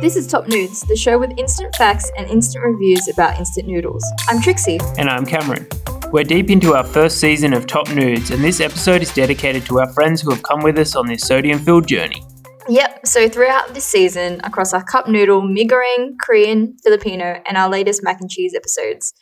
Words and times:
This 0.00 0.14
is 0.14 0.28
Top 0.28 0.46
Nudes, 0.46 0.82
the 0.82 0.94
show 0.94 1.18
with 1.18 1.36
instant 1.36 1.74
facts 1.74 2.08
and 2.16 2.30
instant 2.30 2.64
reviews 2.64 3.08
about 3.08 3.36
instant 3.36 3.66
noodles. 3.66 4.04
I'm 4.28 4.40
Trixie. 4.40 4.78
And 4.96 5.10
I'm 5.10 5.26
Cameron. 5.26 5.66
We're 6.12 6.22
deep 6.22 6.50
into 6.50 6.74
our 6.74 6.84
first 6.84 7.18
season 7.18 7.52
of 7.52 7.66
Top 7.66 7.90
Nudes, 7.90 8.30
and 8.30 8.42
this 8.44 8.60
episode 8.60 9.02
is 9.02 9.12
dedicated 9.12 9.66
to 9.66 9.80
our 9.80 9.92
friends 9.94 10.20
who 10.20 10.30
have 10.30 10.44
come 10.44 10.60
with 10.62 10.78
us 10.78 10.94
on 10.94 11.08
this 11.08 11.22
sodium 11.22 11.58
filled 11.58 11.88
journey. 11.88 12.22
Yep, 12.68 13.08
so 13.08 13.28
throughout 13.28 13.74
this 13.74 13.86
season, 13.86 14.40
across 14.44 14.72
our 14.72 14.84
cup 14.84 15.08
noodle, 15.08 15.42
mee 15.42 15.66
goreng, 15.66 16.12
Korean, 16.22 16.76
Filipino, 16.84 17.42
and 17.44 17.56
our 17.56 17.68
latest 17.68 18.04
mac 18.04 18.20
and 18.20 18.30
cheese 18.30 18.54
episodes, 18.54 19.12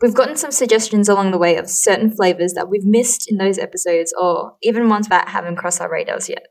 we've 0.00 0.14
gotten 0.14 0.36
some 0.36 0.50
suggestions 0.50 1.10
along 1.10 1.32
the 1.32 1.38
way 1.38 1.56
of 1.58 1.68
certain 1.68 2.10
flavors 2.10 2.54
that 2.54 2.70
we've 2.70 2.86
missed 2.86 3.30
in 3.30 3.36
those 3.36 3.58
episodes, 3.58 4.14
or 4.18 4.54
even 4.62 4.88
ones 4.88 5.08
that 5.08 5.28
haven't 5.28 5.56
crossed 5.56 5.82
our 5.82 5.92
radars 5.92 6.30
yet. 6.30 6.46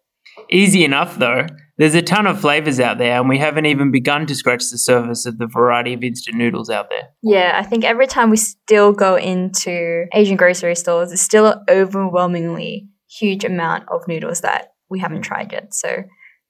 Easy 0.51 0.85
enough, 0.85 1.17
though. 1.17 1.47
There's 1.81 1.95
a 1.95 2.01
ton 2.03 2.27
of 2.27 2.39
flavors 2.39 2.79
out 2.79 2.99
there, 2.99 3.19
and 3.19 3.27
we 3.27 3.39
haven't 3.39 3.65
even 3.65 3.89
begun 3.89 4.27
to 4.27 4.35
scratch 4.35 4.69
the 4.69 4.77
surface 4.77 5.25
of 5.25 5.39
the 5.39 5.47
variety 5.47 5.93
of 5.93 6.03
instant 6.03 6.37
noodles 6.37 6.69
out 6.69 6.91
there. 6.91 7.09
Yeah, 7.23 7.53
I 7.55 7.63
think 7.63 7.83
every 7.83 8.05
time 8.05 8.29
we 8.29 8.37
still 8.37 8.91
go 8.93 9.15
into 9.15 10.05
Asian 10.13 10.37
grocery 10.37 10.75
stores, 10.75 11.09
there's 11.09 11.21
still 11.21 11.47
an 11.47 11.63
overwhelmingly 11.67 12.87
huge 13.09 13.43
amount 13.43 13.85
of 13.89 14.07
noodles 14.07 14.41
that 14.41 14.73
we 14.91 14.99
haven't 14.99 15.23
tried 15.23 15.51
yet. 15.51 15.73
So, 15.73 16.03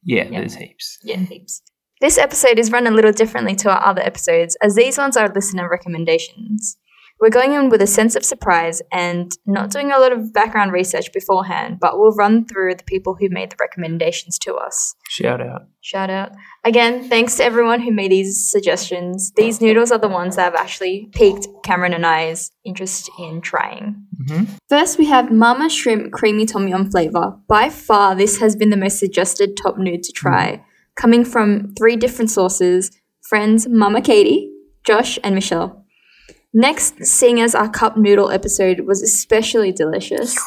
Yeah, 0.03 0.25
Yeah. 0.29 0.39
there's 0.39 0.55
heaps. 0.55 0.99
yeah, 1.01 1.15
heaps. 1.15 1.61
This 2.01 2.17
episode 2.17 2.59
is 2.59 2.69
run 2.69 2.85
a 2.85 2.91
little 2.91 3.13
differently 3.13 3.55
to 3.55 3.69
our 3.71 3.85
other 3.85 4.01
episodes, 4.01 4.57
as 4.61 4.75
these 4.75 4.97
ones 4.97 5.15
are 5.15 5.29
listener 5.29 5.69
recommendations. 5.69 6.75
We're 7.21 7.29
going 7.29 7.53
in 7.53 7.69
with 7.69 7.83
a 7.83 7.87
sense 7.87 8.15
of 8.15 8.25
surprise 8.25 8.81
and 8.91 9.31
not 9.45 9.69
doing 9.69 9.91
a 9.91 9.99
lot 9.99 10.11
of 10.11 10.33
background 10.33 10.71
research 10.71 11.13
beforehand, 11.13 11.77
but 11.79 11.99
we'll 11.99 12.15
run 12.15 12.47
through 12.47 12.73
the 12.73 12.83
people 12.83 13.15
who 13.19 13.29
made 13.29 13.51
the 13.51 13.57
recommendations 13.59 14.39
to 14.39 14.55
us. 14.55 14.95
Shout 15.07 15.39
out. 15.39 15.67
Shout 15.81 16.09
out. 16.09 16.31
Again, 16.63 17.07
thanks 17.07 17.35
to 17.37 17.43
everyone 17.43 17.81
who 17.81 17.91
made 17.91 18.11
these 18.11 18.49
suggestions. 18.49 19.31
These 19.35 19.61
noodles 19.61 19.91
are 19.91 19.99
the 19.99 20.07
ones 20.09 20.35
that 20.35 20.45
have 20.45 20.55
actually 20.55 21.09
piqued 21.13 21.47
Cameron 21.63 21.93
and 21.93 22.07
I's 22.07 22.49
interest 22.65 23.11
in 23.19 23.41
trying. 23.41 24.07
hmm 24.27 24.45
First, 24.67 24.97
we 24.97 25.05
have 25.05 25.31
Mama 25.31 25.69
Shrimp 25.69 26.11
Creamy 26.11 26.47
Tom 26.47 26.67
Yum 26.67 26.89
flavor. 26.89 27.37
By 27.47 27.69
far, 27.69 28.15
this 28.15 28.39
has 28.39 28.55
been 28.55 28.71
the 28.71 28.77
most 28.77 28.97
suggested 28.97 29.55
top 29.55 29.77
nude 29.77 30.01
to 30.03 30.11
try, 30.11 30.65
coming 30.95 31.23
from 31.23 31.75
three 31.77 31.97
different 31.97 32.31
sources 32.31 32.89
friends 33.29 33.67
Mama 33.67 34.01
Katie, 34.01 34.51
Josh, 34.83 35.19
and 35.23 35.35
Michelle. 35.35 35.80
Next, 36.53 37.05
seeing 37.05 37.39
as 37.39 37.55
our 37.55 37.69
cup 37.69 37.97
noodle 37.97 38.31
episode 38.31 38.81
was 38.81 39.01
especially 39.01 39.71
delicious. 39.71 40.37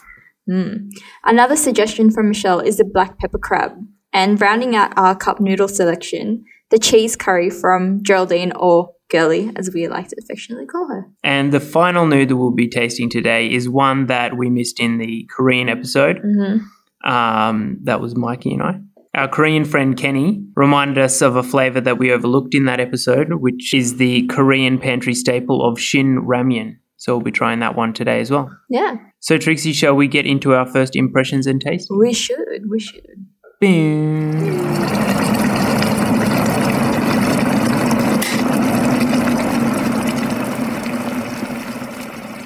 Mm. 0.49 0.91
Another 1.25 1.57
suggestion 1.57 2.11
from 2.11 2.29
Michelle 2.29 2.61
is 2.61 2.77
the 2.77 2.85
black 2.85 3.19
pepper 3.19 3.39
crab. 3.39 3.73
And 4.13 4.41
rounding 4.41 4.77
out 4.77 4.93
our 4.97 5.17
cup 5.17 5.41
noodle 5.41 5.69
selection, 5.69 6.45
the 6.71 6.79
cheese 6.79 7.17
curry 7.17 7.51
from 7.51 8.03
Geraldine 8.03 8.53
or 8.53 8.93
Girly, 9.11 9.51
as 9.57 9.71
we 9.73 9.89
like 9.89 10.09
to 10.09 10.17
affectionately 10.19 10.67
call 10.67 10.89
her. 10.89 11.11
And 11.23 11.53
the 11.53 11.61
final 11.61 12.07
noodle 12.07 12.39
we'll 12.39 12.51
be 12.51 12.69
tasting 12.69 13.11
today 13.11 13.51
is 13.51 13.69
one 13.69 14.07
that 14.07 14.37
we 14.37 14.51
missed 14.51 14.81
in 14.81 14.99
the 14.99 15.29
Korean 15.35 15.69
episode. 15.69 16.19
Mm-hmm. 16.19 17.11
Um, 17.11 17.79
that 17.83 18.01
was 18.01 18.17
Mikey 18.17 18.55
and 18.55 18.63
I. 18.63 18.81
Our 19.15 19.29
Korean 19.29 19.65
friend 19.65 19.97
Kenny 19.97 20.45
reminded 20.57 20.99
us 20.99 21.23
of 21.23 21.37
a 21.37 21.43
flavor 21.45 21.81
that 21.81 21.99
we 21.99 22.11
overlooked 22.13 22.53
in 22.55 22.65
that 22.65 22.81
episode, 22.81 23.35
which 23.35 23.73
is 23.73 23.97
the 23.97 24.27
Korean 24.27 24.77
pantry 24.79 25.15
staple 25.15 25.65
of 25.65 25.79
Shin 25.81 26.23
Ramyun. 26.27 26.79
So 26.97 27.15
we'll 27.17 27.25
be 27.25 27.31
trying 27.31 27.61
that 27.61 27.77
one 27.77 27.93
today 27.93 28.21
as 28.21 28.31
well. 28.31 28.51
Yeah, 28.69 28.97
So, 29.21 29.39
Trixie, 29.39 29.73
shall 29.73 29.95
we 29.95 30.09
get 30.09 30.27
into 30.27 30.53
our 30.55 30.67
first 30.67 30.97
impressions 30.97 31.47
and 31.47 31.61
taste? 31.61 31.89
we 31.97 32.13
should. 32.13 32.69
We 32.69 32.81
should. 32.81 33.27
Boom. 33.61 35.34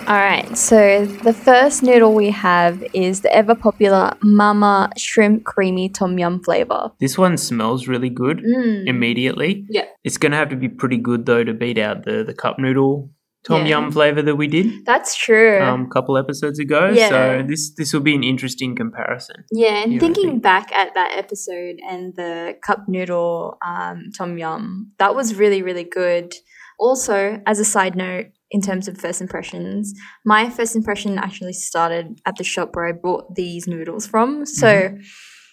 All 0.09 0.15
right, 0.17 0.57
so 0.57 1.05
the 1.05 1.35
first 1.35 1.83
noodle 1.83 2.15
we 2.15 2.31
have 2.31 2.83
is 2.95 3.21
the 3.21 3.31
ever 3.31 3.55
popular 3.55 4.13
Mama 4.23 4.91
Shrimp 4.97 5.45
Creamy 5.45 5.91
Tom 5.91 6.19
Yum 6.19 6.43
flavor. 6.43 6.91
This 6.99 7.19
one 7.19 7.37
smells 7.37 7.87
really 7.89 8.09
good 8.09 8.39
Mm. 8.39 8.87
immediately. 8.89 9.67
Yeah. 9.69 9.85
It's 10.05 10.17
going 10.17 10.33
to 10.33 10.39
have 10.39 10.49
to 10.49 10.57
be 10.57 10.71
pretty 10.71 10.97
good, 10.97 11.27
though, 11.27 11.45
to 11.45 11.53
beat 11.53 11.77
out 11.77 12.07
the, 12.07 12.25
the 12.25 12.33
cup 12.33 12.59
noodle 12.59 13.11
tom 13.45 13.63
Yeah. 13.67 13.69
yum 13.81 13.93
flavor 13.93 14.23
that 14.23 14.37
we 14.37 14.47
did 14.47 14.85
That's 14.87 15.15
true. 15.15 15.61
um, 15.61 15.83
a 15.83 15.89
couple 15.89 16.17
episodes 16.17 16.59
ago. 16.59 16.89
Yeah. 16.89 17.09
So, 17.11 17.45
this, 17.47 17.75
this 17.77 17.93
will 17.93 18.01
be 18.01 18.15
an 18.15 18.25
interesting 18.25 18.75
comparison. 18.77 19.45
yeah, 19.53 19.83
and 19.85 20.01
thinking 20.01 20.31
think- 20.31 20.43
back 20.43 20.73
at 20.73 20.95
that 20.95 21.13
episode 21.19 21.77
and 21.87 22.15
the 22.17 22.57
cup 22.67 22.89
noodle 22.89 23.59
um, 23.61 24.05
Tom 24.17 24.39
Yum, 24.39 24.91
that 24.99 25.15
was 25.15 25.35
really, 25.35 25.61
really 25.63 25.85
good. 25.85 26.35
Also, 26.81 27.43
as 27.45 27.59
a 27.59 27.65
side 27.65 27.95
note, 27.97 28.27
in 28.51 28.61
terms 28.61 28.89
of 28.89 28.99
first 28.99 29.21
impressions, 29.21 29.93
my 30.25 30.49
first 30.49 30.75
impression 30.75 31.19
actually 31.19 31.53
started 31.53 32.21
at 32.27 32.37
the 32.37 32.45
shop 32.45 32.71
where 32.73 32.87
I 32.87 32.93
bought 32.93 33.35
these 33.35 33.67
noodles 33.67 34.07
from. 34.07 34.47
So, 34.47 34.97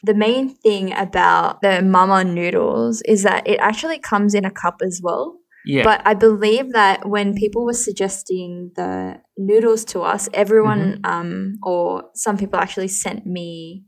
the 0.03 0.13
main 0.13 0.50
thing 0.50 0.94
about 0.94 1.61
the 1.61 1.81
mama 1.81 2.23
noodles 2.23 3.01
is 3.05 3.23
that 3.23 3.47
it 3.47 3.57
actually 3.59 3.97
comes 3.97 4.35
in 4.35 4.45
a 4.45 4.51
cup 4.51 4.75
as 4.84 5.01
well. 5.03 5.39
Yeah. 5.66 5.84
But 5.84 6.03
I 6.05 6.13
believe 6.13 6.73
that 6.73 7.09
when 7.09 7.34
people 7.34 7.66
were 7.66 7.73
suggesting 7.73 8.72
the 8.75 9.19
noodles 9.35 9.84
to 9.85 10.01
us, 10.01 10.29
everyone 10.31 11.01
um, 11.03 11.55
or 11.63 12.03
some 12.13 12.38
people 12.38 12.59
actually 12.59 12.89
sent 12.89 13.25
me 13.25 13.85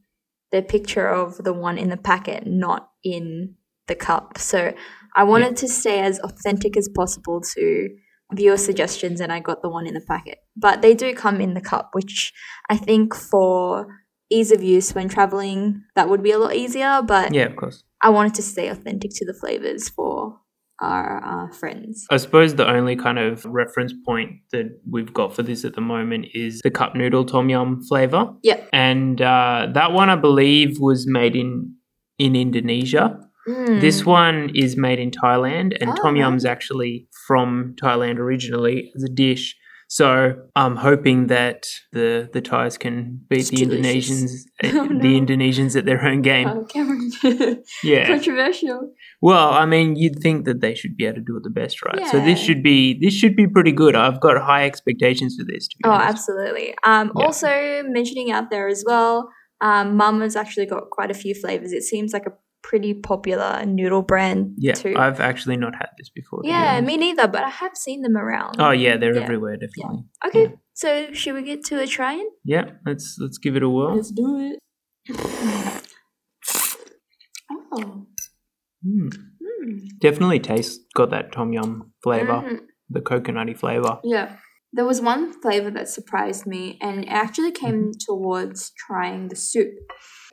the 0.51 0.63
picture 0.63 1.07
of 1.07 1.37
the 1.43 1.53
one 1.53 1.77
in 1.77 1.89
the 1.89 1.97
packet, 1.97 2.47
not 2.47 2.89
in 3.03 3.53
the 3.87 3.95
cup. 3.95 4.39
So 4.39 4.73
I 5.15 5.23
wanted 5.23 5.55
to 5.57 5.67
stay 5.67 5.99
as 5.99 6.19
authentic 6.19 6.75
as 6.77 6.89
possible 6.89 7.41
to 7.41 7.89
viewer 8.33 8.57
suggestions, 8.57 9.21
and 9.21 9.31
I 9.31 9.39
got 9.39 9.61
the 9.61 9.69
one 9.69 9.87
in 9.87 9.93
the 9.93 10.01
packet. 10.01 10.39
But 10.55 10.81
they 10.81 10.93
do 10.93 11.13
come 11.13 11.41
in 11.41 11.53
the 11.53 11.61
cup, 11.61 11.89
which 11.93 12.33
I 12.69 12.77
think 12.77 13.15
for 13.15 13.87
ease 14.29 14.51
of 14.51 14.61
use 14.61 14.93
when 14.93 15.07
traveling, 15.09 15.83
that 15.95 16.09
would 16.09 16.21
be 16.21 16.31
a 16.31 16.39
lot 16.39 16.55
easier. 16.55 17.01
But 17.05 17.33
yeah, 17.33 17.45
of 17.45 17.55
course. 17.55 17.83
I 18.01 18.09
wanted 18.09 18.35
to 18.35 18.43
stay 18.43 18.67
authentic 18.67 19.11
to 19.15 19.25
the 19.25 19.33
flavors 19.33 19.89
for 19.89 20.39
our 20.79 21.23
uh, 21.23 21.53
friends. 21.53 22.05
I 22.11 22.17
suppose 22.17 22.55
the 22.55 22.69
only 22.69 22.95
kind 22.95 23.17
of 23.17 23.43
reference 23.45 23.93
point 24.05 24.33
that 24.51 24.79
we've 24.89 25.11
got 25.13 25.33
for 25.33 25.41
this 25.41 25.65
at 25.65 25.73
the 25.73 25.81
moment 25.81 26.27
is 26.33 26.61
the 26.61 26.69
cup 26.69 26.95
noodle 26.95 27.25
tom 27.25 27.49
yum 27.49 27.81
flavor. 27.83 28.33
Yep. 28.43 28.69
And 28.73 29.21
uh, 29.21 29.67
that 29.73 29.91
one, 29.93 30.09
I 30.09 30.15
believe, 30.15 30.79
was 30.79 31.07
made 31.07 31.35
in 31.35 31.73
in 32.19 32.35
Indonesia. 32.35 33.19
Mm. 33.47 33.79
This 33.79 34.05
one 34.05 34.51
is 34.53 34.75
made 34.75 34.99
in 34.99 35.09
Thailand, 35.11 35.77
and 35.79 35.91
Oh, 35.91 35.95
tom 35.95 36.15
yum's 36.15 36.45
actually 36.45 37.07
from 37.27 37.75
Thailand 37.81 38.17
originally 38.17 38.91
as 38.95 39.03
a 39.03 39.09
dish. 39.09 39.55
So 39.89 40.33
I'm 40.55 40.75
hoping 40.75 41.27
that 41.27 41.65
the 41.93 42.29
the 42.33 42.41
Thais 42.41 42.77
can 42.77 43.21
beat 43.29 43.39
It's 43.39 43.49
the 43.51 43.65
delicious. 43.65 44.09
Indonesians, 44.11 44.31
Oh, 44.75 44.81
uh, 44.81 44.83
no. 44.85 44.99
the 45.01 45.15
Indonesians 45.21 45.77
at 45.77 45.85
their 45.85 46.03
own 46.03 46.21
game. 46.21 46.47
Oh, 46.49 46.65
Cameron. 46.65 47.09
yeah. 47.83 48.05
Controversial. 48.07 48.91
Well, 49.21 49.49
I 49.53 49.65
mean, 49.65 49.95
you'd 49.95 50.19
think 50.19 50.43
that 50.45 50.59
they 50.59 50.75
should 50.75 50.97
be 50.97 51.05
able 51.05 51.15
to 51.15 51.21
do 51.21 51.37
it 51.37 51.43
the 51.43 51.49
best, 51.49 51.81
right? 51.85 52.05
So 52.07 52.19
this 52.19 52.37
should 52.37 52.61
be 52.61 52.99
this 52.99 53.13
should 53.13 53.35
be 53.37 53.47
pretty 53.47 53.71
good. 53.71 53.95
I've 53.95 54.19
got 54.19 54.35
high 54.41 54.65
expectations 54.65 55.37
for 55.39 55.45
this. 55.45 55.69
To 55.69 55.77
be 55.77 55.81
Oh, 55.85 55.91
honest. 55.91 56.09
absolutely. 56.09 56.75
Um, 56.83 57.11
Yeah. 57.17 57.25
Also, 57.25 57.83
mentioning 57.87 58.29
out 58.31 58.49
there 58.51 58.67
as 58.67 58.83
well, 58.85 59.29
um, 59.61 59.95
Mama's 59.95 60.35
actually 60.35 60.65
got 60.65 60.89
quite 60.91 61.11
a 61.11 61.15
few 61.23 61.33
flavors. 61.33 61.71
It 61.71 61.83
seems 61.83 62.11
like 62.11 62.25
a 62.25 62.33
pretty 62.69 62.93
popular 62.93 63.65
noodle 63.65 64.01
brand 64.01 64.53
Yeah, 64.57 64.73
too. 64.73 64.93
I've 64.97 65.21
actually 65.21 65.55
not 65.55 65.73
had 65.75 65.89
this 65.97 66.09
before. 66.09 66.39
to 66.39 66.43
be 66.43 66.49
yeah, 66.49 66.81
me 66.81 66.97
neither, 66.97 67.25
but 67.27 67.43
I 67.43 67.49
have 67.49 67.75
seen 67.77 68.01
them 68.01 68.17
around. 68.17 68.57
Oh 68.59 68.71
yeah, 68.71 68.97
they're 68.97 69.15
Yeah. 69.15 69.23
everywhere, 69.23 69.55
definitely. 69.55 70.03
Okay, 70.27 70.53
so 70.73 71.13
should 71.13 71.35
we 71.35 71.43
get 71.43 71.63
to 71.69 71.79
a 71.81 71.87
try-in? 71.87 72.27
Yeah, 72.43 72.65
let's 72.85 73.15
let's 73.19 73.37
give 73.37 73.55
it 73.55 73.63
a 73.63 73.69
whirl. 73.69 73.95
Let's 73.95 74.11
do 74.11 74.27
it. 74.51 74.59
oh. 77.71 78.05
Mm. 78.85 79.09
Mm. 79.41 79.79
Definitely 79.99 80.39
tastes 80.39 80.79
got 80.93 81.09
that 81.11 81.31
tom 81.31 81.53
yum 81.53 81.93
flavor, 82.03 82.43
Mhm. 82.45 82.59
the 82.89 82.99
coconutty 83.01 83.57
flavor. 83.57 83.99
Yeah. 84.03 84.37
There 84.73 84.85
was 84.85 85.01
one 85.01 85.31
flavor 85.41 85.71
that 85.71 85.87
surprised 85.89 86.45
me, 86.45 86.77
and 86.81 87.05
it 87.05 87.07
actually 87.07 87.51
came 87.51 87.91
towards 88.07 88.71
trying 88.85 89.29
the 89.29 89.35
soup. 89.35 89.73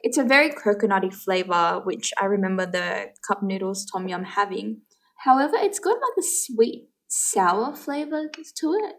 It's 0.06 0.18
a 0.18 0.24
very 0.34 0.50
coconutty 0.50 1.12
flavor, 1.12 1.80
which 1.84 2.12
I 2.20 2.26
remember 2.26 2.64
the 2.66 2.88
cup 3.26 3.42
noodles 3.42 3.86
tom 3.90 4.06
yum 4.06 4.24
having. 4.24 4.82
However, 5.24 5.56
it's 5.56 5.78
got 5.86 5.96
like 6.06 6.18
a 6.18 6.22
sweet 6.22 6.88
sour 7.08 7.74
flavor 7.74 8.22
to 8.60 8.66
it. 8.84 8.96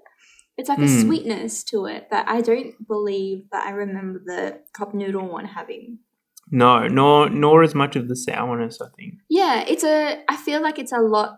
It's 0.57 0.69
like 0.69 0.79
a 0.79 0.91
Mm. 0.93 1.01
sweetness 1.03 1.63
to 1.65 1.85
it 1.85 2.07
that 2.11 2.25
I 2.27 2.41
don't 2.41 2.73
believe 2.87 3.39
that 3.51 3.63
I 3.67 3.71
remember 3.71 4.19
the 4.25 4.61
cup 4.77 4.93
noodle 4.93 5.27
one 5.37 5.45
having. 5.59 5.99
No, 6.51 6.87
nor 6.87 7.29
nor 7.29 7.61
as 7.63 7.75
much 7.75 7.95
of 7.95 8.07
the 8.07 8.15
sourness. 8.15 8.79
I 8.81 8.87
think. 8.97 9.13
Yeah, 9.29 9.63
it's 9.67 9.83
a. 9.83 10.23
I 10.33 10.35
feel 10.37 10.61
like 10.61 10.79
it's 10.79 10.93
a 11.01 11.01
lot 11.17 11.29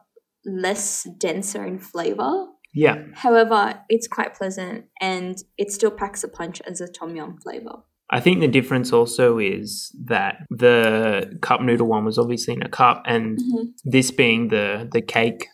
less 0.45 1.07
denser 1.17 1.65
in 1.65 1.79
flavor. 1.79 2.31
Yeah, 2.73 2.97
However, 3.15 3.81
it's 3.89 4.07
quite 4.07 4.35
pleasant 4.35 4.85
and 5.01 5.35
it 5.57 5.71
still 5.71 5.89
packs 6.01 6.23
a 6.23 6.27
punch 6.39 6.61
as 6.69 6.79
a 6.79 6.87
tom 6.87 7.15
yum 7.15 7.37
flavor. 7.43 7.77
I 8.09 8.19
think 8.21 8.39
the 8.39 8.47
difference 8.47 8.93
also 8.93 9.37
is 9.37 9.91
that 10.05 10.37
the 10.49 11.37
cup 11.41 11.61
noodle 11.61 11.87
one 11.87 12.05
was 12.05 12.17
obviously 12.17 12.53
in 12.53 12.61
a 12.63 12.69
cup, 12.69 13.03
and 13.05 13.37
Mhm. 13.37 13.67
this 13.83 14.11
being 14.11 14.47
the 14.47 14.87
the 14.91 15.01
cake, 15.01 15.45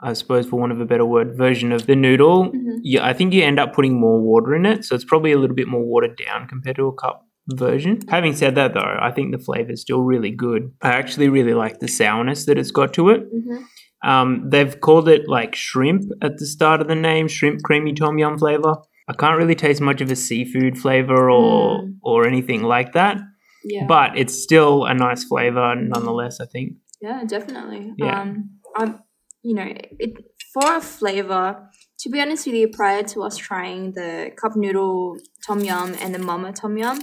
I 0.00 0.12
suppose 0.12 0.46
for 0.46 0.58
want 0.60 0.72
of 0.72 0.80
a 0.80 0.84
better 0.86 1.04
word, 1.06 1.36
version 1.36 1.72
of 1.72 1.86
the 1.86 1.96
noodle. 1.96 2.52
Mhm. 2.52 2.78
Yeah, 2.82 3.04
I 3.04 3.12
think 3.12 3.32
you 3.34 3.42
end 3.42 3.58
up 3.58 3.72
putting 3.74 3.98
more 3.98 4.20
water 4.20 4.54
in 4.54 4.66
it, 4.66 4.84
so 4.84 4.94
it's 4.94 5.04
probably 5.04 5.32
a 5.32 5.38
little 5.38 5.56
bit 5.56 5.68
more 5.68 5.84
watered 5.84 6.16
down 6.16 6.46
compared 6.48 6.76
to 6.76 6.86
a 6.86 6.92
cup 6.94 7.22
version. 7.54 7.98
Having 8.08 8.34
said 8.34 8.54
that, 8.56 8.74
though, 8.74 8.96
I 9.00 9.10
think 9.10 9.32
the 9.32 9.38
flavor 9.38 9.72
is 9.72 9.80
still 9.80 10.02
really 10.02 10.30
good. 10.30 10.70
I 10.82 10.90
actually 10.90 11.28
really 11.28 11.54
like 11.54 11.78
the 11.80 11.88
sourness 11.88 12.46
that 12.46 12.58
it's 12.58 12.70
got 12.72 12.92
to 12.94 13.08
it. 13.10 13.22
Mhm. 13.32 13.64
Um, 14.04 14.50
they've 14.50 14.80
called 14.80 15.08
it 15.08 15.28
like 15.28 15.54
shrimp 15.56 16.02
at 16.22 16.38
the 16.38 16.46
start 16.46 16.80
of 16.80 16.86
the 16.88 16.94
name, 16.94 17.26
shrimp 17.28 17.62
creamy 17.64 17.94
tom 17.94 18.18
yum 18.18 18.38
flavor. 18.38 18.76
I 19.08 19.12
can't 19.14 19.38
really 19.38 19.54
taste 19.54 19.80
much 19.80 20.00
of 20.00 20.10
a 20.10 20.16
seafood 20.16 20.78
flavor 20.78 21.30
or 21.30 21.80
Mm. 21.82 21.96
or 22.02 22.26
anything 22.26 22.62
like 22.62 22.92
that, 22.94 23.16
Yeah. 23.64 23.86
but 23.86 24.16
it's 24.18 24.34
still 24.42 24.84
a 24.84 24.94
nice 24.94 25.24
flavor 25.24 25.74
nonetheless. 25.76 26.40
I 26.40 26.46
think. 26.46 26.72
Yeah, 27.00 27.24
definitely. 27.24 27.92
Yeah. 27.98 28.20
Um, 28.20 28.50
I'm, 28.76 28.98
you 29.42 29.54
know, 29.54 29.68
it 29.98 30.12
for 30.52 30.76
a 30.76 30.80
flavor. 30.80 31.68
To 32.00 32.10
be 32.10 32.20
honest 32.20 32.46
with 32.46 32.56
you, 32.56 32.68
prior 32.68 33.02
to 33.04 33.22
us 33.22 33.36
trying 33.36 33.92
the 33.92 34.30
cup 34.40 34.54
noodle 34.56 35.16
tom 35.46 35.60
yum 35.60 35.94
and 36.02 36.14
the 36.14 36.18
mama 36.18 36.52
tom 36.52 36.76
yum, 36.76 36.98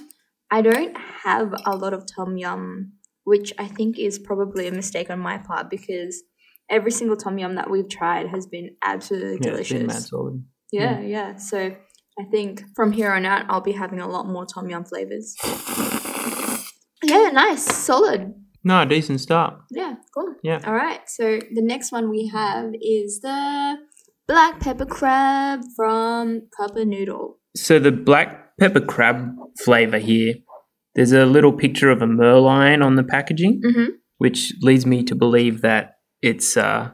I 0.52 0.62
don't 0.62 0.96
have 1.24 1.54
a 1.66 1.76
lot 1.76 1.94
of 1.94 2.06
tom 2.16 2.38
yum, 2.38 2.94
which 3.24 3.54
I 3.58 3.68
think 3.68 3.98
is 3.98 4.20
probably 4.20 4.68
a 4.68 4.72
mistake 4.72 5.10
on 5.10 5.20
my 5.20 5.38
part 5.40 5.70
because 5.70 6.22
every 6.70 6.92
single 6.92 7.18
tom 7.18 7.38
yum 7.40 7.56
that 7.56 7.70
we've 7.72 7.90
tried 7.90 8.28
has 8.28 8.46
been 8.46 8.76
absolutely 8.84 9.40
Yeah, 9.50 9.58
it's 9.58 9.70
been 9.70 9.88
mad 9.88 9.94
delicious. 9.94 10.10
solid. 10.10 10.44
Yeah, 10.72 11.00
yeah. 11.02 11.36
So 11.38 11.76
I 12.20 12.24
think 12.32 12.64
from 12.76 12.92
here 12.92 13.12
on 13.12 13.26
out, 13.26 13.46
I'll 13.50 13.62
be 13.62 13.72
having 13.72 14.00
a 14.00 14.08
lot 14.08 14.28
more 14.28 14.46
tom 14.46 14.70
yum 14.70 14.84
flavors. 14.86 15.36
Yeah, 17.06 17.32
nice, 17.34 17.64
solid. 17.66 18.34
No, 18.64 18.86
decent 18.86 19.20
start. 19.20 19.56
Yeah, 19.70 19.96
cool. 20.16 20.36
Yeah. 20.42 20.62
All 20.66 20.74
right. 20.74 21.02
So 21.08 21.38
the 21.54 21.62
next 21.62 21.92
one 21.92 22.10
we 22.10 22.28
have 22.34 22.72
is 22.82 23.20
the 23.22 23.76
black 24.26 24.62
pepper 24.62 24.86
crab 24.86 25.60
from 25.76 26.44
Papa 26.58 26.86
Noodle. 26.86 27.40
So 27.58 27.78
the 27.78 27.92
black 27.92 28.58
pepper 28.58 28.80
crab 28.80 29.36
flavor 29.60 29.98
here. 30.00 30.36
There's 30.96 31.12
a 31.12 31.26
little 31.26 31.52
picture 31.52 31.90
of 31.90 32.02
a 32.02 32.06
merlion 32.06 32.82
on 32.86 32.96
the 32.96 33.04
packaging, 33.04 33.62
Mm-hmm. 33.66 33.90
which 34.20 34.54
leads 34.62 34.86
me 34.86 35.04
to 35.04 35.14
believe 35.16 35.62
that 35.62 35.96
it's 36.22 36.56
uh, 36.56 36.92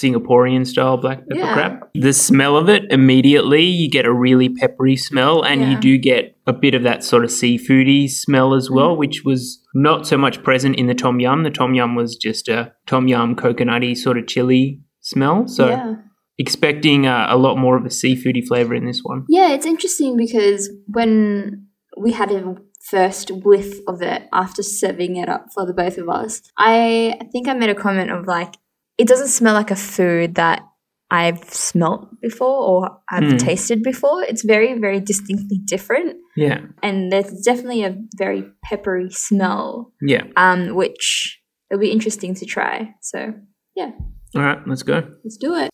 Singaporean 0.00 0.66
style 0.66 0.96
black 0.96 1.20
pepper 1.28 1.34
Yeah. 1.40 1.52
crab. 1.54 1.72
The 1.94 2.12
smell 2.12 2.56
of 2.56 2.68
it 2.68 2.84
immediately, 2.90 3.64
you 3.64 3.90
get 3.90 4.04
a 4.06 4.12
really 4.12 4.48
peppery 4.48 4.96
smell, 4.96 5.42
and 5.42 5.60
you 5.70 5.76
do 5.78 5.98
get 5.98 6.36
a 6.46 6.52
bit 6.52 6.74
of 6.74 6.82
that 6.84 7.02
sort 7.04 7.24
of 7.24 7.30
seafoody 7.30 8.08
smell 8.08 8.54
as 8.54 8.70
well, 8.70 8.90
Mm-hmm. 8.90 8.98
which 9.00 9.24
was 9.24 9.62
not 9.74 10.06
so 10.06 10.16
much 10.16 10.42
present 10.42 10.76
in 10.76 10.86
the 10.86 10.94
tom 10.94 11.20
yum. 11.20 11.42
The 11.42 11.50
tom 11.50 11.74
yum 11.74 11.94
was 11.94 12.16
just 12.16 12.48
a 12.48 12.72
tom 12.86 13.08
yum 13.08 13.34
coconutty 13.36 13.96
sort 13.96 14.16
of 14.18 14.26
chili 14.26 14.80
smell. 15.00 15.46
So 15.48 15.68
yeah. 15.68 15.94
expecting 16.38 17.06
uh, 17.06 17.26
a 17.28 17.36
lot 17.36 17.56
more 17.58 17.76
of 17.76 17.84
a 17.84 17.88
seafoody 17.88 18.46
flavor 18.46 18.74
in 18.74 18.84
this 18.86 19.00
one. 19.02 19.24
Yeah, 19.28 19.52
it's 19.52 19.66
interesting 19.66 20.16
because 20.16 20.70
when 20.86 21.66
we 21.96 22.12
had 22.12 22.30
a 22.30 22.56
first 22.90 23.30
whiff 23.30 23.80
of 23.86 24.00
it 24.02 24.22
after 24.32 24.62
serving 24.62 25.16
it 25.16 25.28
up 25.28 25.46
for 25.54 25.66
the 25.66 25.74
both 25.74 25.98
of 25.98 26.08
us, 26.08 26.40
I 26.56 27.18
think 27.32 27.48
I 27.48 27.52
made 27.54 27.70
a 27.70 27.74
comment 27.74 28.10
of 28.10 28.26
like, 28.26 28.54
it 28.98 29.06
doesn't 29.08 29.28
smell 29.28 29.54
like 29.54 29.70
a 29.70 29.76
food 29.76 30.34
that 30.34 30.62
I've 31.10 31.42
smelt 31.44 32.08
before 32.20 32.48
or 32.68 32.98
I've 33.10 33.22
Mm. 33.32 33.38
tasted 33.38 33.82
before. 33.82 34.22
It's 34.24 34.42
very, 34.44 34.78
very 34.78 35.00
distinctly 35.00 35.58
different. 35.64 36.16
Yeah, 36.36 36.60
And 36.82 37.10
there's 37.10 37.32
definitely 37.44 37.82
a 37.84 37.96
very 38.16 38.44
peppery 38.62 39.10
smell, 39.10 39.92
yeah. 40.02 40.24
um, 40.36 40.74
which 40.74 41.40
it'll 41.70 41.80
be 41.80 41.90
interesting 41.90 42.34
to 42.34 42.44
try. 42.46 42.94
So 43.00 43.32
yeah. 43.74 43.90
All 44.36 44.42
right, 44.42 44.58
let's 44.66 44.82
go. 44.82 45.02
let's 45.24 45.36
do 45.38 45.54
it. 45.54 45.70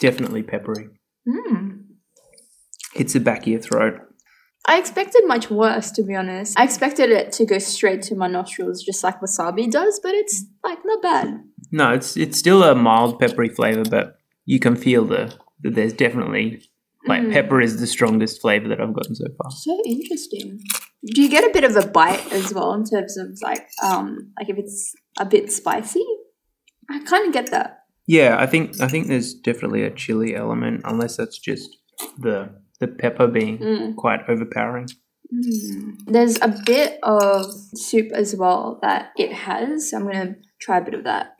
Definitely 0.00 0.42
peppery. 0.42 0.88
Mm. 1.28 1.82
Hits 2.94 3.12
the 3.12 3.20
back 3.20 3.42
of 3.42 3.48
your 3.48 3.60
throat. 3.60 4.00
I 4.68 4.78
expected 4.78 5.22
much 5.26 5.50
worse, 5.50 5.90
to 5.92 6.02
be 6.02 6.14
honest. 6.16 6.58
I 6.58 6.64
expected 6.64 7.10
it 7.10 7.32
to 7.32 7.44
go 7.46 7.58
straight 7.58 8.02
to 8.02 8.14
my 8.16 8.26
nostrils, 8.26 8.82
just 8.82 9.04
like 9.04 9.20
wasabi 9.20 9.70
does, 9.70 10.00
but 10.02 10.14
it's 10.14 10.44
like 10.64 10.78
not 10.84 11.02
bad. 11.02 11.40
No, 11.72 11.92
it's 11.92 12.16
it's 12.16 12.38
still 12.38 12.62
a 12.64 12.74
mild 12.74 13.18
peppery 13.20 13.48
flavor, 13.48 13.84
but 13.88 14.16
you 14.44 14.58
can 14.58 14.76
feel 14.76 15.04
the 15.04 15.34
that 15.62 15.74
there's 15.74 15.92
definitely 15.92 16.62
like 17.06 17.22
Mm. 17.22 17.32
pepper 17.32 17.60
is 17.60 17.78
the 17.78 17.86
strongest 17.86 18.40
flavor 18.40 18.66
that 18.68 18.80
I've 18.80 18.92
gotten 18.92 19.14
so 19.14 19.26
far. 19.38 19.50
So 19.52 19.80
interesting. 19.86 20.58
Do 21.14 21.22
you 21.22 21.28
get 21.30 21.44
a 21.44 21.52
bit 21.52 21.62
of 21.62 21.76
a 21.76 21.86
bite 21.86 22.32
as 22.32 22.52
well 22.52 22.74
in 22.74 22.84
terms 22.84 23.16
of 23.16 23.38
like, 23.42 23.68
um, 23.84 24.32
like 24.36 24.48
if 24.48 24.58
it's 24.58 24.92
a 25.18 25.24
bit 25.24 25.52
spicy? 25.52 26.04
I 26.90 26.98
kind 27.04 27.28
of 27.28 27.32
get 27.32 27.52
that. 27.52 27.84
Yeah, 28.08 28.36
I 28.38 28.46
think 28.46 28.80
I 28.80 28.88
think 28.88 29.06
there's 29.06 29.34
definitely 29.34 29.82
a 29.84 29.90
chili 29.90 30.34
element, 30.34 30.82
unless 30.84 31.16
that's 31.16 31.38
just 31.38 31.76
the 32.18 32.50
the 32.80 32.88
pepper 32.88 33.26
being 33.26 33.58
Mm. 33.58 33.96
quite 33.96 34.20
overpowering. 34.28 34.86
Mm. 35.32 35.98
There's 36.06 36.38
a 36.40 36.54
bit 36.64 36.98
of 37.02 37.44
soup 37.74 38.12
as 38.12 38.36
well 38.36 38.78
that 38.82 39.10
it 39.16 39.32
has. 39.32 39.90
So 39.90 39.96
I'm 39.98 40.04
gonna 40.06 40.36
try 40.60 40.78
a 40.78 40.84
bit 40.84 40.94
of 40.94 41.04
that. 41.04 41.36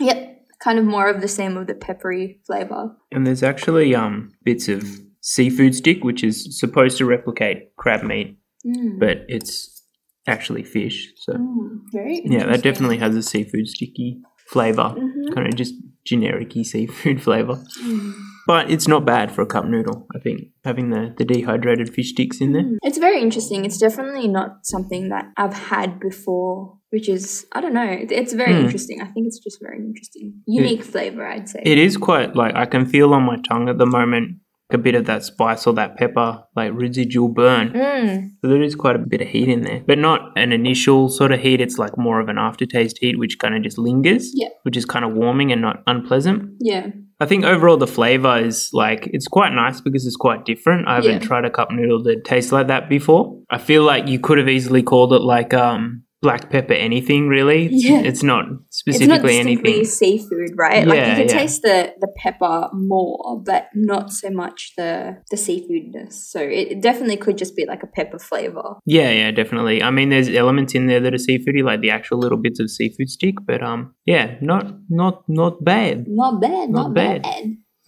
Yep, 0.00 0.46
kind 0.60 0.78
of 0.78 0.84
more 0.84 1.08
of 1.08 1.20
the 1.20 1.28
same 1.28 1.56
of 1.56 1.66
the 1.66 1.74
peppery 1.74 2.40
flavor. 2.46 2.96
And 3.12 3.26
there's 3.26 3.42
actually 3.42 3.94
um 3.94 4.32
bits 4.44 4.68
of 4.68 4.82
seafood 5.20 5.74
stick, 5.74 6.04
which 6.04 6.22
is 6.24 6.58
supposed 6.58 6.98
to 6.98 7.06
replicate 7.06 7.74
crab 7.76 8.02
meat, 8.02 8.38
Mm. 8.66 8.98
but 8.98 9.24
it's 9.28 9.82
actually 10.26 10.62
fish. 10.62 11.12
So 11.16 11.34
Mm, 11.34 11.80
very 11.92 12.22
yeah, 12.24 12.46
that 12.46 12.62
definitely 12.62 12.96
has 12.98 13.14
a 13.14 13.22
seafood 13.22 13.68
sticky 13.68 14.22
flavor. 14.48 14.94
Mhm. 14.96 15.34
kind 15.34 15.48
of 15.48 15.54
just 15.54 15.74
generic-y 16.04 16.62
seafood 16.62 17.22
flavor. 17.26 17.62
Mm. 17.82 18.14
But 18.46 18.70
it's 18.70 18.86
not 18.86 19.04
bad 19.06 19.32
for 19.32 19.42
a 19.42 19.46
cup 19.46 19.64
noodle. 19.64 20.06
I 20.14 20.18
think 20.18 20.48
having 20.64 20.90
the, 20.90 21.14
the 21.16 21.24
dehydrated 21.24 21.92
fish 21.94 22.10
sticks 22.10 22.40
in 22.40 22.52
there. 22.52 22.64
It's 22.82 22.98
very 22.98 23.20
interesting. 23.20 23.64
It's 23.64 23.78
definitely 23.78 24.28
not 24.28 24.66
something 24.66 25.08
that 25.08 25.24
I've 25.36 25.54
had 25.54 25.98
before, 26.00 26.76
which 26.90 27.08
is 27.08 27.46
I 27.52 27.60
don't 27.62 27.74
know, 27.74 27.88
it's 27.88 28.32
very 28.34 28.52
Mm. 28.54 28.64
interesting. 28.64 29.00
I 29.00 29.06
think 29.06 29.26
it's 29.26 29.38
just 29.38 29.58
very 29.62 29.78
interesting, 29.78 30.42
unique 30.46 30.82
flavor. 30.84 31.26
I'd 31.26 31.48
say. 31.48 31.62
It 31.64 31.78
is 31.78 31.96
quite 31.96 32.36
like 32.36 32.54
I 32.54 32.66
can 32.66 32.84
feel 32.86 33.14
on 33.14 33.22
my 33.22 33.36
tongue 33.48 33.68
at 33.68 33.78
the 33.78 33.86
moment 33.86 34.38
a 34.74 34.78
bit 34.78 34.94
of 34.94 35.06
that 35.06 35.24
spice 35.24 35.66
or 35.66 35.72
that 35.74 35.96
pepper, 35.96 36.42
like 36.54 36.72
residual 36.74 37.28
burn. 37.28 37.70
Mm. 37.70 38.28
So 38.42 38.48
there 38.48 38.60
is 38.62 38.74
quite 38.74 38.96
a 38.96 38.98
bit 38.98 39.22
of 39.22 39.28
heat 39.28 39.48
in 39.48 39.62
there, 39.62 39.82
but 39.86 39.98
not 39.98 40.32
an 40.36 40.52
initial 40.52 41.08
sort 41.08 41.32
of 41.32 41.40
heat. 41.40 41.60
It's 41.60 41.78
like 41.78 41.96
more 41.96 42.20
of 42.20 42.28
an 42.28 42.36
aftertaste 42.38 42.98
heat, 42.98 43.18
which 43.18 43.38
kind 43.38 43.54
of 43.56 43.62
just 43.62 43.78
lingers, 43.78 44.30
Yeah. 44.34 44.48
which 44.64 44.76
is 44.76 44.84
kind 44.84 45.04
of 45.04 45.12
warming 45.14 45.52
and 45.52 45.62
not 45.62 45.82
unpleasant. 45.86 46.50
Yeah. 46.60 46.88
I 47.20 47.26
think 47.26 47.44
overall 47.44 47.76
the 47.76 47.86
flavor 47.86 48.36
is 48.38 48.70
like 48.72 49.08
it's 49.12 49.28
quite 49.28 49.52
nice 49.52 49.80
because 49.80 50.04
it's 50.04 50.16
quite 50.16 50.44
different. 50.44 50.88
I 50.88 50.96
haven't 50.96 51.12
Yeah. 51.22 51.28
tried 51.28 51.44
a 51.44 51.50
cup 51.50 51.70
noodle 51.70 52.02
that 52.02 52.24
tastes 52.24 52.50
like 52.52 52.66
that 52.66 52.88
before. 52.90 53.38
I 53.50 53.58
feel 53.58 53.84
like 53.84 54.08
you 54.08 54.18
could 54.18 54.36
have 54.38 54.48
easily 54.48 54.82
called 54.82 55.12
it 55.12 55.22
like 55.22 55.54
um 55.54 56.02
black 56.26 56.42
pepper 56.54 56.72
anything 56.88 57.22
really. 57.36 57.60
It's, 57.66 57.84
Yeah. 57.90 58.00
it's 58.10 58.22
not 58.32 58.44
It's 58.46 58.60
not 58.60 59.20
specifically 59.22 59.36
anything. 59.46 59.84
seafood, 59.84 60.50
right? 60.64 60.82
like 60.90 60.98
you 61.08 61.14
can 61.20 61.28
yeah. 61.28 61.38
taste 61.40 61.60
the 61.68 61.78
the 62.04 62.10
pepper 62.22 62.56
more, 62.92 63.42
but 63.50 63.62
not 63.92 64.04
so 64.20 64.28
much 64.42 64.58
the 64.80 64.90
the 65.32 65.38
seafoodness. 65.46 66.14
So 66.32 66.38
it, 66.58 66.64
it 66.72 66.78
definitely 66.88 67.18
could 67.24 67.36
just 67.42 67.54
be 67.60 67.64
like 67.72 67.82
a 67.88 67.90
pepper 67.98 68.18
flavor. 68.28 68.68
Yeah, 68.98 69.10
yeah, 69.20 69.30
definitely. 69.40 69.76
I 69.88 69.90
mean 69.96 70.08
there's 70.12 70.30
elements 70.42 70.72
in 70.78 70.86
there 70.90 71.00
that 71.04 71.14
are 71.16 71.24
seafoody, 71.28 71.62
like 71.70 71.80
the 71.86 71.90
actual 71.98 72.18
little 72.24 72.38
bits 72.46 72.58
of 72.60 72.66
seafood 72.70 73.10
stick, 73.16 73.36
but 73.50 73.60
um 73.70 73.80
yeah, 74.12 74.24
not 74.50 74.64
not 75.00 75.14
not 75.28 75.54
bad. 75.72 75.96
Not 76.22 76.34
bad, 76.40 76.66
Not 76.70 76.82
not, 76.88 76.94
bad. 77.00 77.22
bad. 77.22 77.44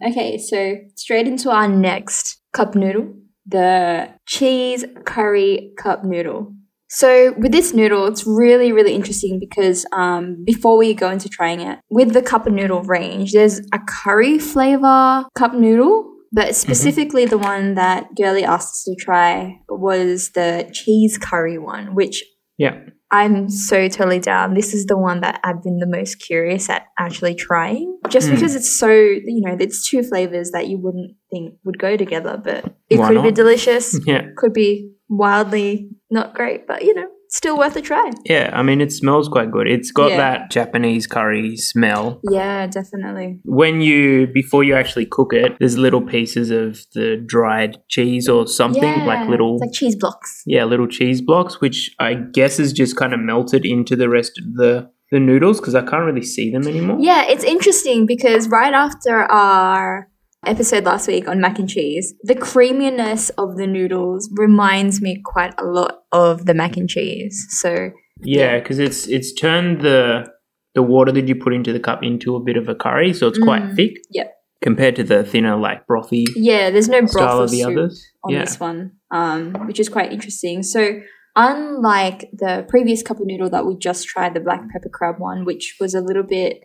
Okay, 0.09 0.37
so 0.37 0.57
straight 0.95 1.27
into 1.33 1.49
our 1.57 1.67
next 1.67 2.23
cup 2.57 2.75
noodle, 2.75 3.07
the 3.47 4.09
cheese 4.33 4.85
curry 5.05 5.71
cup 5.83 6.03
noodle. 6.11 6.53
So 6.89 7.33
with 7.37 7.51
this 7.51 7.73
noodle, 7.73 8.05
it's 8.07 8.25
really, 8.25 8.71
really 8.71 8.93
interesting 8.93 9.39
because 9.39 9.85
um, 9.91 10.43
before 10.45 10.77
we 10.77 10.93
go 10.93 11.09
into 11.09 11.27
trying 11.29 11.59
it, 11.61 11.79
with 11.89 12.13
the 12.13 12.21
cup 12.21 12.47
noodle 12.47 12.81
range, 12.83 13.33
there's 13.33 13.59
a 13.73 13.79
curry 13.87 14.39
flavor 14.39 15.25
cup 15.35 15.53
noodle, 15.53 16.13
but 16.31 16.55
specifically 16.55 17.25
the 17.25 17.37
one 17.37 17.75
that 17.75 18.07
Girly 18.15 18.43
asked 18.43 18.71
us 18.73 18.83
to 18.85 18.95
try 18.95 19.59
was 19.69 20.31
the 20.31 20.69
cheese 20.73 21.17
curry 21.17 21.57
one, 21.57 21.93
which 21.95 22.23
Yeah. 22.57 22.79
I'm 23.09 23.49
so 23.49 23.87
totally 23.87 24.19
down. 24.19 24.53
This 24.53 24.73
is 24.73 24.85
the 24.87 24.97
one 24.97 25.21
that 25.21 25.39
I've 25.43 25.63
been 25.63 25.79
the 25.79 25.87
most 25.87 26.15
curious 26.15 26.69
at 26.69 26.83
actually 26.99 27.35
trying. 27.35 27.97
Just 28.09 28.27
Mm. 28.27 28.35
because 28.35 28.53
it's 28.55 28.77
so, 28.77 28.89
you 28.91 29.41
know, 29.45 29.55
it's 29.57 29.89
two 29.89 30.03
flavors 30.03 30.51
that 30.51 30.67
you 30.67 30.77
wouldn't 30.77 31.11
think 31.31 31.53
would 31.63 31.79
go 31.79 31.95
together, 31.95 32.41
but 32.43 32.65
it 32.89 32.99
Why 32.99 33.13
could 33.13 33.23
be 33.23 33.31
delicious, 33.31 33.97
Yeah. 34.05 34.23
could 34.35 34.51
be 34.51 34.91
wildly 35.09 35.89
not 36.09 36.33
great, 36.33 36.67
but 36.67 36.83
you 36.83 36.93
know, 36.93 37.07
still 37.29 37.57
worth 37.57 37.75
a 37.75 37.81
try. 37.81 38.09
Yeah, 38.25 38.49
I 38.53 38.63
mean, 38.63 38.79
it 38.79 38.91
smells 38.91 39.27
quite 39.27 39.51
good. 39.51 39.67
It's 39.67 39.91
got 39.91 40.11
Yeah. 40.11 40.17
that 40.17 40.51
Japanese 40.51 41.07
curry 41.07 41.57
smell. 41.57 42.21
Yeah, 42.31 42.67
definitely. 42.67 43.39
When 43.43 43.81
you, 43.81 44.27
before 44.27 44.63
you 44.63 44.75
actually 44.75 45.05
cook 45.07 45.33
it, 45.33 45.57
there's 45.59 45.77
little 45.77 46.01
pieces 46.01 46.49
of 46.51 46.79
the 46.93 47.17
dried 47.25 47.77
cheese 47.89 48.29
or 48.29 48.47
something, 48.47 48.81
yeah, 48.83 49.05
like 49.05 49.27
little, 49.27 49.55
it's 49.55 49.61
like 49.61 49.73
cheese 49.73 49.95
blocks. 49.97 50.43
yeah, 50.45 50.63
little 50.63 50.87
cheese 50.87 51.21
blocks, 51.21 51.59
which 51.59 51.91
I 51.99 52.13
guess 52.13 52.59
is 52.59 52.71
just 52.71 52.95
kind 52.95 53.13
of 53.13 53.19
melted 53.19 53.65
into 53.65 53.95
the 53.97 54.07
rest 54.07 54.39
of 54.39 54.45
the, 54.55 54.89
the 55.11 55.19
noodles 55.19 55.59
because 55.59 55.75
I 55.75 55.81
can't 55.81 56.05
really 56.05 56.23
see 56.23 56.49
them 56.51 56.65
anymore. 56.67 56.97
Yeah, 57.01 57.25
it's 57.27 57.43
interesting 57.43 58.05
because 58.05 58.47
right 58.47 58.73
after 58.73 59.23
our 59.23 60.09
episode 60.47 60.83
last 60.85 61.07
week 61.07 61.27
on 61.27 61.39
mac 61.41 61.59
and 61.59 61.69
cheese, 61.69 62.13
the 62.23 62.35
creaminess 62.35 63.29
of 63.31 63.57
the 63.57 63.67
noodles 63.67 64.29
reminds 64.35 65.01
me 65.01 65.21
quite 65.23 65.53
a 65.59 65.65
lot 65.65 66.03
of 66.11 66.45
the 66.45 66.53
mac 66.53 66.77
and 66.77 66.89
cheese. 66.89 67.45
So 67.49 67.91
Yeah, 68.21 68.59
because 68.59 68.79
it's 68.79 69.07
it's 69.07 69.33
turned 69.33 69.81
the 69.81 70.27
the 70.75 70.83
water 70.83 71.11
that 71.11 71.27
you 71.27 71.35
put 71.35 71.53
into 71.53 71.73
the 71.73 71.79
cup 71.79 72.03
into 72.03 72.35
a 72.35 72.39
bit 72.39 72.55
of 72.57 72.69
a 72.69 72.75
curry, 72.75 73.13
so 73.13 73.27
it's 73.27 73.39
quite 73.39 73.63
Mm, 73.63 73.75
thick. 73.75 73.93
yep. 74.11 74.33
Compared 74.61 74.95
to 74.95 75.03
the 75.03 75.23
thinner, 75.23 75.55
like 75.55 75.85
brothy 75.87 76.25
yeah, 76.35 76.69
there's 76.71 76.89
no 76.89 77.01
broth 77.01 77.41
of 77.45 77.51
the 77.51 77.63
others. 77.63 78.03
on 78.23 78.33
yeah. 78.33 78.39
this 78.45 78.59
one, 78.59 78.91
um, 79.11 79.53
which 79.67 79.79
is 79.79 79.89
quite 79.89 80.11
interesting. 80.11 80.63
So 80.63 80.99
unlike 81.35 82.29
the 82.33 82.65
previous 82.67 83.01
cup 83.03 83.19
of 83.19 83.25
noodle 83.27 83.49
that 83.51 83.65
we 83.65 83.75
just 83.77 84.07
tried, 84.07 84.33
the 84.33 84.39
black 84.39 84.61
pepper 84.71 84.89
crab 84.89 85.15
one, 85.19 85.45
which 85.45 85.75
was 85.79 85.93
a 85.93 86.01
little 86.01 86.23
bit 86.23 86.61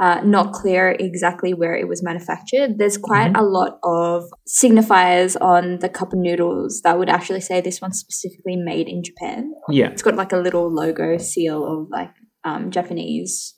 uh, 0.00 0.20
not 0.24 0.52
clear 0.52 0.96
exactly 0.98 1.54
where 1.54 1.76
it 1.76 1.86
was 1.88 2.02
manufactured. 2.02 2.78
There's 2.78 2.98
quite 2.98 3.32
Mhm. 3.32 3.38
a 3.40 3.44
lot 3.44 3.78
of 3.84 4.24
signifiers 4.48 5.36
on 5.40 5.78
the 5.78 5.88
cup 5.88 6.12
of 6.12 6.18
noodles 6.18 6.80
that 6.82 6.98
would 6.98 7.08
actually 7.08 7.40
say 7.40 7.60
this 7.60 7.80
one's 7.80 7.98
specifically 8.00 8.56
made 8.56 8.88
in 8.88 9.02
Japan. 9.04 9.52
Yeah. 9.68 9.90
It's 9.90 10.02
got 10.02 10.16
like 10.16 10.32
a 10.32 10.38
little 10.38 10.68
logo 10.72 11.16
seal 11.18 11.64
of 11.64 11.88
like 11.90 12.10
um, 12.44 12.70
Japanese, 12.70 13.54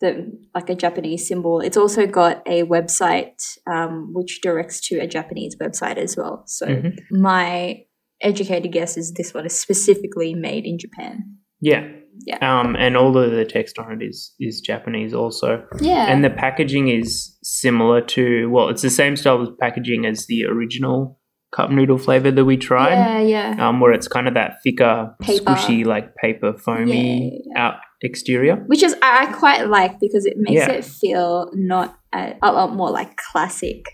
the 0.00 0.32
like 0.54 0.68
a 0.70 0.74
Japanese 0.74 1.28
symbol. 1.28 1.60
It's 1.60 1.76
also 1.76 2.06
got 2.06 2.42
a 2.46 2.62
website 2.64 3.36
um, 3.70 4.10
which 4.12 4.40
directs 4.42 4.80
to 4.88 4.98
a 5.00 5.06
Japanese 5.06 5.54
website 5.62 5.98
as 5.98 6.16
well. 6.16 6.42
So 6.46 6.66
Mhm. 6.66 6.96
my 7.10 7.84
educated 8.22 8.72
guess 8.72 8.96
is 8.96 9.12
this 9.12 9.34
one 9.34 9.44
is 9.46 9.52
specifically 9.58 10.34
made 10.34 10.64
in 10.64 10.78
Japan. 10.78 11.24
Yeah. 11.60 11.86
Yeah. 12.26 12.38
Um, 12.60 12.76
and 12.76 12.96
all 12.96 13.16
of 13.18 13.30
the 13.32 13.44
text 13.44 13.78
on 13.78 13.92
it 14.00 14.04
is 14.04 14.32
is 14.40 14.60
Japanese 14.60 15.12
also, 15.14 15.64
Yeah. 15.80 16.06
and 16.10 16.24
the 16.24 16.30
packaging 16.30 16.88
is 16.88 17.36
similar 17.42 18.00
to 18.02 18.48
well, 18.50 18.68
it's 18.68 18.82
the 18.82 18.90
same 18.90 19.16
style 19.16 19.42
of 19.42 19.58
packaging 19.58 20.06
as 20.06 20.26
the 20.26 20.46
original 20.46 21.18
cup 21.52 21.70
noodle 21.70 21.98
flavor 21.98 22.30
that 22.32 22.44
we 22.44 22.56
tried. 22.56 22.94
yeah, 22.94 23.20
yeah. 23.54 23.68
Um, 23.68 23.80
where 23.80 23.92
it's 23.92 24.08
kind 24.08 24.26
of 24.28 24.34
that 24.34 24.62
thicker, 24.62 25.14
Paper. 25.20 25.44
squishy, 25.52 25.84
like 25.86 26.14
paper 26.16 26.52
foamy 26.58 27.42
Yeah, 27.46 27.60
out 27.62 27.74
exterior. 28.02 28.56
Which 28.66 28.82
is 28.82 28.94
I 29.02 29.26
quite 29.32 29.68
like 29.68 30.00
because 30.00 30.26
it 30.26 30.34
makes 30.36 30.60
Yeah. 30.66 30.72
it 30.72 30.84
feel 30.84 31.50
not 31.54 31.96
a, 32.12 32.34
a 32.42 32.52
lot 32.52 32.74
more 32.74 32.90
like 32.90 33.16
classic. 33.16 33.84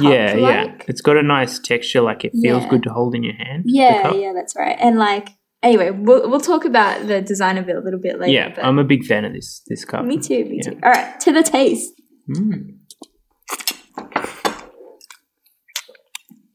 Yeah, 0.00 0.34
yeah. 0.34 0.74
It's 0.88 1.00
got 1.00 1.16
a 1.16 1.22
nice 1.22 1.60
texture, 1.60 2.00
like 2.00 2.24
it 2.24 2.32
feels 2.42 2.64
Yeah. 2.64 2.68
good 2.68 2.82
to 2.82 2.90
hold 2.90 3.14
in 3.14 3.22
your 3.22 3.34
hand. 3.34 3.62
Yeah, 3.66 4.12
yeah, 4.12 4.32
that's 4.34 4.56
right. 4.56 4.76
And 4.80 4.98
like 4.98 5.28
anyway, 5.64 5.90
we'll 5.90 6.30
we'll 6.30 6.40
talk 6.40 6.64
about 6.64 7.06
the 7.08 7.20
design 7.20 7.58
of 7.58 7.68
it 7.68 7.74
a 7.76 7.80
little 7.80 7.98
bit 8.00 8.20
later. 8.20 8.32
Yeah, 8.32 8.50
but 8.54 8.64
I'm 8.64 8.78
a 8.78 8.84
big 8.84 9.04
fan 9.04 9.24
of 9.24 9.32
this 9.32 9.62
this 9.66 9.84
cup. 9.84 10.04
me 10.04 10.18
too, 10.18 10.44
me 10.44 10.60
Yeah. 10.62 10.70
too. 10.70 10.78
All 10.84 10.90
right, 10.92 11.18
to 11.20 11.32
the 11.32 11.42
taste. 11.42 11.92
Mm. 12.30 12.76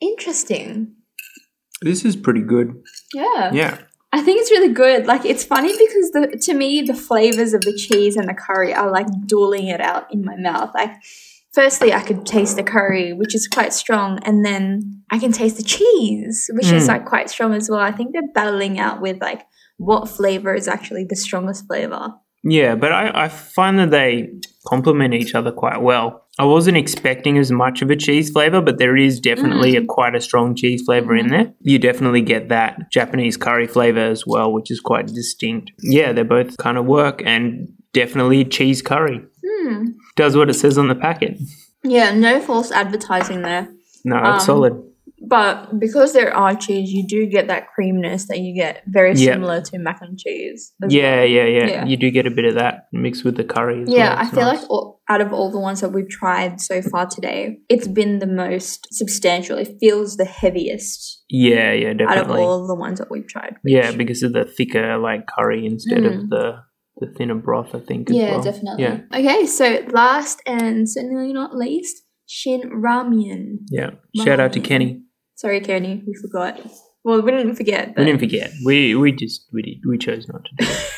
Interesting. 0.02 0.96
This 1.82 2.06
is 2.06 2.16
pretty 2.16 2.42
good. 2.42 2.82
Yeah. 3.14 3.52
Yeah. 3.54 3.78
I 4.12 4.22
think 4.22 4.42
it's 4.42 4.50
really 4.52 4.74
good. 4.74 5.06
Like 5.06 5.24
it's 5.26 5.44
funny 5.44 5.72
because 5.72 6.12
the 6.12 6.40
to 6.44 6.54
me 6.54 6.82
the 6.82 6.96
flavors 6.96 7.54
of 7.54 7.62
the 7.62 7.74
cheese 7.74 8.16
and 8.18 8.28
the 8.28 8.34
curry 8.34 8.74
are 8.74 8.90
like 8.92 9.08
dueling 9.28 9.68
it 9.68 9.82
out 9.82 10.12
in 10.12 10.24
my 10.26 10.36
mouth. 10.36 10.72
Like 10.74 10.92
firstly 11.54 11.94
I 11.94 12.02
could 12.02 12.26
taste 12.26 12.56
the 12.56 12.64
curry, 12.64 13.14
which 13.14 13.36
is 13.36 13.48
quite 13.48 13.74
strong, 13.74 14.20
and 14.24 14.46
then 14.46 15.04
I 15.12 15.20
can 15.20 15.32
taste 15.32 15.58
the 15.58 15.64
cheese, 15.64 16.50
which 16.54 16.72
is 16.72 16.86
Mm. 16.86 16.88
like 16.90 17.06
quite 17.06 17.30
strong 17.30 17.54
as 17.54 17.70
well. 17.70 17.80
I 17.80 17.92
think 17.92 18.14
they're 18.14 18.32
battling 18.34 18.80
out 18.80 19.02
with 19.02 19.20
like 19.22 19.44
what 19.78 20.10
flavor 20.10 20.54
is 20.54 20.68
actually 20.68 21.06
the 21.10 21.16
strongest 21.16 21.66
flavor. 21.68 22.14
Yeah, 22.44 22.76
but 22.76 22.92
I, 22.94 23.12
I 23.26 23.28
find 23.28 23.78
that 23.80 23.92
they 23.92 24.30
complement 24.66 25.14
each 25.14 25.36
other 25.36 25.52
quite 25.52 25.82
well. 25.82 26.26
I 26.38 26.46
wasn't 26.46 26.78
expecting 26.78 27.38
as 27.38 27.52
much 27.52 27.82
of 27.82 27.90
a 27.90 27.98
cheese 27.98 28.30
flavor, 28.30 28.62
but 28.62 28.78
there 28.78 28.96
is 28.96 29.20
definitely 29.20 29.76
a 29.76 29.84
quite 29.86 30.16
a 30.16 30.22
strong 30.22 30.56
cheese 30.56 30.84
flavor 30.86 31.14
in 31.16 31.28
there. 31.28 31.52
You 31.60 31.80
definitely 31.80 32.22
get 32.22 32.48
that 32.48 32.90
Japanese 32.94 33.36
curry 33.36 33.68
flavor 33.68 34.00
as 34.00 34.26
well, 34.26 34.54
which 34.54 34.72
is 34.72 34.80
quite 34.80 35.08
distinct. 35.08 35.72
Yeah, 35.82 36.14
they 36.14 36.24
both 36.24 36.56
kind 36.58 36.78
of 36.78 36.86
work 36.86 37.22
and 37.26 37.68
definitely 37.94 38.46
cheese 38.46 38.82
curry. 38.82 39.22
Hmm. 39.46 39.86
Does 40.16 40.36
what 40.36 40.50
it 40.50 40.54
says 40.54 40.78
on 40.78 40.88
the 40.88 40.96
packet. 40.96 41.40
Yeah, 41.84 42.14
no 42.14 42.40
false 42.42 42.72
advertising 42.72 43.42
there. 43.42 43.70
No, 44.04 44.18
it's 44.18 44.26
Um, 44.26 44.40
solid. 44.42 44.84
But 45.22 45.80
because 45.80 46.14
there 46.14 46.34
are 46.36 46.56
cheese, 46.56 46.92
you 46.92 47.06
do 47.06 47.26
get 47.28 47.48
that 47.48 47.68
creaminess 47.76 48.28
that 48.30 48.40
you 48.40 48.56
get 48.56 48.84
very 48.88 49.14
Yeah. 49.14 49.34
similar 49.34 49.62
to 49.62 49.78
mac 49.78 50.00
and 50.02 50.18
cheese. 50.18 50.72
Yeah, 50.88 51.18
well. 51.18 51.26
yeah, 51.26 51.46
yeah, 51.46 51.66
Yeah. 51.68 51.86
You 51.86 51.98
do 51.98 52.10
get 52.10 52.26
a 52.26 52.32
bit 52.32 52.46
of 52.46 52.56
that 52.56 52.88
mixed 52.94 53.26
with 53.26 53.36
the 53.36 53.44
curry 53.44 53.84
as 53.84 53.90
Yeah, 53.90 54.16
well. 54.16 54.18
I 54.26 54.30
feel 54.30 54.40
nice. 54.42 54.62
like 54.62 54.70
all, 54.72 55.02
out 55.10 55.20
of 55.22 55.34
all 55.34 55.52
the 55.52 55.60
ones 55.60 55.82
that 55.82 55.90
we've 55.92 56.08
tried 56.10 56.62
so 56.62 56.82
far 56.82 57.06
today, 57.06 57.60
it's 57.70 57.88
been 57.88 58.20
the 58.20 58.28
most 58.28 58.88
substantial. 58.94 59.58
It 59.58 59.76
feels 59.80 60.16
the 60.16 60.26
heaviest 60.26 61.22
Yeah, 61.30 61.74
yeah, 61.74 61.94
definitely. 61.94 62.18
out 62.18 62.26
of 62.26 62.32
all 62.32 62.62
of 62.62 62.68
the 62.68 62.76
ones 62.76 63.00
that 63.00 63.12
we've 63.12 63.28
tried. 63.28 63.56
which- 63.62 63.74
Yeah, 63.74 63.92
because 63.92 64.24
of 64.24 64.32
the 64.34 64.46
thicker 64.46 64.98
like 64.98 65.28
curry 65.28 65.66
instead 65.66 66.04
Mm. 66.04 66.16
of 66.24 66.30
the 66.30 66.56
the 67.00 67.08
thinner 67.18 67.36
broth, 67.36 67.74
I 67.74 67.80
think. 67.80 68.10
As 68.10 68.16
yeah, 68.16 68.32
well. 68.32 68.44
definitely. 68.44 68.84
Yeah, 68.84 69.00
Okay, 69.14 69.46
so 69.46 69.86
last 69.92 70.42
and 70.46 70.90
certainly 70.90 71.34
not 71.34 71.56
least, 71.56 72.04
Shin 72.28 72.62
Ramyun. 72.84 73.60
yeah. 73.70 73.92
Shout 74.16 74.40
out 74.40 74.54
to 74.54 74.60
Kenny. 74.60 75.02
Sorry, 75.36 75.62
Kenny, 75.62 76.04
we 76.06 76.14
forgot. 76.16 76.60
Well, 77.04 77.22
we 77.22 77.32
didn't 77.32 77.56
forget. 77.56 77.96
But 77.96 78.02
We 78.02 78.06
didn't 78.06 78.20
forget. 78.20 78.52
We 78.66 78.94
we 78.96 79.12
just 79.14 79.46
we 79.54 79.62
did 79.62 79.78
we 79.88 79.98
chose 79.98 80.28
not 80.28 80.44
to 80.44 80.52
do 80.58 80.70
it, 80.70 80.92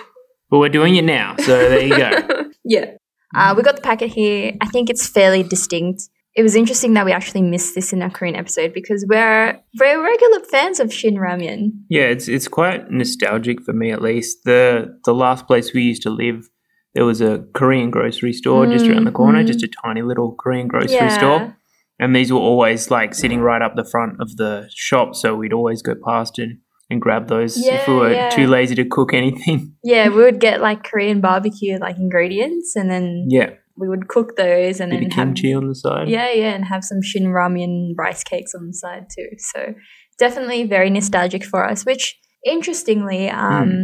but 0.50 0.58
we're 0.58 0.68
doing 0.68 0.96
it 0.96 1.04
now. 1.04 1.34
So 1.38 1.56
there 1.70 1.82
you 1.82 1.96
go. 1.96 2.50
yeah. 2.64 2.90
Uh, 3.34 3.54
we 3.56 3.62
got 3.62 3.76
the 3.76 3.82
packet 3.82 4.10
here. 4.10 4.52
I 4.60 4.66
think 4.66 4.90
it's 4.90 5.06
fairly 5.08 5.42
distinct. 5.42 6.02
It 6.36 6.42
was 6.42 6.54
interesting 6.54 6.92
that 6.94 7.06
we 7.06 7.12
actually 7.12 7.40
missed 7.42 7.74
this 7.74 7.94
in 7.94 8.02
our 8.02 8.10
Korean 8.10 8.36
episode 8.36 8.74
because 8.74 9.06
we're 9.08 9.58
very 9.76 9.98
regular 10.02 10.40
fans 10.40 10.80
of 10.80 10.92
Shin 10.92 11.14
Ramyun. 11.14 11.70
Yeah, 11.88 12.02
it's 12.04 12.28
it's 12.28 12.46
quite 12.46 12.90
nostalgic 12.90 13.62
for 13.62 13.72
me 13.72 13.90
at 13.90 14.02
least. 14.02 14.44
The 14.44 14.98
the 15.04 15.14
last 15.14 15.46
place 15.46 15.72
we 15.72 15.82
used 15.82 16.02
to 16.02 16.10
live, 16.10 16.48
there 16.94 17.06
was 17.06 17.22
a 17.22 17.44
Korean 17.54 17.90
grocery 17.90 18.34
store 18.34 18.66
just 18.66 18.86
around 18.86 19.04
the 19.04 19.12
corner, 19.12 19.42
Mhm. 19.42 19.46
just 19.46 19.62
a 19.64 19.68
tiny 19.82 20.02
little 20.02 20.34
Korean 20.38 20.68
grocery 20.68 21.10
store. 21.10 21.56
And 21.98 22.14
these 22.14 22.30
were 22.30 22.38
always 22.38 22.90
like 22.90 23.14
sitting 23.14 23.40
right 23.40 23.62
up 23.62 23.74
the 23.74 23.88
front 23.90 24.20
of 24.20 24.36
the 24.36 24.68
shop, 24.74 25.14
so 25.14 25.34
we'd 25.34 25.54
always 25.54 25.80
go 25.80 25.94
past 26.06 26.38
and, 26.38 26.58
and 26.90 27.00
grab 27.00 27.28
those 27.28 27.56
if 27.56 27.88
we 27.88 27.94
were 27.94 28.12
yeah. 28.12 28.28
too 28.28 28.46
lazy 28.46 28.74
to 28.74 28.84
cook 28.84 29.14
anything. 29.14 29.72
Yeah, 29.82 30.10
we 30.10 30.16
would 30.16 30.38
get 30.38 30.60
like 30.60 30.84
Korean 30.84 31.22
barbecue 31.22 31.78
like 31.78 31.96
ingredients 31.96 32.76
and 32.76 32.90
then 32.90 33.28
Yeah, 33.30 33.50
we 33.78 33.88
would 33.88 34.08
cook 34.08 34.36
those 34.36 34.80
and 34.80 34.90
bit 34.90 34.96
then 35.00 35.06
of 35.06 35.12
have 35.12 35.26
kimchi 35.34 35.54
on 35.54 35.68
the 35.68 35.74
side. 35.74 36.08
Yeah, 36.08 36.30
yeah, 36.32 36.54
and 36.54 36.64
have 36.64 36.82
some 36.84 37.02
shin 37.02 37.24
ramen 37.26 37.92
rice 37.96 38.24
cakes 38.24 38.54
on 38.54 38.66
the 38.66 38.72
side 38.74 39.06
too. 39.14 39.28
So 39.38 39.74
definitely 40.18 40.64
very 40.64 40.90
nostalgic 40.90 41.44
for 41.44 41.68
us, 41.68 41.84
which 41.84 42.16
interestingly, 42.44 43.28
um, 43.28 43.68
Hmm. 43.68 43.82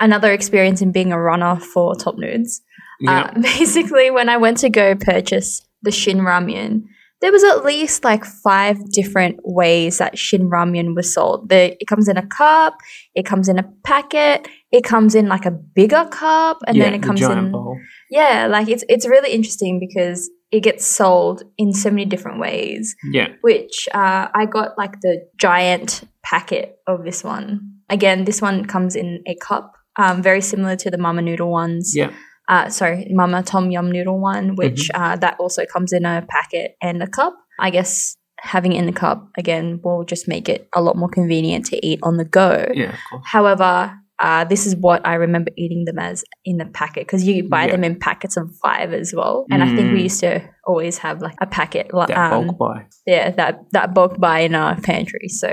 another 0.00 0.32
experience 0.32 0.80
in 0.82 0.92
being 0.92 1.12
a 1.12 1.20
runner 1.20 1.56
for 1.56 1.94
Top 1.94 2.16
Nudes. 2.18 2.60
yeah. 3.00 3.32
Uh, 3.34 3.40
basically, 3.40 4.10
when 4.10 4.28
I 4.28 4.36
went 4.36 4.58
to 4.58 4.70
go 4.70 4.94
purchase 4.94 5.60
the 5.82 5.90
shin 5.90 6.18
ramen, 6.18 6.82
there 7.20 7.32
was 7.32 7.44
at 7.44 7.64
least 7.64 8.02
like 8.04 8.24
five 8.24 8.76
different 8.92 9.36
ways 9.44 9.98
that 9.98 10.18
shin 10.18 10.50
ramen 10.50 10.94
was 10.96 11.12
sold. 11.14 11.48
The, 11.48 11.76
it 11.80 11.86
comes 11.86 12.08
in 12.08 12.16
a 12.16 12.26
cup, 12.26 12.74
it 13.14 13.24
comes 13.24 13.48
in 13.48 13.58
a 13.58 13.64
packet, 13.84 14.46
it 14.72 14.82
comes 14.84 15.14
in 15.14 15.28
like 15.28 15.44
a 15.46 15.50
bigger 15.50 16.06
cup, 16.10 16.58
and 16.66 16.76
yeah, 16.76 16.84
then 16.84 16.94
it 16.94 17.00
the 17.02 17.06
comes 17.06 17.20
giant 17.20 17.38
in 17.46 17.52
bowl. 17.52 17.78
yeah, 18.10 18.46
like 18.50 18.68
it's 18.68 18.84
it's 18.88 19.06
really 19.06 19.30
interesting 19.32 19.78
because 19.78 20.30
it 20.50 20.60
gets 20.62 20.86
sold 20.86 21.44
in 21.58 21.72
so 21.72 21.90
many 21.90 22.04
different 22.04 22.38
ways. 22.40 22.94
Yeah, 23.12 23.28
Which 23.42 23.88
uh, 23.94 24.28
I 24.34 24.46
got 24.46 24.76
like 24.76 25.00
the 25.00 25.26
giant 25.38 26.02
packet 26.22 26.76
of 26.86 27.04
this 27.04 27.22
one. 27.24 27.78
Again, 27.88 28.24
this 28.24 28.40
one 28.42 28.64
comes 28.66 28.96
in 28.96 29.22
a 29.26 29.34
cup, 29.34 29.72
um, 29.96 30.22
very 30.22 30.40
similar 30.40 30.76
to 30.76 30.90
the 30.90 30.98
Mama 30.98 31.22
Noodle 31.22 31.50
ones. 31.50 31.92
yeah, 31.96 32.10
Uh, 32.48 32.68
sorry, 32.68 33.06
Mama 33.10 33.42
Tom 33.42 33.70
Yum 33.70 33.90
Noodle 33.90 34.18
one, 34.20 34.56
which 34.56 34.88
Mm-hmm. 34.90 35.02
uh, 35.02 35.16
that 35.16 35.36
also 35.40 35.64
comes 35.66 35.92
in 35.92 36.04
a 36.04 36.24
packet 36.28 36.76
and 36.82 37.02
a 37.02 37.06
cup. 37.06 37.34
I 37.58 37.70
guess 37.70 38.16
having 38.40 38.72
it 38.72 38.78
in 38.78 38.86
the 38.86 38.92
cup 38.92 39.28
again 39.38 39.80
will 39.84 40.04
just 40.04 40.26
make 40.28 40.48
it 40.48 40.68
a 40.74 40.82
lot 40.82 40.96
more 40.96 41.08
convenient 41.08 41.64
to 41.66 41.76
eat 41.86 42.00
on 42.02 42.16
the 42.16 42.24
go. 42.24 42.66
yeah, 42.74 42.92
of 42.92 42.98
course. 43.10 43.22
However, 43.26 43.98
uh, 44.22 44.44
this 44.44 44.66
is 44.66 44.76
what 44.76 45.04
I 45.04 45.14
remember 45.14 45.50
eating 45.56 45.84
them 45.84 45.98
as 45.98 46.24
in 46.44 46.56
the 46.58 46.64
packet 46.66 47.06
because 47.06 47.26
you 47.26 47.48
buy 47.48 47.64
Yeah. 47.66 47.72
them 47.72 47.84
in 47.84 47.98
packets 47.98 48.36
of 48.36 48.50
five 48.62 48.92
as 48.94 49.12
well. 49.12 49.44
And 49.50 49.62
I 49.62 49.66
think 49.74 49.92
we 49.92 49.98
Mm. 49.98 50.02
used 50.04 50.20
to 50.20 50.40
always 50.66 50.98
have 50.98 51.20
like 51.20 51.34
a 51.40 51.46
packet, 51.46 51.92
like, 51.92 52.08
That 52.08 52.32
um, 52.32 52.46
bulk 52.46 52.58
buy. 52.58 52.86
yeah, 53.04 53.30
that 53.32 53.54
that 53.72 53.92
bulk 53.94 54.18
buy 54.20 54.38
in 54.40 54.54
our 54.54 54.80
pantry. 54.80 55.28
So 55.28 55.48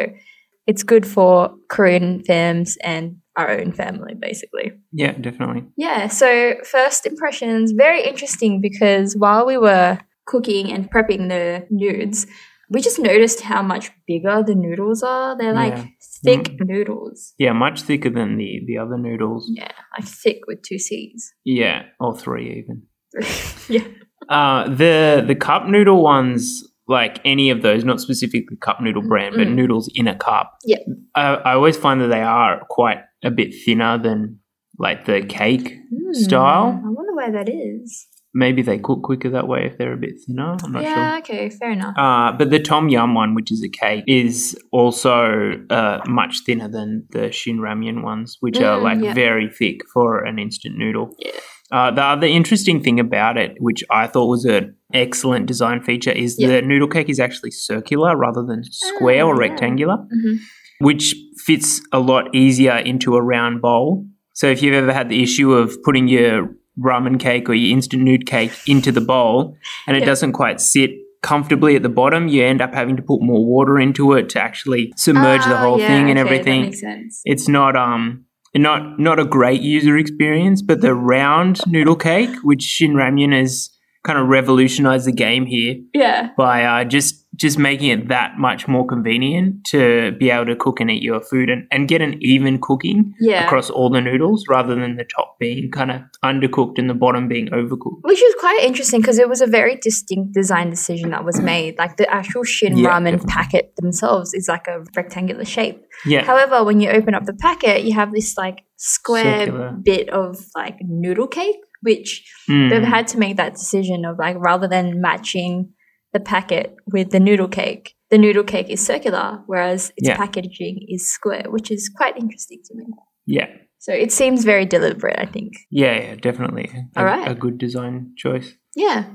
it's 0.68 0.84
good 0.84 1.06
for 1.08 1.56
Korean 1.68 2.22
fams 2.30 2.76
and 2.84 3.18
our 3.36 3.50
own 3.60 3.72
family, 3.72 4.14
basically. 4.14 4.74
Yeah, 4.92 5.14
definitely. 5.14 5.64
Yeah, 5.76 6.08
so 6.08 6.56
first 6.64 7.06
impressions, 7.08 7.72
very 7.72 8.04
interesting 8.04 8.62
because 8.62 9.16
while 9.18 9.46
we 9.48 9.58
were 9.58 9.98
cooking 10.28 10.72
and 10.72 10.92
prepping 10.92 11.30
the 11.30 11.66
nudes, 11.72 12.28
we 12.70 12.82
just 12.82 13.00
noticed 13.00 13.42
how 13.42 13.62
much 13.62 13.92
bigger 14.08 14.44
the 14.46 14.56
noodles 14.56 15.02
are. 15.04 15.38
They're 15.38 15.54
like 15.54 15.74
Yeah. 15.78 15.86
thick 16.24 16.56
noodles. 16.60 17.34
Yeah, 17.38 17.54
much 17.54 17.82
thicker 17.82 18.10
than 18.10 18.38
the 18.38 18.62
the 18.68 18.78
other 18.78 18.98
noodles. 18.98 19.50
Yeah, 19.54 19.72
like 19.98 20.08
thick 20.08 20.40
with 20.48 20.62
two 20.62 20.78
C's. 20.80 21.34
Yeah, 21.46 21.84
or 22.00 22.16
three 22.18 22.64
even. 22.64 22.84
yeah. 23.70 23.88
Uh, 24.30 24.70
the 24.76 25.24
the 25.26 25.36
cup 25.36 25.68
noodle 25.68 26.02
ones, 26.04 26.64
like 26.88 27.20
any 27.26 27.50
of 27.50 27.62
those, 27.62 27.84
not 27.84 28.00
specifically 28.02 28.56
cup 28.62 28.80
noodle 28.82 29.02
brand, 29.02 29.36
but 29.38 29.48
Mm. 29.48 29.56
noodles 29.56 29.90
in 29.96 30.08
a 30.08 30.16
cup. 30.16 30.58
Yeah. 30.66 30.78
I, 31.16 31.36
I 31.36 31.54
always 31.54 31.78
find 31.78 32.00
that 32.02 32.08
they 32.08 32.22
are 32.22 32.62
quite 32.70 33.00
a 33.24 33.32
bit 33.32 33.54
thinner 33.66 33.98
than 33.98 34.40
like 34.78 35.06
the 35.06 35.22
cake 35.22 35.78
style. 36.14 36.72
Hmm, 36.74 36.88
I 36.88 36.90
wonder 36.92 37.14
why 37.16 37.32
that 37.32 37.50
is. 37.50 38.08
Maybe 38.34 38.62
they 38.62 38.78
cook 38.78 39.02
quicker 39.04 39.30
that 39.32 39.48
way 39.48 39.66
if 39.66 39.78
they're 39.80 39.94
a 39.94 39.98
bit 39.98 40.14
thinner. 40.26 40.56
I'm 40.64 40.72
not 40.72 40.84
sure. 40.84 40.92
yeah, 40.92 41.18
okay, 41.20 41.50
fair 41.50 41.72
enough. 41.72 41.96
Uh, 41.98 42.32
but 42.38 42.52
the 42.52 42.60
Tom 42.60 42.88
Yum 42.90 43.16
one, 43.16 43.34
which 43.34 43.52
is 43.52 43.64
a 43.64 43.70
cake, 43.70 44.04
is 44.08 44.56
also 44.72 45.54
uh, 45.72 46.00
much 46.08 46.42
thinner 46.46 46.68
than 46.68 47.06
the 47.10 47.32
Shin 47.32 47.58
Ramyun 47.58 48.04
ones, 48.04 48.38
which 48.40 48.60
are 48.60 48.80
Mm, 48.80 48.84
like 48.84 49.00
yeah. 49.02 49.14
very 49.16 49.50
thick 49.50 49.80
for 49.94 50.24
an 50.24 50.38
instant 50.38 50.78
noodle. 50.78 51.10
Yeah. 51.18 51.32
Uh, 51.72 51.92
the 51.92 52.04
other 52.04 52.28
interesting 52.28 52.82
thing 52.84 53.00
about 53.00 53.38
it, 53.38 53.56
which 53.60 53.84
I 53.92 54.06
thought 54.08 54.28
was 54.28 54.46
an 54.46 54.76
excellent 54.94 55.46
design 55.48 55.82
feature, 55.82 56.12
is 56.12 56.36
Yeah. 56.40 56.48
the 56.50 56.62
noodle 56.62 56.88
cake 56.88 57.10
is 57.10 57.20
actually 57.20 57.52
circular 57.52 58.16
rather 58.16 58.44
than 58.44 58.64
square 58.64 59.26
or 59.26 59.34
Ah, 59.34 59.38
yeah. 59.40 59.50
rectangular, 59.50 59.98
Mhm. 59.98 60.38
which 60.82 61.16
fits 61.46 61.82
a 61.92 62.00
lot 62.00 62.34
easier 62.34 62.76
into 62.78 63.16
a 63.16 63.22
round 63.24 63.62
bowl. 63.62 64.06
So 64.34 64.48
if 64.48 64.62
you've 64.64 64.74
ever 64.76 64.94
had 64.94 65.10
the 65.10 65.22
issue 65.24 65.52
of 65.54 65.76
putting 65.84 66.08
your 66.08 66.56
ramen 66.80 67.20
cake 67.20 67.50
or 67.50 67.54
your 67.54 67.72
instant 67.76 68.04
noodle 68.04 68.26
cake 68.26 68.52
into 68.68 68.92
the 68.92 69.02
bowl 69.02 69.56
and 69.88 69.96
it 69.98 70.06
doesn't 70.06 70.34
quite 70.34 70.60
sit 70.62 70.92
comfortably 71.22 71.76
at 71.76 71.84
the 71.84 71.90
bottom, 71.90 72.28
you 72.30 72.44
end 72.44 72.62
up 72.62 72.74
having 72.74 72.96
to 72.96 73.02
put 73.02 73.22
more 73.22 73.46
water 73.46 73.78
into 73.78 74.14
it 74.14 74.30
to 74.30 74.42
actually 74.42 74.94
submerge 74.96 75.44
the 75.44 75.56
Ah, 75.56 75.62
whole 75.62 75.80
yeah, 75.80 75.88
thing 75.88 76.10
and 76.10 76.18
okay, 76.18 76.28
everything 76.28 76.62
That 76.62 76.68
makes 76.68 76.80
sense. 76.80 77.22
it's 77.26 77.48
not 77.50 77.76
um 77.76 78.24
not 78.56 79.00
not 79.00 79.20
a 79.20 79.26
great 79.26 79.62
user 79.62 79.98
experience, 79.98 80.62
but 80.62 80.82
the 80.82 80.96
round 80.96 81.60
noodle 81.68 81.96
cake, 81.98 82.34
which 82.44 82.64
Shin 82.64 82.94
Ramyun 82.94 83.38
has 83.38 83.70
kind 84.04 84.18
of 84.20 84.28
revolutionized 84.28 85.06
the 85.06 85.12
game 85.12 85.46
here 85.46 85.76
Yeah. 85.94 86.30
by 86.38 86.64
uh, 86.64 86.84
just 86.86 87.26
just 87.36 87.58
making 87.58 87.88
it 87.90 88.10
that 88.10 88.38
much 88.38 88.68
more 88.68 88.86
convenient 88.86 89.64
to 89.64 90.12
be 90.20 90.30
able 90.30 90.46
to 90.46 90.58
cook 90.58 90.82
and 90.82 90.92
eat 90.92 91.02
your 91.02 91.22
food 91.22 91.50
and, 91.50 91.66
and 91.72 91.88
get 91.88 92.02
an 92.02 92.18
even 92.22 92.60
cooking 92.60 93.14
Yeah. 93.22 93.46
across 93.46 93.70
all 93.70 93.90
the 93.90 94.02
noodles 94.02 94.44
rather 94.50 94.76
than 94.76 94.98
the 94.98 95.06
top 95.06 95.38
being 95.40 95.72
kind 95.72 95.90
of 95.92 96.02
undercooked 96.22 96.80
and 96.80 96.90
the 96.90 96.94
bottom 96.96 97.30
being 97.30 97.48
overcooked. 97.48 98.00
Which 98.02 98.20
was 98.20 98.36
quite 98.42 98.60
interesting 98.64 99.00
because 99.00 99.20
it 99.20 99.30
was 99.30 99.40
a 99.40 99.48
very 99.48 99.76
distinct 99.78 100.34
design 100.34 100.70
decision 100.70 101.12
that 101.12 101.24
was 101.24 101.40
made. 101.40 101.78
Like 101.78 101.96
the 101.96 102.12
actual 102.14 102.44
Shin 102.44 102.76
Yeah, 102.78 102.90
ramen 102.90 103.12
definitely. 103.12 103.28
packet 103.32 103.74
themselves 103.78 104.34
is 104.34 104.50
like 104.50 104.68
a 104.68 104.84
rectangular 104.98 105.46
shape. 105.46 105.82
Yeah. 106.06 106.26
However, 106.26 106.66
when 106.66 106.82
you 106.82 106.90
open 106.90 107.14
up 107.14 107.24
the 107.26 107.34
packet, 107.34 107.84
you 107.84 107.94
have 107.94 108.12
this 108.12 108.36
like 108.38 108.64
square 108.76 109.46
Circular. 109.46 109.78
bit 109.82 110.10
of 110.10 110.38
like 110.56 110.78
noodle 110.82 111.28
cake, 111.28 111.56
which 111.82 112.26
Mm. 112.50 112.70
they've 112.70 112.84
had 112.84 113.08
to 113.10 113.18
make 113.20 113.38
that 113.38 113.54
decision 113.54 114.06
of 114.06 114.18
like 114.18 114.36
rather 114.40 114.68
than 114.68 115.00
matching 115.02 115.74
the 116.14 116.20
packet 116.20 116.76
with 116.92 117.12
the 117.12 117.20
noodle 117.20 117.48
cake, 117.48 117.94
the 118.10 118.18
noodle 118.18 118.44
cake 118.44 118.70
is 118.70 118.84
circular, 118.86 119.44
whereas 119.46 119.92
its 119.98 120.08
Yeah. 120.10 120.18
packaging 120.18 120.86
is 120.90 121.10
square, 121.12 121.46
which 121.50 121.70
is 121.72 121.90
quite 121.96 122.18
interesting 122.18 122.60
to 122.66 122.76
me. 122.76 122.86
yeah. 123.28 123.48
So 123.82 123.94
it 123.94 124.12
seems 124.12 124.44
very 124.44 124.66
deliberate, 124.66 125.18
I 125.18 125.26
think. 125.26 125.54
Yeah, 125.72 125.96
yeah, 126.02 126.16
definitely. 126.16 126.70
A, 126.96 127.00
All 127.00 127.06
right. 127.06 127.32
a 127.32 127.34
good 127.34 127.58
design 127.58 128.12
choice. 128.18 128.54
Yeah. 128.76 129.06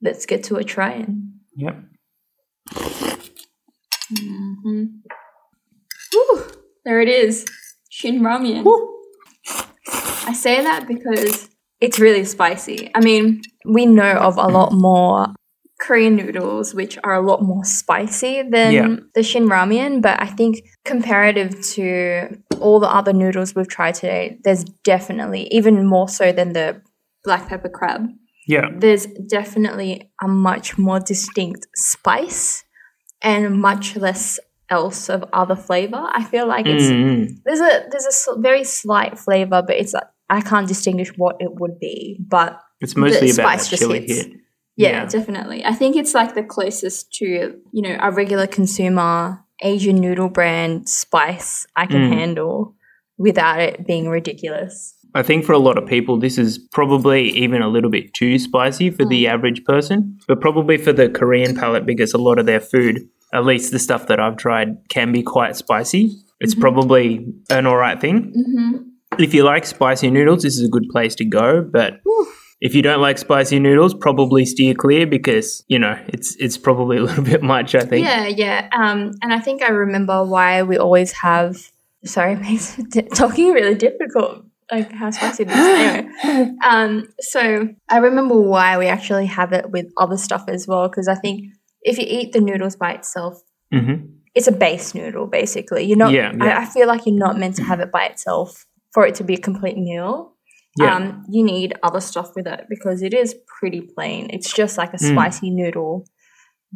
Let's 0.00 0.24
get 0.24 0.44
to 0.44 0.56
a 0.56 0.64
try 0.64 0.92
in. 0.94 1.40
Yep. 1.56 1.76
Mm-hmm. 4.12 4.84
Woo, 6.14 6.44
there 6.84 7.00
it 7.00 7.08
is. 7.08 7.44
Shin 7.90 8.20
ramen. 8.20 8.64
I 10.26 10.32
say 10.32 10.62
that 10.62 10.86
because 10.88 11.48
it's 11.84 11.98
really 12.06 12.24
spicy. 12.24 12.78
I 12.94 13.00
mean, 13.08 13.24
we 13.76 13.82
know 13.86 14.12
of 14.28 14.34
a 14.36 14.48
lot 14.58 14.70
more 14.72 15.26
Korean 15.80 16.14
noodles 16.16 16.66
which 16.78 16.94
are 17.04 17.14
a 17.14 17.20
lot 17.30 17.40
more 17.42 17.64
spicy 17.64 18.34
than 18.56 18.72
Yeah. 18.78 18.96
the 19.14 19.22
Shin 19.22 19.46
ramen, 19.54 20.00
but 20.06 20.16
I 20.26 20.28
think 20.38 20.52
comparative 20.84 21.50
to 21.74 21.84
all 22.64 22.78
the 22.80 22.88
other 22.98 23.12
noodles 23.12 23.54
we've 23.54 23.68
tried 23.78 23.94
today, 23.96 24.38
there's 24.44 24.64
definitely 24.92 25.42
even 25.58 25.74
more 25.86 26.08
so 26.08 26.32
than 26.38 26.52
the 26.58 26.80
black 27.24 27.48
pepper 27.48 27.68
crab 27.78 28.02
Yeah. 28.46 28.68
there's 28.82 29.06
definitely 29.38 29.92
a 30.22 30.28
much 30.28 30.78
more 30.86 31.00
distinct 31.00 31.62
spice 31.74 32.64
and 33.22 33.42
much 33.68 33.96
less 33.96 34.38
else 34.70 35.08
of 35.14 35.24
other 35.32 35.56
flavor. 35.56 36.02
I 36.20 36.22
feel 36.24 36.46
like 36.46 36.66
it's 36.66 36.84
Mm, 36.90 37.04
mm. 37.04 37.28
there's 37.44 37.60
a 37.70 37.72
there's 37.90 38.06
a 38.06 38.12
sl- 38.22 38.40
very 38.48 38.64
slight 38.64 39.18
flavor, 39.18 39.60
but 39.68 39.76
it's 39.76 39.92
like 39.98 40.08
I 40.30 40.40
can't 40.40 40.66
distinguish 40.68 41.10
what 41.16 41.36
it 41.40 41.50
would 41.60 41.78
be. 41.80 42.18
But 42.26 42.58
It's 42.80 42.96
mostly 42.96 43.30
The 43.32 43.42
about 43.42 43.60
spice 43.60 43.68
just 43.68 43.82
chili 43.82 44.00
hits. 44.00 44.12
hit. 44.22 44.32
yeah, 44.76 44.88
Yeah. 44.90 45.06
definitely. 45.06 45.64
I 45.64 45.72
think 45.74 45.96
it's 45.96 46.14
like 46.14 46.34
the 46.34 46.42
closest 46.42 47.12
to 47.14 47.26
you 47.72 47.82
know 47.82 47.96
a 48.00 48.10
regular 48.10 48.46
consumer 48.46 49.40
Asian 49.62 49.96
noodle 49.96 50.28
brand 50.28 50.88
spice 50.88 51.66
I 51.76 51.86
can 51.86 52.10
Mm. 52.10 52.12
handle 52.18 52.74
without 53.18 53.60
it 53.60 53.86
being 53.86 54.08
ridiculous. 54.08 54.94
I 55.14 55.22
think 55.22 55.44
for 55.44 55.52
a 55.52 55.58
lot 55.58 55.78
of 55.78 55.86
people, 55.86 56.18
this 56.18 56.38
is 56.38 56.58
probably 56.58 57.28
even 57.30 57.62
a 57.62 57.68
little 57.68 57.88
bit 57.90 58.12
too 58.14 58.36
spicy 58.40 58.90
for 58.90 59.04
Mm. 59.04 59.10
the 59.10 59.28
average 59.28 59.64
person, 59.64 60.18
but 60.26 60.40
probably 60.40 60.76
for 60.76 60.92
the 60.92 61.08
Korean 61.08 61.54
palate 61.54 61.86
because 61.86 62.12
a 62.12 62.18
lot 62.18 62.40
of 62.40 62.46
their 62.46 62.58
food, 62.58 63.06
at 63.32 63.44
least 63.44 63.70
the 63.70 63.78
stuff 63.78 64.08
that 64.08 64.18
I've 64.18 64.36
tried, 64.36 64.76
can 64.88 65.12
be 65.12 65.22
quite 65.22 65.54
spicy. 65.54 66.10
It's 66.40 66.56
Mhm. 66.56 66.60
probably 66.60 67.26
an 67.48 67.66
all 67.66 67.76
right 67.76 68.00
thing. 68.00 68.32
Mm-hmm. 68.36 68.76
If 69.18 69.34
you 69.34 69.44
like 69.44 69.66
spicy 69.66 70.10
noodles, 70.10 70.42
this 70.42 70.58
is 70.58 70.66
a 70.66 70.70
good 70.70 70.88
place 70.90 71.14
to 71.16 71.24
go, 71.24 71.62
but 71.62 72.00
if 72.60 72.74
you 72.74 72.82
don't 72.82 73.00
like 73.00 73.18
spicy 73.18 73.58
noodles, 73.58 73.94
probably 73.94 74.46
steer 74.46 74.74
clear 74.74 75.06
because, 75.06 75.64
you 75.68 75.78
know, 75.78 75.98
it's 76.08 76.34
it's 76.36 76.56
probably 76.56 76.96
a 77.02 77.02
little 77.02 77.24
bit 77.24 77.42
much, 77.42 77.74
I 77.74 77.80
think. 77.80 78.06
Yeah, 78.06 78.26
yeah. 78.26 78.68
Um, 78.72 79.12
and 79.22 79.32
I 79.32 79.38
think 79.38 79.62
I 79.62 79.68
remember 79.68 80.24
why 80.24 80.62
we 80.62 80.78
always 80.78 81.12
have. 81.12 81.56
Sorry, 82.04 82.32
it 82.34 82.40
makes 82.40 82.80
talking 83.14 83.52
really 83.52 83.74
difficult. 83.74 84.44
Like 84.72 84.90
how 84.92 85.10
spicy 85.10 85.42
it 85.42 85.50
is. 85.50 85.56
Anyway, 85.56 86.54
um, 86.64 87.06
so 87.20 87.68
I 87.90 87.98
remember 87.98 88.40
why 88.40 88.78
we 88.78 88.86
actually 88.86 89.26
have 89.26 89.52
it 89.52 89.70
with 89.70 89.92
other 89.98 90.16
stuff 90.16 90.44
as 90.48 90.66
well. 90.66 90.88
Because 90.88 91.06
I 91.06 91.16
think 91.16 91.44
if 91.82 91.98
you 91.98 92.06
eat 92.08 92.32
the 92.32 92.40
noodles 92.40 92.76
by 92.76 92.92
itself, 92.94 93.42
hmm 93.70 94.06
it's 94.34 94.48
a 94.48 94.52
base 94.52 94.96
noodle 94.96 95.28
basically. 95.28 95.84
You're 95.84 95.96
not. 95.96 96.12
Yeah, 96.12 96.32
yeah. 96.36 96.58
I, 96.58 96.62
I 96.62 96.64
feel 96.64 96.88
like 96.88 97.06
you're 97.06 97.14
not 97.14 97.38
meant 97.38 97.54
to 97.56 97.62
have 97.62 97.78
it 97.78 97.92
by 97.92 98.06
itself 98.06 98.66
for 98.94 99.06
it 99.06 99.14
to 99.16 99.24
be 99.24 99.34
a 99.34 99.38
complete 99.38 99.76
meal. 99.76 100.32
Yeah. 100.78 100.96
Um, 100.96 101.24
you 101.30 101.44
need 101.44 101.74
other 101.82 102.00
stuff 102.00 102.30
with 102.34 102.46
it 102.46 102.62
because 102.68 103.02
it 103.02 103.12
is 103.14 103.34
pretty 103.60 103.80
plain. 103.94 104.28
It's 104.30 104.52
just 104.52 104.78
like 104.78 104.92
a 104.92 104.96
Mm. 104.96 105.12
spicy 105.12 105.50
noodle 105.50 106.04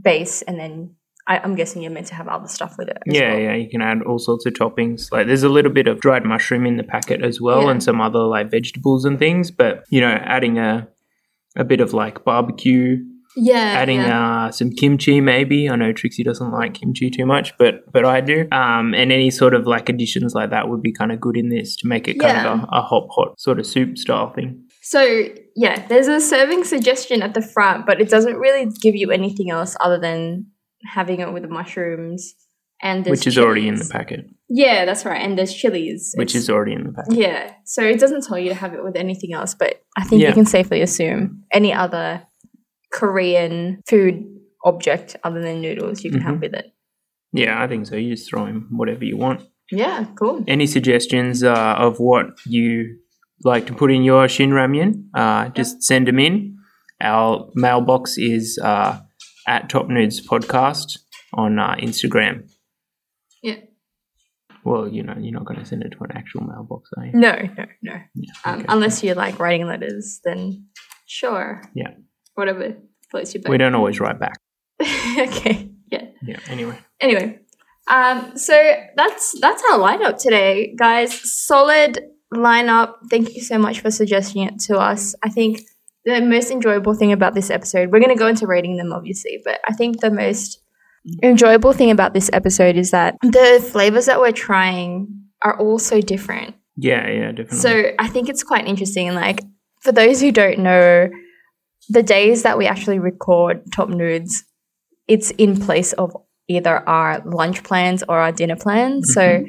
base, 0.00 0.42
and 0.42 0.58
then 0.58 0.94
I, 1.26 1.38
I'm 1.38 1.54
guessing 1.56 1.82
you're 1.82 1.90
meant 1.92 2.06
to 2.06 2.14
have 2.14 2.28
other 2.28 2.46
stuff 2.48 2.76
with 2.78 2.88
it. 2.88 2.96
as 3.06 3.14
Yeah, 3.14 3.32
well. 3.32 3.40
yeah, 3.42 3.54
you 3.54 3.68
can 3.68 3.82
add 3.82 4.02
all 4.02 4.18
sorts 4.18 4.46
of 4.46 4.54
toppings. 4.54 5.10
Like 5.12 5.26
there's 5.26 5.42
a 5.42 5.48
little 5.48 5.72
bit 5.72 5.86
of 5.88 6.00
dried 6.00 6.24
mushroom 6.24 6.64
in 6.64 6.76
the 6.76 6.84
packet 6.84 7.22
as 7.22 7.40
well, 7.40 7.64
Yeah. 7.64 7.70
and 7.72 7.82
some 7.82 8.00
other 8.00 8.20
like 8.20 8.50
vegetables 8.50 9.04
and 9.04 9.18
things. 9.18 9.50
But 9.50 9.84
you 9.90 10.00
know, 10.00 10.08
adding 10.10 10.58
a 10.58 10.88
a 11.56 11.64
bit 11.64 11.80
of 11.80 11.92
like 11.92 12.24
barbecue, 12.24 12.98
yeah. 13.38 13.74
adding 13.82 14.00
yeah. 14.00 14.46
uh, 14.46 14.50
some 14.50 14.70
kimchi 14.70 15.20
maybe. 15.20 15.68
I 15.70 15.76
know 15.76 15.92
Trixie 15.92 16.24
doesn't 16.24 16.50
like 16.50 16.74
kimchi 16.74 17.10
too 17.10 17.26
much, 17.26 17.56
but 17.58 17.90
but 17.92 18.04
I 18.04 18.20
do. 18.20 18.48
Um, 18.52 18.94
and 18.94 19.12
any 19.12 19.30
sort 19.30 19.54
of 19.54 19.66
like 19.66 19.88
additions 19.88 20.34
like 20.34 20.50
that 20.50 20.68
would 20.68 20.82
be 20.82 20.92
kind 20.92 21.12
of 21.12 21.20
good 21.20 21.36
in 21.36 21.48
this 21.48 21.76
to 21.76 21.88
make 21.88 22.08
it 22.08 22.18
kind 22.18 22.46
of 22.46 22.60
a, 22.60 22.66
a 22.72 22.82
hot 22.82 23.08
hot 23.10 23.38
sort 23.40 23.58
of 23.58 23.66
soup 23.66 23.98
style 23.98 24.30
thing. 24.32 24.64
So 24.82 25.24
yeah, 25.54 25.86
there's 25.86 26.08
a 26.08 26.20
serving 26.20 26.64
suggestion 26.64 27.22
at 27.22 27.34
the 27.34 27.42
front, 27.42 27.86
but 27.86 28.00
it 28.00 28.08
doesn't 28.08 28.36
really 28.36 28.66
give 28.80 28.96
you 28.96 29.10
anything 29.10 29.50
else 29.50 29.76
other 29.80 29.98
than 29.98 30.46
having 30.84 31.20
it 31.20 31.32
with 31.32 31.42
the 31.42 31.48
mushrooms 31.48 32.34
and 32.80 33.04
which 33.06 33.26
is 33.26 33.38
already 33.38 33.68
in 33.68 33.74
the 33.74 33.84
packet. 33.84 34.26
Yeah, 34.48 34.84
that's 34.84 35.04
right. 35.04 35.20
And 35.20 35.36
there's 35.36 35.52
chilies. 35.52 36.14
Which 36.16 36.30
It's- 36.30 36.44
is 36.44 36.50
already 36.50 36.72
in 36.72 36.84
the 36.84 36.92
packet. 36.92 37.14
Yeah. 37.14 37.52
So 37.64 37.82
it 37.82 38.00
doesn't 38.00 38.24
tell 38.24 38.38
you 38.38 38.48
to 38.50 38.54
have 38.54 38.72
it 38.74 38.82
with 38.82 38.96
anything 38.96 39.32
else, 39.32 39.54
but 39.54 39.82
I 39.96 40.04
think 40.04 40.22
Yeah. 40.22 40.28
you 40.28 40.34
can 40.34 40.46
safely 40.46 40.80
assume 40.80 41.42
any 41.50 41.72
other 41.72 42.22
Korean 42.92 43.82
food 43.88 44.24
object 44.64 45.16
other 45.24 45.40
than 45.42 45.60
noodles 45.60 46.02
you 46.04 46.10
can 46.10 46.20
have 46.20 46.36
Mhm. 46.36 46.40
with 46.40 46.54
it. 46.54 46.66
Yeah, 47.32 47.62
I 47.62 47.68
think 47.68 47.86
so. 47.86 47.96
You 47.96 48.14
just 48.14 48.28
throw 48.28 48.46
in 48.46 48.66
whatever 48.70 49.04
you 49.04 49.16
want. 49.16 49.42
Yeah, 49.70 50.06
cool. 50.18 50.42
any 50.48 50.66
suggestions 50.66 51.42
uh, 51.42 51.74
of 51.78 52.00
what 52.00 52.26
you 52.46 52.96
like 53.44 53.66
to 53.66 53.74
put 53.74 53.90
in 53.92 54.02
your 54.02 54.26
shin 54.26 54.50
ramyun, 54.50 55.04
uh, 55.14 55.50
just 55.50 55.82
send 55.82 56.08
them 56.08 56.18
in. 56.18 56.56
Our 57.02 57.50
mailbox 57.54 58.16
is 58.16 58.58
uh, 58.64 58.98
at 59.46 59.68
Top 59.68 59.88
Nudes 59.88 60.26
Podcast 60.26 60.98
on 61.34 61.58
uh, 61.58 61.74
Instagram. 61.78 62.50
Yeah. 63.42 63.56
Well, 64.64 64.88
you 64.88 65.02
know, 65.02 65.14
you're 65.18 65.32
not 65.32 65.44
going 65.44 65.60
to 65.60 65.66
send 65.66 65.82
it 65.82 65.90
to 65.92 65.98
an 66.04 66.12
actual 66.12 66.42
mailbox, 66.44 66.90
are 66.96 67.06
you? 67.06 67.12
No, 67.12 67.32
no, 67.56 67.64
no. 67.82 67.92
Yeah, 68.14 68.30
Um, 68.46 68.54
okay. 68.60 68.64
Unless 68.70 69.02
you're 69.04 69.14
like 69.14 69.38
writing 69.38 69.66
letters, 69.66 70.20
then 70.24 70.66
sure. 71.06 71.62
Yeah. 71.74 71.92
Whatever 72.38 72.76
floats 73.10 73.34
your 73.34 73.42
boat. 73.42 73.50
We 73.50 73.58
don't 73.58 73.74
always 73.74 73.98
write 73.98 74.20
back. 74.20 74.38
okay. 74.80 75.70
Yeah. 75.90 76.06
Yeah. 76.22 76.38
Anyway. 76.48 76.78
Anyway, 77.00 77.40
um, 77.88 78.36
so 78.36 78.56
that's 78.94 79.38
that's 79.40 79.62
our 79.72 79.78
lineup 79.80 80.22
today, 80.22 80.72
guys. 80.78 81.18
Solid 81.44 81.98
lineup. 82.32 82.94
Thank 83.10 83.34
you 83.34 83.42
so 83.42 83.58
much 83.58 83.80
for 83.80 83.90
suggesting 83.90 84.44
it 84.44 84.60
to 84.60 84.78
us. 84.78 85.16
I 85.24 85.30
think 85.30 85.62
the 86.04 86.20
most 86.20 86.52
enjoyable 86.52 86.94
thing 86.94 87.10
about 87.10 87.34
this 87.34 87.50
episode, 87.50 87.90
we're 87.90 87.98
going 87.98 88.16
to 88.16 88.18
go 88.18 88.28
into 88.28 88.46
rating 88.46 88.76
them, 88.76 88.92
obviously, 88.92 89.40
but 89.44 89.60
I 89.66 89.72
think 89.72 90.00
the 90.00 90.12
most 90.12 90.62
enjoyable 91.24 91.72
thing 91.72 91.90
about 91.90 92.14
this 92.14 92.30
episode 92.32 92.76
is 92.76 92.92
that 92.92 93.16
the 93.22 93.66
flavors 93.72 94.06
that 94.06 94.20
we're 94.20 94.30
trying 94.30 95.08
are 95.42 95.58
all 95.58 95.80
so 95.80 96.00
different. 96.00 96.54
Yeah. 96.76 97.08
Yeah. 97.08 97.32
Definitely. 97.32 97.58
So 97.58 97.92
I 97.98 98.06
think 98.06 98.28
it's 98.28 98.44
quite 98.44 98.68
interesting. 98.68 99.08
And 99.08 99.16
like 99.16 99.40
for 99.80 99.92
those 99.92 100.20
who 100.20 100.30
don't 100.30 100.60
know, 100.60 101.08
the 101.88 102.02
days 102.02 102.42
that 102.42 102.58
we 102.58 102.66
actually 102.66 102.98
record 102.98 103.62
top 103.72 103.88
nudes, 103.88 104.44
it's 105.06 105.30
in 105.32 105.58
place 105.58 105.92
of 105.94 106.14
either 106.48 106.86
our 106.88 107.20
lunch 107.24 107.62
plans 107.62 108.02
or 108.08 108.18
our 108.18 108.32
dinner 108.32 108.56
plans. 108.56 109.12
So 109.12 109.44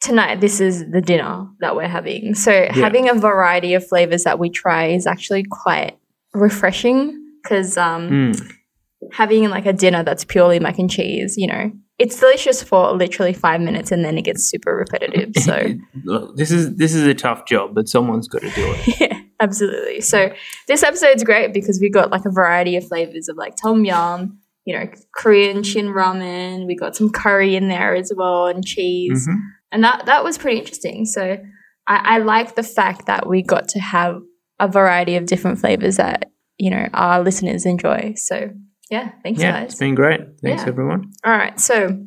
tonight, 0.00 0.40
this 0.40 0.60
is 0.60 0.84
the 0.90 1.00
dinner 1.00 1.46
that 1.60 1.76
we're 1.76 1.88
having. 1.88 2.34
So 2.34 2.66
having 2.70 3.08
a 3.08 3.14
variety 3.14 3.74
of 3.74 3.86
flavors 3.86 4.24
that 4.24 4.38
we 4.38 4.50
try 4.50 4.86
is 4.88 5.06
actually 5.06 5.44
quite 5.50 5.96
refreshing 6.32 7.20
because 7.42 7.76
um, 7.76 8.08
Mm. 8.10 8.52
having 9.12 9.48
like 9.50 9.66
a 9.66 9.72
dinner 9.72 10.02
that's 10.02 10.24
purely 10.24 10.58
mac 10.60 10.78
and 10.78 10.90
cheese, 10.90 11.36
you 11.36 11.46
know, 11.46 11.70
it's 11.98 12.18
delicious 12.18 12.62
for 12.62 12.92
literally 12.92 13.32
five 13.32 13.60
minutes 13.60 13.92
and 13.92 14.04
then 14.04 14.18
it 14.18 14.22
gets 14.22 14.44
super 14.44 14.74
repetitive. 14.76 15.30
So. 15.42 15.74
This 16.36 16.50
is 16.50 16.74
this 16.76 16.94
is 16.94 17.06
a 17.06 17.14
tough 17.14 17.46
job, 17.46 17.74
but 17.74 17.88
someone's 17.88 18.28
got 18.28 18.42
to 18.42 18.50
do 18.50 18.74
it. 18.76 19.00
Yeah, 19.00 19.20
absolutely. 19.40 20.00
So 20.00 20.32
this 20.68 20.82
episode's 20.82 21.24
great 21.24 21.52
because 21.52 21.78
we 21.80 21.90
got 21.90 22.10
like 22.10 22.24
a 22.24 22.30
variety 22.30 22.76
of 22.76 22.86
flavors 22.86 23.28
of 23.28 23.36
like 23.36 23.54
tom 23.60 23.84
yum, 23.84 24.38
you 24.64 24.76
know, 24.78 24.86
Korean 25.14 25.62
shin 25.62 25.86
ramen. 25.88 26.66
We 26.66 26.76
got 26.76 26.96
some 26.96 27.10
curry 27.10 27.56
in 27.56 27.68
there 27.68 27.94
as 27.94 28.12
well 28.16 28.46
and 28.46 28.64
cheese, 28.64 29.26
Mhm. 29.28 29.36
and 29.72 29.84
that 29.84 30.06
that 30.06 30.24
was 30.24 30.38
pretty 30.38 30.58
interesting. 30.58 31.04
So 31.06 31.38
I, 31.86 31.96
I 32.16 32.18
like 32.18 32.54
the 32.54 32.62
fact 32.62 33.06
that 33.06 33.26
we 33.28 33.42
got 33.42 33.68
to 33.68 33.80
have 33.80 34.20
a 34.58 34.68
variety 34.68 35.16
of 35.16 35.26
different 35.26 35.58
flavors 35.58 35.96
that 35.96 36.30
you 36.58 36.70
know 36.70 36.88
our 36.94 37.22
listeners 37.22 37.66
enjoy. 37.66 38.14
So 38.16 38.50
yeah, 38.90 39.10
thanks 39.22 39.40
Yeah, 39.40 39.52
guys. 39.60 39.70
it's 39.72 39.78
been 39.80 39.94
great. 39.94 40.20
Thanks 40.42 40.62
Yeah. 40.62 40.68
everyone. 40.68 41.10
All 41.24 41.32
right, 41.36 41.58
so 41.58 41.98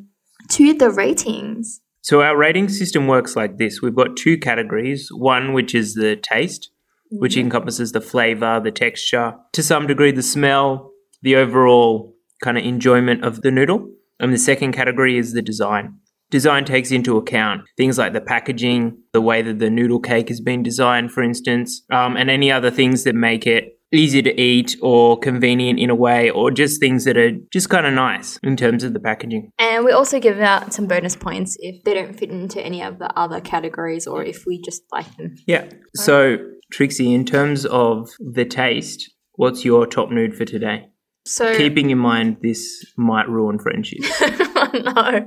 to 0.50 0.72
the 0.74 0.90
ratings. 0.90 1.80
So 2.00 2.22
our 2.22 2.36
rating 2.38 2.68
system 2.70 3.06
works 3.06 3.36
like 3.36 3.58
this. 3.58 3.82
We've 3.82 3.94
got 3.94 4.16
two 4.16 4.38
categories. 4.38 5.08
One 5.12 5.52
which 5.52 5.74
is 5.74 5.94
the 5.94 6.16
taste, 6.16 6.70
which 7.10 7.36
encompasses 7.36 7.92
the 7.92 8.00
flavor, 8.00 8.60
the 8.60 8.70
texture, 8.70 9.34
to 9.52 9.62
some 9.62 9.86
degree 9.86 10.12
the 10.12 10.22
smell, 10.22 10.92
the 11.22 11.36
overall 11.36 12.14
kind 12.42 12.58
of 12.58 12.64
enjoyment 12.64 13.24
of 13.24 13.42
the 13.42 13.50
noodle. 13.50 13.90
And 14.20 14.32
the 14.32 14.38
second 14.38 14.72
category 14.72 15.16
is 15.16 15.32
the 15.32 15.42
design. 15.42 15.98
Design 16.30 16.64
takes 16.64 16.90
into 16.90 17.16
account 17.16 17.62
things 17.76 17.96
like 17.96 18.12
the 18.12 18.20
packaging, 18.20 18.98
the 19.12 19.20
way 19.20 19.40
that 19.40 19.58
the 19.58 19.70
noodle 19.70 20.00
cake 20.00 20.28
has 20.28 20.40
been 20.40 20.62
designed, 20.62 21.10
for 21.10 21.22
instance, 21.22 21.82
um, 21.90 22.16
and 22.16 22.28
any 22.28 22.52
other 22.52 22.70
things 22.70 23.04
that 23.04 23.14
make 23.14 23.46
it 23.46 23.78
easy 23.92 24.20
to 24.20 24.38
eat 24.38 24.76
or 24.82 25.18
convenient 25.18 25.78
in 25.78 25.88
a 25.88 25.94
way, 25.94 26.28
or 26.30 26.50
just 26.50 26.80
things 26.80 27.04
that 27.04 27.16
are 27.16 27.32
just 27.50 27.70
kind 27.70 27.86
of 27.86 27.94
nice 27.94 28.38
in 28.42 28.56
terms 28.56 28.84
of 28.84 28.92
the 28.92 29.00
packaging. 29.00 29.50
And 29.58 29.84
we 29.84 29.92
also 29.92 30.20
give 30.20 30.40
out 30.40 30.74
some 30.74 30.86
bonus 30.86 31.16
points 31.16 31.56
if 31.60 31.82
they 31.84 31.94
don't 31.94 32.18
fit 32.18 32.30
into 32.30 32.60
any 32.62 32.82
of 32.82 32.98
the 32.98 33.10
other 33.18 33.40
categories 33.40 34.06
or 34.06 34.22
if 34.22 34.44
we 34.46 34.60
just 34.60 34.82
like 34.92 35.16
them. 35.16 35.36
Yeah. 35.46 35.70
So, 35.94 36.36
Trixie, 36.72 37.12
in 37.14 37.24
terms 37.24 37.64
of 37.66 38.10
the 38.20 38.44
taste, 38.44 39.10
what's 39.32 39.64
your 39.64 39.86
top 39.86 40.10
nude 40.10 40.34
for 40.36 40.44
today? 40.44 40.86
So 41.26 41.54
Keeping 41.56 41.90
in 41.90 41.98
mind 41.98 42.38
this 42.42 42.84
might 42.96 43.28
ruin 43.28 43.58
friendships. 43.58 44.08
no. 44.74 45.26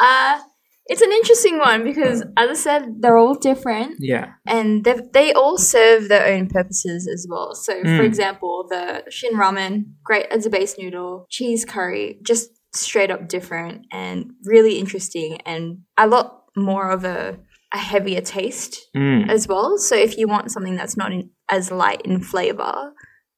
Uh 0.00 0.40
it's 0.86 1.02
an 1.02 1.12
interesting 1.12 1.58
one 1.58 1.84
because 1.84 2.22
as 2.36 2.50
I 2.50 2.54
said, 2.54 3.00
they're 3.00 3.16
all 3.16 3.34
different 3.36 3.96
yeah. 4.00 4.32
and 4.46 4.82
they 4.84 4.98
they 5.12 5.32
all 5.32 5.56
serve 5.56 6.08
their 6.08 6.26
own 6.34 6.48
purposes 6.48 7.08
as 7.12 7.26
well. 7.30 7.54
So 7.54 7.80
for 7.82 7.86
Mm. 8.02 8.04
example, 8.04 8.66
the 8.68 9.04
shin 9.08 9.34
ramen, 9.34 9.84
great 10.04 10.26
as 10.32 10.46
a 10.46 10.50
base 10.50 10.76
noodle, 10.78 11.26
cheese 11.30 11.64
curry, 11.64 12.18
just 12.22 12.50
straight 12.74 13.10
up 13.10 13.28
different 13.28 13.86
and 13.92 14.32
really 14.44 14.78
interesting 14.78 15.40
and 15.46 15.78
a 15.96 16.06
lot 16.06 16.44
more 16.56 16.90
of 16.90 17.04
a 17.04 17.38
a 17.72 17.78
heavier 17.78 18.20
taste 18.20 18.88
Mm. 18.96 19.28
as 19.30 19.46
well. 19.48 19.78
So 19.78 19.94
if 19.94 20.16
you 20.18 20.26
want 20.26 20.50
something 20.50 20.76
that's 20.76 20.96
not 20.96 21.12
in, 21.12 21.30
as 21.48 21.70
light 21.70 22.02
in 22.04 22.20
flavor, 22.20 22.92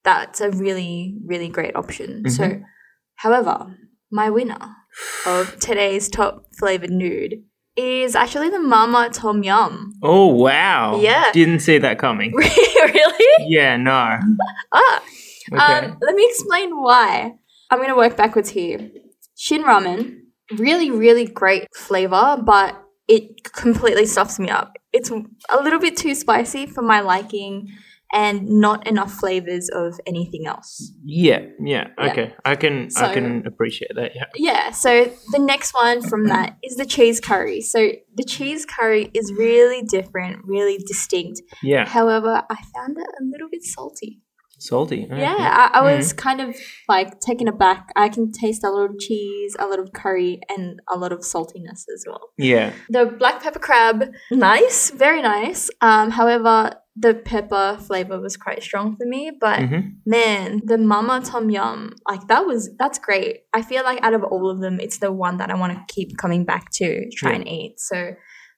that's 0.05 0.40
a 0.40 0.51
really, 0.51 1.16
really 1.27 1.49
great 1.49 1.77
option. 1.77 2.29
So, 2.29 2.61
however, 3.16 3.77
my 4.11 4.31
winner 4.31 4.75
of 5.27 5.59
today's 5.61 6.09
top 6.09 6.45
flavored 6.59 6.90
nude 6.90 7.35
is 7.77 8.14
actually 8.16 8.51
the 8.51 8.59
Mama 8.59 9.11
Tom 9.12 9.42
Yum. 9.42 9.92
Oh, 10.03 10.27
wow. 10.27 10.99
Yeah. 11.01 11.31
Didn't 11.33 11.61
see 11.61 11.79
that 11.79 11.99
coming. 11.99 12.33
really? 12.37 13.47
Yeah, 13.47 13.77
no. 13.77 14.18
Ah, 14.73 15.03
Okay. 15.53 15.87
um, 15.87 15.99
let 16.01 16.14
me 16.14 16.27
explain 16.29 16.81
why. 16.81 17.35
I'm 17.71 17.79
going 17.79 17.88
to 17.90 17.97
work 17.97 18.16
backwards 18.16 18.51
here. 18.51 18.90
Shin 19.37 19.62
ramen, 19.62 20.18
really, 20.59 20.90
really 20.90 21.27
great 21.27 21.66
flavor, 21.75 22.40
but 22.45 22.82
it 23.14 23.22
completely 23.64 24.07
stuffs 24.07 24.38
me 24.38 24.48
up. 24.48 24.68
It's 24.92 25.11
a 25.11 25.59
little 25.62 25.81
bit 25.81 25.96
too 25.96 26.14
spicy 26.14 26.64
for 26.66 26.83
my 26.83 27.01
liking 27.01 27.68
and 28.14 28.46
not 28.66 28.87
enough 28.87 29.11
flavors 29.11 29.70
of 29.75 29.98
anything 30.07 30.46
else. 30.46 30.92
yeah, 31.05 31.40
yeah. 31.64 31.88
Yeah. 31.98 32.11
Okay. 32.11 32.35
I 32.44 32.55
can 32.57 32.90
So- 32.90 33.07
I 33.07 33.14
can 33.14 33.46
appreciate 33.46 33.92
that. 33.96 34.11
Yeah. 34.14 34.27
Yeah, 34.37 34.70
so 34.70 34.90
the 35.33 35.38
next 35.38 35.72
one 35.75 36.03
from 36.03 36.27
that 36.29 36.57
is 36.62 36.77
the 36.77 36.85
cheese 36.85 37.20
curry. 37.20 37.61
So 37.62 37.79
the 38.14 38.25
cheese 38.25 38.66
curry 38.66 39.11
is 39.14 39.33
really 39.33 39.81
different, 39.83 40.44
really 40.44 40.79
distinct. 40.87 41.40
Yeah. 41.62 41.87
However, 41.88 42.42
I 42.51 42.57
found 42.75 42.96
it 42.98 43.07
a 43.20 43.25
little 43.25 43.48
bit 43.51 43.62
salty. 43.62 44.20
Salty. 44.62 45.07
Okay. 45.11 45.20
Yeah, 45.20 45.70
I, 45.72 45.79
I 45.81 45.83
was 45.96 46.12
kind 46.12 46.40
of 46.40 46.57
like 46.88 47.20
taken 47.20 47.48
aback. 47.48 47.88
I 47.96 48.09
can 48.09 48.31
taste 48.33 48.62
a 48.64 48.70
lot 48.70 48.90
of 48.90 48.98
cheese, 48.98 49.57
a 49.59 49.66
lot 49.66 49.79
of 49.79 49.92
curry, 49.92 50.40
and 50.48 50.81
a 50.92 50.96
lot 50.96 51.12
of 51.12 51.20
saltiness 51.20 51.85
as 51.94 52.05
well. 52.07 52.31
Yeah. 52.38 52.72
The 52.90 53.07
black 53.07 53.42
pepper 53.42 53.59
crab, 53.59 54.05
nice, 54.31 54.90
very 54.90 55.20
nice. 55.22 55.68
Um, 55.81 56.11
however, 56.11 56.75
the 56.94 57.14
pepper 57.14 57.79
flavor 57.81 58.20
was 58.20 58.37
quite 58.37 58.62
strong 58.62 58.96
for 58.96 59.07
me. 59.07 59.33
But 59.40 59.61
Mhm. 59.61 59.94
man, 60.05 60.61
the 60.64 60.77
mama 60.79 61.22
tom 61.25 61.48
yum, 61.51 61.94
like 62.09 62.29
that 62.29 62.46
was 62.46 62.70
that's 62.79 62.98
great. 62.98 63.40
I 63.55 63.62
feel 63.62 63.83
like 63.83 63.98
out 64.03 64.14
of 64.14 64.22
all 64.22 64.51
of 64.51 64.61
them, 64.61 64.79
it's 64.79 64.98
the 64.98 65.11
one 65.11 65.38
that 65.38 65.51
I 65.51 65.55
want 65.59 65.72
to 65.72 65.94
keep 65.94 66.18
coming 66.18 66.44
back 66.44 66.70
to 66.75 67.09
try 67.16 67.31
Yeah. 67.31 67.37
and 67.38 67.48
eat. 67.48 67.81
So 67.81 68.12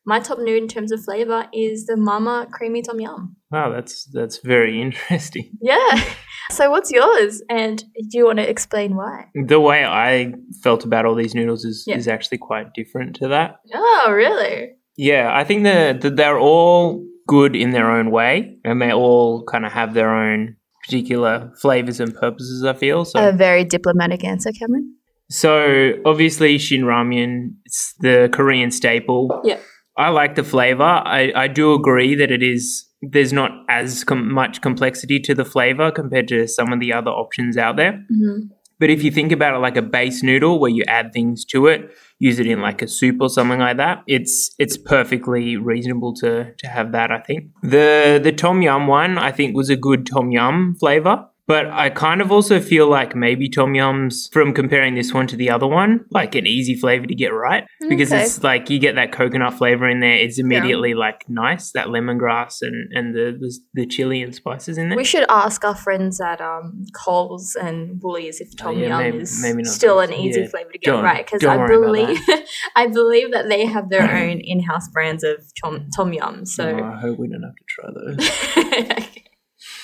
my 0.06 0.20
top 0.20 0.38
nude 0.38 0.62
in 0.62 0.68
terms 0.68 0.92
of 0.92 1.02
flavor 1.04 1.46
is 1.52 1.86
the 1.86 1.96
mama 1.96 2.46
creamy 2.52 2.82
tom 2.82 3.00
yum. 3.00 3.36
Wow, 3.50 3.70
that's 3.70 4.04
that's 4.12 4.38
very 4.44 4.80
interesting. 4.80 5.50
Yeah. 5.62 6.04
So 6.50 6.70
what's 6.70 6.90
yours? 6.90 7.42
And 7.48 7.78
do 8.10 8.18
you 8.18 8.26
want 8.26 8.38
to 8.38 8.48
explain 8.48 8.96
why? 8.96 9.28
The 9.46 9.58
way 9.60 9.82
I 9.84 10.34
felt 10.62 10.84
about 10.84 11.06
all 11.06 11.14
these 11.14 11.34
noodles 11.34 11.64
is, 11.64 11.84
Yeah. 11.86 11.96
is 11.96 12.06
actually 12.06 12.36
quite 12.38 12.74
different 12.74 13.16
to 13.16 13.28
that. 13.28 13.56
Oh, 13.74 14.12
really? 14.12 14.72
Yeah, 14.96 15.30
I 15.34 15.42
think 15.44 15.62
that 15.64 16.02
that 16.02 16.16
they're 16.16 16.38
all 16.38 17.02
good 17.26 17.56
in 17.56 17.70
their 17.70 17.90
own 17.90 18.10
way, 18.10 18.58
and 18.64 18.80
they 18.82 18.92
all 18.92 19.42
kind 19.44 19.64
of 19.64 19.72
have 19.72 19.94
their 19.94 20.10
own 20.14 20.56
particular 20.84 21.50
flavors 21.62 21.98
and 21.98 22.14
purposes. 22.14 22.62
I 22.62 22.74
feel 22.74 23.06
so. 23.06 23.26
A 23.28 23.32
very 23.32 23.64
diplomatic 23.64 24.22
answer, 24.22 24.50
Cameron. 24.52 24.94
so 25.30 25.94
obviously, 26.04 26.58
shin 26.58 26.82
ramyun, 26.82 27.54
it's 27.64 27.94
the 28.00 28.28
Korean 28.32 28.70
staple. 28.70 29.40
Yeah. 29.44 29.58
I 29.96 30.08
like 30.08 30.34
the 30.34 30.44
flavor. 30.44 30.82
I, 30.82 31.32
I 31.34 31.48
do 31.48 31.72
agree 31.72 32.14
that 32.16 32.30
it 32.30 32.42
is 32.42 32.88
there's 33.00 33.32
not 33.32 33.50
as 33.68 34.02
com- 34.04 34.32
much 34.32 34.60
complexity 34.60 35.20
to 35.20 35.34
the 35.34 35.44
flavor 35.44 35.90
compared 35.90 36.28
to 36.28 36.48
some 36.48 36.72
of 36.72 36.80
the 36.80 36.92
other 36.92 37.10
options 37.10 37.56
out 37.56 37.76
there. 37.76 37.92
Mm-hmm. 37.92 38.46
But 38.80 38.90
if 38.90 39.04
you 39.04 39.10
think 39.10 39.30
about 39.30 39.54
it 39.54 39.58
like 39.58 39.76
a 39.76 39.82
base 39.82 40.22
noodle 40.22 40.58
where 40.58 40.70
you 40.70 40.82
add 40.88 41.12
things 41.12 41.44
to 41.46 41.68
it, 41.68 41.90
use 42.18 42.38
it 42.38 42.46
in 42.46 42.60
like 42.60 42.82
a 42.82 42.88
soup 42.88 43.18
or 43.20 43.28
something 43.28 43.60
like 43.60 43.76
that, 43.76 44.02
it's 44.06 44.52
it's 44.58 44.76
perfectly 44.76 45.56
reasonable 45.56 46.12
to 46.16 46.52
to 46.52 46.66
have 46.66 46.92
that, 46.92 47.12
I 47.12 47.20
think. 47.20 47.50
The 47.62 48.20
the 48.22 48.32
tom 48.32 48.62
yum 48.62 48.86
one 48.88 49.16
I 49.16 49.30
think 49.30 49.56
was 49.56 49.70
a 49.70 49.76
good 49.76 50.06
tom 50.06 50.32
yum 50.32 50.76
flavor. 50.80 51.26
But 51.46 51.66
I 51.66 51.90
kind 51.90 52.22
of 52.22 52.32
also 52.32 52.58
feel 52.58 52.88
like 52.88 53.14
maybe 53.14 53.50
Tom 53.50 53.74
Yum's, 53.74 54.30
from 54.32 54.54
comparing 54.54 54.94
this 54.94 55.12
one 55.12 55.26
to 55.26 55.36
the 55.36 55.50
other 55.50 55.66
one, 55.66 56.06
like 56.10 56.34
an 56.34 56.46
easy 56.46 56.74
flavor 56.74 57.04
to 57.06 57.14
get 57.14 57.34
right. 57.34 57.64
Because 57.86 58.10
Okay. 58.10 58.22
it's 58.22 58.42
like 58.42 58.70
you 58.70 58.78
get 58.78 58.94
that 58.94 59.12
coconut 59.12 59.52
flavor 59.52 59.86
in 59.86 60.00
there. 60.00 60.14
It's 60.16 60.38
immediately 60.38 60.94
like 60.94 61.24
nice, 61.28 61.72
that 61.72 61.88
lemongrass 61.88 62.62
and, 62.62 62.90
and 62.94 63.14
the, 63.14 63.36
the 63.38 63.52
the 63.74 63.86
chili 63.86 64.22
and 64.22 64.34
spices 64.34 64.78
in 64.78 64.88
there. 64.88 64.96
We 64.96 65.04
should 65.04 65.26
ask 65.28 65.62
our 65.66 65.74
friends 65.76 66.18
at 66.18 66.40
um, 66.40 66.86
Coles 66.94 67.54
and 67.60 68.00
Woolies 68.02 68.40
if 68.40 68.56
Tom 68.56 68.76
Oh, 68.76 68.78
yeah, 68.80 68.88
Yum 68.88 68.98
maybe- 69.00 69.18
is 69.18 69.42
maybe 69.42 69.64
still 69.64 69.96
those. 69.98 70.08
an 70.08 70.14
easy 70.14 70.40
Yeah. 70.40 70.48
flavor 70.48 70.70
to 70.72 70.78
get 70.78 70.90
Don't- 70.92 71.04
right 71.04 71.26
because 71.26 71.44
I 71.44 71.66
believe 71.66 72.18
I 72.76 72.86
believe 72.86 73.32
that 73.32 73.50
they 73.50 73.66
have 73.66 73.90
their 73.90 74.10
own 74.10 74.40
in-house 74.40 74.88
brands 74.88 75.22
of 75.22 75.44
Tom 75.62 75.88
Tom 75.94 76.14
Yum. 76.14 76.38
Oh, 76.40 76.44
So 76.44 76.78
I 76.78 76.98
hope 77.00 77.18
we 77.18 77.28
don't 77.28 77.42
have 77.42 77.54
to 77.54 77.64
try 77.68 78.96
those. 78.96 79.06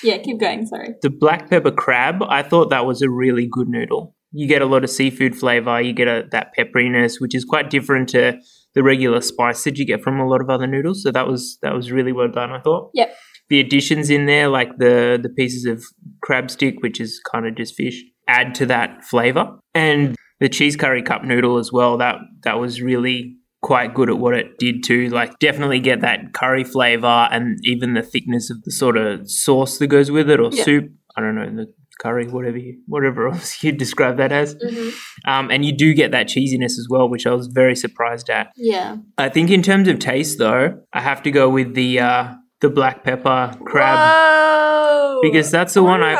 yeah, 0.02 0.18
keep 0.18 0.38
going. 0.38 0.66
Sorry. 0.66 0.94
The 1.02 1.10
black 1.10 1.50
pepper 1.50 1.70
crab, 1.70 2.22
I 2.28 2.42
thought 2.42 2.70
that 2.70 2.86
was 2.86 3.02
a 3.02 3.10
really 3.10 3.48
good 3.50 3.68
noodle. 3.68 4.14
You 4.32 4.46
get 4.46 4.62
a 4.62 4.66
lot 4.66 4.84
of 4.84 4.90
seafood 4.90 5.36
flavor, 5.36 5.80
you 5.80 5.92
get 5.92 6.08
a, 6.08 6.24
that 6.30 6.52
pepperiness, 6.56 7.20
which 7.20 7.34
is 7.34 7.44
quite 7.44 7.68
different 7.68 8.08
to 8.10 8.38
the 8.74 8.82
regular 8.82 9.20
spice 9.20 9.64
that 9.64 9.78
you 9.78 9.84
get 9.84 10.02
from 10.02 10.20
a 10.20 10.28
lot 10.28 10.40
of 10.40 10.48
other 10.48 10.66
noodles. 10.66 11.02
So 11.02 11.10
that 11.10 11.26
was 11.26 11.58
that 11.62 11.74
was 11.74 11.90
really 11.90 12.12
well 12.12 12.28
done, 12.28 12.52
I 12.52 12.60
thought. 12.60 12.90
Yep. 12.94 13.14
The 13.48 13.58
additions 13.58 14.10
in 14.10 14.26
there, 14.26 14.48
like 14.48 14.78
the 14.78 15.18
the 15.20 15.28
pieces 15.28 15.64
of 15.64 15.82
crab 16.22 16.50
stick, 16.50 16.76
which 16.80 17.00
is 17.00 17.20
kind 17.30 17.46
of 17.46 17.56
just 17.56 17.74
fish, 17.74 18.02
add 18.28 18.54
to 18.56 18.66
that 18.66 19.04
flavor. 19.04 19.58
And 19.74 20.14
the 20.38 20.48
cheese 20.48 20.76
curry 20.76 21.02
cup 21.02 21.24
noodle 21.24 21.58
as 21.58 21.72
well, 21.72 21.98
that 21.98 22.16
that 22.44 22.60
was 22.60 22.80
really 22.80 23.36
quite 23.62 23.92
good 23.94 24.09
at 24.09 24.18
what 24.18 24.35
it 24.35 24.59
did 24.59 24.83
too. 24.83 25.09
Like 25.09 25.38
definitely 25.38 25.81
get 25.81 26.01
that 26.01 26.33
curry 26.33 26.64
flavor 26.64 27.29
and 27.31 27.59
even 27.64 27.94
the 27.94 28.03
thickness 28.03 28.51
of 28.51 28.62
the 28.64 28.73
sort 28.73 28.96
of 28.96 29.31
sauce 29.31 29.79
that 29.79 29.88
goes 29.88 30.11
with 30.11 30.31
it 30.31 30.40
or 30.40 30.51
Yeah. 30.53 30.64
soup. 30.64 30.90
I 31.16 31.20
don't 31.20 31.35
know, 31.35 31.44
the 31.64 31.66
curry, 32.01 32.27
whatever 32.29 32.57
you, 32.57 32.79
whatever 32.87 33.29
else 33.33 33.62
you 33.62 33.73
describe 33.73 34.16
that 34.16 34.33
as. 34.33 34.55
Mhm. 34.55 34.92
Um, 35.27 35.51
and 35.51 35.64
you 35.64 35.73
do 35.77 35.92
get 35.92 36.12
that 36.12 36.27
cheesiness 36.29 36.79
as 36.79 36.87
well, 36.88 37.09
which 37.11 37.27
I 37.27 37.35
was 37.35 37.49
very 37.49 37.77
surprised 37.77 38.31
at. 38.31 38.49
Yeah. 38.57 38.96
I 39.18 39.29
think 39.29 39.51
in 39.51 39.62
terms 39.62 39.88
of 39.88 39.99
taste 39.99 40.38
though, 40.38 40.81
I 40.94 41.01
have 41.01 41.23
to 41.25 41.31
go 41.31 41.49
with 41.51 41.75
the 41.75 42.01
uh, 42.01 42.35
the 42.62 42.70
black 42.70 43.05
pepper 43.05 43.55
crab 43.66 43.99
Whoa. 43.99 45.20
because 45.23 45.51
that's 45.51 45.75
the 45.75 45.83
one 45.83 46.03
I 46.03 46.14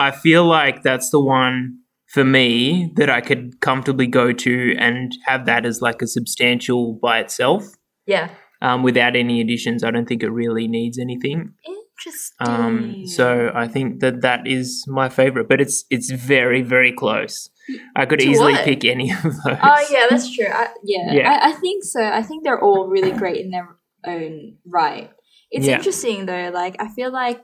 I 0.00 0.10
feel 0.10 0.44
like 0.44 0.82
that's 0.82 1.10
the 1.10 1.20
one 1.20 1.78
for 2.16 2.24
me 2.24 2.90
that 2.96 3.10
I 3.10 3.20
could 3.20 3.60
comfortably 3.60 4.06
go 4.06 4.32
to 4.32 4.74
and 4.78 5.12
have 5.26 5.44
that 5.44 5.66
as 5.66 5.82
like 5.82 6.00
a 6.00 6.06
substantial 6.06 6.94
by 6.94 7.18
itself 7.18 7.66
yeah. 8.06 8.30
um, 8.62 8.82
without 8.82 9.14
any 9.16 9.42
additions. 9.42 9.84
I 9.84 9.90
don't 9.90 10.08
think 10.08 10.22
it 10.22 10.30
really 10.30 10.66
needs 10.66 10.98
anything. 10.98 11.52
Interesting. 11.66 12.46
Um, 12.48 13.06
so 13.06 13.52
I 13.54 13.68
think 13.68 14.00
that 14.00 14.22
that 14.22 14.46
is 14.46 14.86
my 14.88 15.10
favorite, 15.10 15.46
but 15.46 15.60
it's 15.60 15.84
it's 15.90 16.10
very 16.10 16.62
very 16.62 16.90
close. 16.90 17.50
I 17.94 18.06
could 18.06 18.20
To 18.20 18.26
easily 18.30 18.54
what? 18.54 18.64
pick 18.64 18.86
any 18.86 19.10
of 19.12 19.22
those. 19.22 19.58
Oh 19.62 19.86
yeah, 19.90 20.06
that's 20.08 20.34
true. 20.34 20.48
I, 20.48 20.68
yeah, 20.84 21.12
Yeah. 21.12 21.30
I, 21.30 21.50
I 21.50 21.52
think 21.52 21.84
so. 21.84 22.02
I 22.02 22.22
think 22.22 22.44
they're 22.44 22.62
all 22.62 22.88
really 22.88 23.12
great 23.12 23.44
in 23.44 23.50
their 23.50 23.76
own 24.06 24.56
right. 24.64 25.10
It's 25.50 25.66
Yeah. 25.66 25.76
interesting 25.76 26.24
though. 26.24 26.50
Like 26.54 26.76
I 26.80 26.88
feel 26.88 27.12
like 27.12 27.42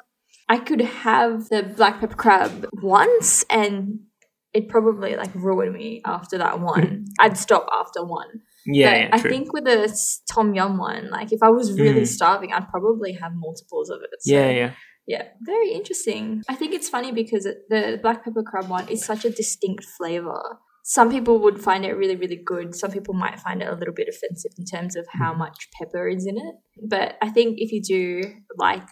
I 0.49 0.57
could 0.57 0.81
have 0.81 1.51
the 1.51 1.63
black 1.63 2.01
pepper 2.01 2.17
crab 2.17 2.67
once, 2.73 3.45
and 3.51 4.01
it 4.55 4.69
probably 4.69 5.17
like 5.17 5.35
ruined 5.35 5.75
me 5.75 6.03
after 6.05 6.39
that 6.39 6.61
one. 6.61 7.05
I'd 7.21 7.37
stop 7.39 7.67
after 7.73 8.05
one. 8.05 8.29
yeah, 8.67 8.97
yeah, 8.97 9.09
I 9.13 9.19
think 9.19 9.53
with 9.53 9.65
the 9.65 9.93
tom 10.33 10.55
yum 10.55 10.79
one, 10.79 11.11
like 11.11 11.33
if 11.33 11.43
I 11.43 11.49
was 11.49 11.79
really 11.81 12.03
Mm. 12.03 12.07
starving, 12.07 12.53
I'd 12.53 12.69
probably 12.69 13.13
have 13.15 13.33
multiples 13.35 13.91
of 13.91 14.01
it. 14.03 14.11
So, 14.21 14.33
yeah, 14.35 14.51
yeah, 14.51 14.71
yeah, 15.07 15.25
very 15.41 15.73
interesting. 15.73 16.43
I 16.49 16.55
think 16.55 16.73
it's 16.75 16.89
funny 16.89 17.11
because 17.13 17.45
the 17.45 17.99
black 18.01 18.25
pepper 18.25 18.43
crab 18.43 18.69
one 18.69 18.89
is 18.89 19.05
such 19.05 19.25
a 19.25 19.31
distinct 19.31 19.85
flavor. 19.85 20.59
Some 20.85 21.11
people 21.11 21.39
would 21.41 21.61
find 21.61 21.85
it 21.85 21.93
really, 21.93 22.17
really 22.17 22.41
good. 22.45 22.75
Some 22.75 22.91
people 22.91 23.15
might 23.15 23.39
find 23.41 23.63
it 23.63 23.69
a 23.69 23.75
little 23.75 23.95
bit 23.95 24.09
offensive 24.09 24.51
in 24.59 24.65
terms 24.65 24.97
of 24.97 25.07
how 25.11 25.33
much 25.33 25.69
pepper 25.79 26.09
is 26.09 26.27
in 26.27 26.37
it. 26.37 26.55
But 26.89 27.17
I 27.23 27.31
think 27.31 27.57
if 27.59 27.71
you 27.73 27.81
do 27.83 28.33
like 28.59 28.87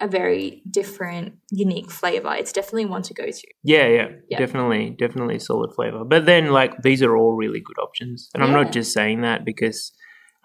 a 0.00 0.08
very 0.08 0.62
different, 0.70 1.34
unique 1.50 1.90
flavor, 1.90 2.34
it's 2.34 2.52
definitely 2.52 2.86
one 2.86 3.02
to 3.02 3.14
go 3.14 3.26
to. 3.26 3.46
yeah, 3.62 3.86
yeah, 3.86 4.08
Yeah. 4.28 4.38
Definitely, 4.38 4.90
definitely 4.98 5.38
solid 5.38 5.72
flavor. 5.74 6.04
But 6.04 6.26
then, 6.26 6.50
like, 6.50 6.82
these 6.82 7.02
are 7.02 7.16
all 7.16 7.34
really 7.34 7.60
good 7.60 7.78
options, 7.78 8.28
and 8.34 8.42
I'm 8.44 8.52
not 8.52 8.72
just 8.72 8.92
saying 8.92 9.22
that 9.22 9.44
because 9.44 9.92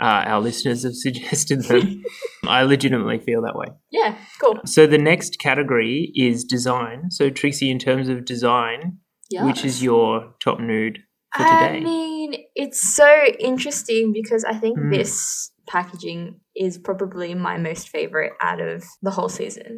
uh, 0.01 0.23
our 0.25 0.41
listeners 0.41 0.83
have 0.83 0.95
suggested 1.07 1.63
them. 1.65 2.03
I 2.47 2.63
legitimately 2.63 3.19
feel 3.19 3.41
that 3.43 3.55
way. 3.55 3.67
Yeah, 3.91 4.15
cool. 4.41 4.59
So 4.65 4.87
the 4.87 4.97
next 4.97 5.37
category 5.39 6.11
is 6.15 6.43
design. 6.43 7.11
So 7.11 7.29
Trixie, 7.29 7.69
in 7.69 7.77
terms 7.77 8.09
of 8.09 8.25
design, 8.25 8.97
Yeah. 9.29 9.45
which 9.45 9.63
is 9.63 9.83
your 9.83 10.33
top 10.39 10.59
nude 10.59 10.99
for 11.35 11.43
today? 11.43 11.77
I 11.77 11.79
mean, 11.81 12.33
it's 12.55 12.95
so 12.95 13.25
interesting 13.39 14.11
because 14.13 14.43
I 14.43 14.53
think 14.55 14.77
Mm. 14.79 14.91
this 14.91 15.51
packaging 15.75 16.21
is 16.55 16.77
probably 16.77 17.33
my 17.47 17.55
most 17.57 17.89
favorite 17.95 18.33
out 18.41 18.59
of 18.61 18.83
the 19.01 19.11
whole 19.11 19.29
season. 19.29 19.71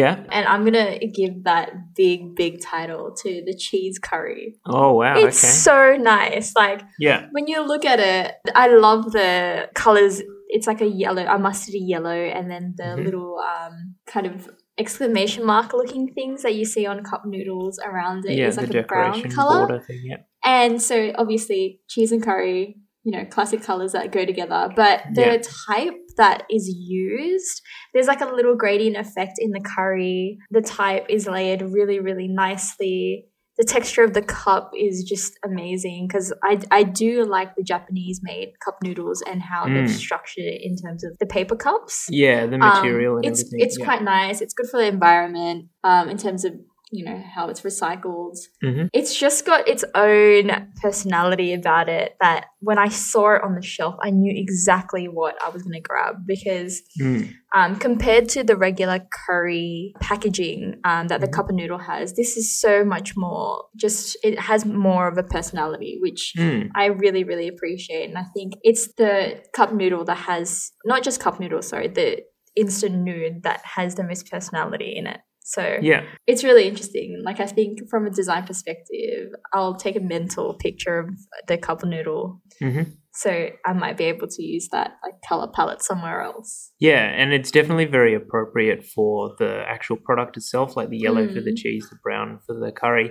yeah. 0.00 0.14
And 0.36 0.44
I'm 0.52 0.62
gonna 0.68 0.98
give 1.20 1.34
that 1.50 1.66
big, 2.00 2.20
big 2.42 2.54
title 2.72 3.04
to 3.22 3.30
the 3.46 3.54
cheese 3.64 3.96
curry. 4.08 4.44
Oh 4.66 4.92
wow. 5.00 5.16
It's 5.16 5.42
okay. 5.42 5.52
so 5.68 5.76
nice. 6.16 6.48
Like 6.64 6.80
Yeah. 7.06 7.18
when 7.34 7.46
you 7.52 7.58
look 7.72 7.84
at 7.94 7.98
it, 8.14 8.34
I 8.54 8.66
love 8.86 9.02
the 9.18 9.70
colors. 9.84 10.14
It's 10.56 10.66
like 10.70 10.82
a 10.88 10.90
yellow, 11.04 11.24
a 11.36 11.38
mustardy 11.46 11.82
yellow, 11.94 12.20
and 12.36 12.44
then 12.52 12.64
the 12.80 12.88
Mhm. 12.96 13.04
little 13.06 13.32
um, 13.54 13.74
kind 14.14 14.26
of 14.30 14.36
exclamation 14.84 15.42
mark 15.52 15.68
looking 15.80 16.04
things 16.18 16.42
that 16.44 16.54
you 16.58 16.64
see 16.74 16.84
on 16.86 17.02
cup 17.10 17.22
noodles 17.32 17.76
around 17.88 18.20
it. 18.26 18.34
Yeah. 18.38 18.48
It's 18.48 18.58
like 18.62 18.74
a 18.74 18.82
brown 18.92 19.22
color. 19.38 19.80
thing. 19.88 20.02
Yeah. 20.10 20.20
And 20.44 20.80
so 20.88 20.96
obviously 21.22 21.80
cheese 21.92 22.12
and 22.12 22.22
curry, 22.22 22.76
you 23.04 23.12
know, 23.16 23.24
classic 23.26 23.62
colors 23.62 23.92
that 23.92 24.12
go 24.12 24.24
together. 24.24 24.68
But 24.74 25.02
the 25.14 25.20
Yeah. 25.22 25.42
type 25.76 25.94
that 26.16 26.44
is 26.50 26.68
used, 26.68 27.62
there's 27.94 28.06
like 28.08 28.20
a 28.20 28.26
little 28.26 28.56
gradient 28.56 28.96
effect 28.96 29.34
in 29.38 29.50
the 29.52 29.60
curry. 29.60 30.38
The 30.50 30.60
type 30.60 31.06
is 31.08 31.26
layered 31.26 31.62
really, 31.62 32.00
really 32.00 32.28
nicely. 32.28 33.26
The 33.56 33.64
texture 33.64 34.04
of 34.04 34.14
the 34.14 34.22
cup 34.22 34.70
is 34.78 35.02
just 35.02 35.32
amazing 35.44 36.06
because 36.08 36.32
I, 36.44 36.60
I 36.70 36.82
do 36.84 37.24
like 37.24 37.56
the 37.56 37.64
Japanese 37.64 38.20
made 38.22 38.52
cup 38.64 38.76
noodles 38.84 39.20
and 39.28 39.42
how 39.42 39.64
they've 39.64 39.84
Mm. 39.84 39.88
structured 39.88 40.44
it 40.44 40.60
in 40.62 40.76
terms 40.76 41.02
of 41.02 41.16
the 41.18 41.26
paper 41.26 41.56
cups. 41.56 42.06
Yeah. 42.08 42.46
The 42.46 42.54
Um, 42.54 42.60
material 42.60 43.16
and 43.16 43.24
it's 43.26 43.40
everything. 43.40 43.60
it's 43.66 43.78
yeah. 43.78 43.84
quite 43.84 44.02
nice. 44.02 44.40
It's 44.40 44.54
good 44.54 44.68
for 44.70 44.78
the 44.78 44.86
environment 44.86 45.66
um, 45.82 46.08
in 46.08 46.18
terms 46.18 46.44
of 46.44 46.52
you 46.90 47.04
know 47.04 47.22
how 47.34 47.48
it's 47.48 47.60
recycled. 47.62 48.36
Mhm. 48.64 48.88
It's 48.92 49.14
just 49.18 49.44
got 49.44 49.68
its 49.68 49.84
own 49.94 50.72
personality 50.80 51.52
about 51.52 51.88
it 51.88 52.16
that 52.20 52.46
when 52.60 52.78
I 52.78 52.88
saw 52.88 53.34
it 53.36 53.42
on 53.42 53.54
the 53.54 53.62
shelf, 53.62 53.94
I 54.02 54.10
knew 54.10 54.32
exactly 54.34 55.06
what 55.06 55.36
I 55.44 55.50
was 55.50 55.62
going 55.62 55.74
to 55.74 55.80
grab 55.80 56.26
because 56.26 56.82
Mm. 57.00 57.32
um, 57.54 57.76
compared 57.76 58.28
to 58.30 58.42
the 58.44 58.56
regular 58.56 59.00
curry 59.10 59.94
packaging 60.00 60.80
um, 60.84 61.08
that 61.08 61.20
the 61.20 61.26
Mhm. 61.28 61.32
cup 61.32 61.48
of 61.50 61.54
noodle 61.56 61.78
has, 61.78 62.14
this 62.14 62.36
is 62.36 62.58
so 62.60 62.84
much 62.84 63.16
more. 63.16 63.64
Just 63.76 64.16
it 64.22 64.38
has 64.38 64.64
more 64.66 65.08
of 65.08 65.16
a 65.18 65.22
personality, 65.22 65.98
which 66.00 66.32
Mm. 66.38 66.68
I 66.74 66.86
really, 66.86 67.24
really 67.24 67.48
appreciate. 67.48 68.08
And 68.08 68.18
I 68.18 68.24
think 68.34 68.54
it's 68.62 68.92
the 68.94 69.42
cup 69.54 69.72
noodle 69.72 70.04
that 70.04 70.16
has 70.18 70.72
not 70.84 71.02
just 71.02 71.20
cup 71.20 71.38
noodle, 71.40 71.62
sorry, 71.62 71.88
the 71.88 72.22
instant 72.56 72.96
nude 72.96 73.42
that 73.44 73.60
has 73.64 73.94
the 73.94 74.02
most 74.04 74.30
personality 74.30 74.94
in 74.96 75.06
it. 75.06 75.20
So 75.54 75.78
Yeah. 75.80 76.04
it's 76.26 76.44
really 76.44 76.68
interesting. 76.68 77.22
Like 77.24 77.40
I 77.40 77.46
think 77.46 77.88
from 77.88 78.06
a 78.06 78.10
design 78.10 78.44
perspective, 78.44 79.30
I'll 79.54 79.76
take 79.76 79.96
a 79.96 80.00
mental 80.00 80.54
picture 80.54 80.98
of 80.98 81.08
the 81.46 81.56
cup 81.56 81.82
noodle. 81.84 82.42
hmm 82.60 82.82
So 83.14 83.30
I 83.64 83.72
might 83.72 83.96
be 83.96 84.04
able 84.04 84.28
to 84.28 84.42
use 84.42 84.68
that 84.72 84.90
like 85.02 85.14
color 85.26 85.48
palette 85.56 85.82
somewhere 85.82 86.20
else. 86.20 86.70
Yeah, 86.78 87.02
and 87.20 87.32
it's 87.32 87.50
definitely 87.50 87.86
very 87.86 88.14
appropriate 88.14 88.84
for 88.94 89.34
the 89.38 89.64
actual 89.66 89.96
product 89.96 90.36
itself, 90.36 90.76
like 90.76 90.90
the 90.90 90.98
yellow 90.98 91.26
for 91.26 91.40
the 91.40 91.52
Mm. 91.52 91.56
cheese, 91.62 91.88
the 91.90 91.96
brown 92.02 92.38
for 92.46 92.54
the 92.54 92.70
curry. 92.70 93.08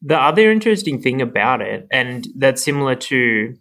The 0.00 0.16
other 0.16 0.50
interesting 0.52 1.02
thing 1.02 1.20
about 1.20 1.60
it, 1.60 1.86
and 1.90 2.26
that's 2.38 2.64
similar 2.64 2.94
to 3.10 3.54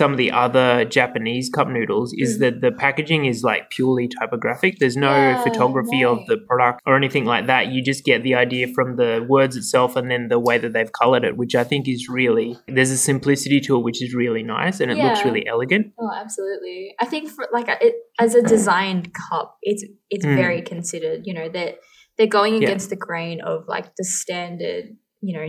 some 0.00 0.10
of 0.14 0.18
the 0.18 0.30
other 0.44 0.84
Japanese 0.98 1.46
cup 1.56 1.68
noodles, 1.68 2.12
is 2.24 2.30
Mm. 2.36 2.40
that 2.40 2.54
the 2.64 2.72
packaging 2.84 3.22
is 3.32 3.44
like 3.50 3.62
purely 3.70 4.06
typographic. 4.18 4.72
There's 4.80 4.96
no 4.96 5.10
Yeah, 5.10 5.42
photography 5.48 6.02
of 6.12 6.18
the 6.26 6.36
product 6.48 6.80
or 6.84 6.96
anything 6.96 7.24
like 7.32 7.46
that. 7.52 7.62
You 7.72 7.78
just 7.92 8.02
get 8.04 8.24
the 8.28 8.34
idea 8.34 8.66
from 8.76 8.96
the 8.96 9.24
words 9.34 9.54
itself 9.56 9.94
and 9.94 10.10
then 10.10 10.22
the 10.28 10.40
way 10.48 10.56
that 10.58 10.72
they've 10.72 10.90
colored 11.02 11.24
it, 11.28 11.36
which 11.36 11.54
I 11.54 11.64
think 11.70 11.86
is 11.86 12.08
really, 12.08 12.48
there's 12.66 12.90
a 12.90 12.96
simplicity 13.12 13.60
to 13.66 13.76
it, 13.76 13.82
which 13.88 14.02
is 14.02 14.10
really 14.22 14.42
nice 14.42 14.80
and 14.80 14.90
it 14.90 14.98
looks 14.98 15.24
really 15.24 15.46
elegant. 15.46 15.84
Oh, 16.00 16.10
absolutely. 16.22 16.94
I 17.00 17.04
think 17.12 17.30
for 17.30 17.46
like 17.52 17.68
it 17.68 17.94
as 18.18 18.34
a 18.34 18.42
designed 18.42 19.06
cup, 19.14 19.48
it's 19.62 19.84
it's 20.10 20.26
Mm. 20.26 20.36
very 20.44 20.60
considered. 20.62 21.20
You 21.28 21.34
know 21.38 21.48
that 21.58 21.78
they're 22.16 22.26
going 22.40 22.54
Yeah. 22.54 22.66
against 22.66 22.90
the 22.90 22.96
grain 23.08 23.40
of 23.52 23.58
like 23.68 23.86
the 23.98 24.04
standard, 24.04 24.84
you 25.20 25.32
know, 25.36 25.46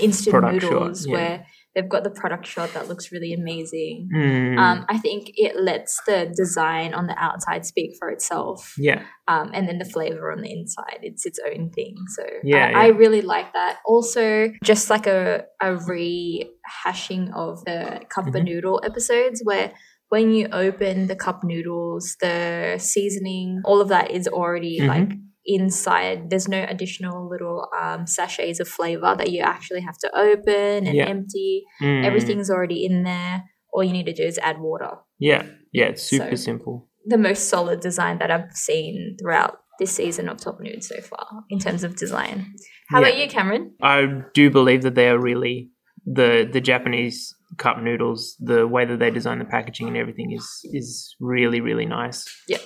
instant 0.00 0.32
Product 0.32 0.62
noodles 0.62 1.06
yeah. 1.06 1.12
where 1.14 1.36
They've 1.74 1.88
got 1.88 2.04
the 2.04 2.10
product 2.10 2.46
shot 2.46 2.72
that 2.74 2.86
looks 2.88 3.10
really 3.10 3.32
amazing. 3.32 4.08
Mm. 4.14 4.58
Um, 4.58 4.86
I 4.88 4.98
think 4.98 5.32
it 5.34 5.56
lets 5.60 6.00
the 6.06 6.32
design 6.36 6.94
on 6.94 7.06
the 7.08 7.16
outside 7.18 7.66
speak 7.66 7.96
for 7.98 8.10
itself, 8.10 8.74
yeah. 8.78 9.02
um, 9.26 9.50
and 9.52 9.66
then 9.68 9.78
the 9.78 9.84
flavor 9.84 10.30
on 10.30 10.40
the 10.42 10.52
inside, 10.52 11.00
it's 11.02 11.26
its 11.26 11.40
own 11.44 11.70
thing. 11.70 11.96
So 12.16 12.24
Yeah, 12.44 12.70
I, 12.74 12.84
I 12.84 12.86
really 12.88 13.22
like 13.22 13.52
that. 13.54 13.78
Also, 13.86 14.50
just 14.62 14.88
like 14.88 15.06
a 15.06 15.44
a 15.60 15.74
rehashing 15.76 17.32
of 17.34 17.64
the 17.64 18.00
cup 18.08 18.26
Mhm. 18.26 18.36
of 18.36 18.44
noodle 18.44 18.80
episodes 18.84 19.40
where. 19.44 19.72
When 20.10 20.30
you 20.32 20.46
open 20.52 21.08
the 21.08 21.16
cup 21.16 21.42
noodles, 21.42 22.16
the 22.20 22.76
seasoning, 22.78 23.62
all 23.64 23.80
of 23.80 23.88
that 23.88 24.12
is 24.12 24.28
already 24.28 24.78
Mhm. 24.78 24.86
like 24.86 25.08
inside. 25.46 26.30
There's 26.30 26.48
no 26.48 26.64
additional 26.68 27.28
little 27.28 27.68
um, 27.80 28.06
sachets 28.06 28.60
of 28.60 28.68
flavor 28.68 29.14
that 29.16 29.30
you 29.30 29.42
actually 29.42 29.80
have 29.82 29.98
to 29.98 30.10
open 30.16 30.86
and 30.86 30.96
Yeah. 30.96 31.06
empty. 31.06 31.64
Mm. 31.82 32.04
Everything's 32.04 32.50
already 32.50 32.84
in 32.84 33.02
there. 33.04 33.44
All 33.72 33.82
you 33.84 33.92
need 33.92 34.06
to 34.06 34.12
do 34.12 34.22
is 34.22 34.38
add 34.38 34.60
water. 34.60 34.92
Yeah. 35.18 35.46
Yeah. 35.72 35.86
It's 35.86 36.02
super 36.02 36.36
So- 36.36 36.44
simple. 36.44 36.88
The 37.06 37.18
most 37.18 37.50
solid 37.50 37.80
design 37.80 38.18
that 38.18 38.30
I've 38.30 38.52
seen 38.52 39.16
throughout 39.20 39.58
this 39.78 39.92
season 39.92 40.28
of 40.28 40.38
Top 40.38 40.58
Nude 40.60 40.82
so 40.82 41.00
far 41.02 41.26
in 41.50 41.58
terms 41.58 41.84
of 41.84 41.96
design. 41.96 42.54
How 42.88 43.00
about 43.00 43.18
you, 43.18 43.28
Cameron? 43.28 43.74
I 43.82 44.06
do 44.32 44.50
believe 44.50 44.82
that 44.82 44.94
they 44.94 45.08
are 45.08 45.18
really 45.20 45.70
the 46.06 46.48
the 46.50 46.60
Japanese 46.62 47.34
cup 47.58 47.82
noodles. 47.82 48.36
The 48.40 48.66
way 48.66 48.84
that 48.86 48.98
they 49.00 49.10
design 49.10 49.38
the 49.38 49.44
packaging 49.44 49.88
and 49.88 49.96
everything 49.98 50.32
is 50.32 50.46
is 50.72 51.14
really 51.20 51.60
really 51.60 51.84
nice. 51.86 52.24
Yeah. 52.48 52.58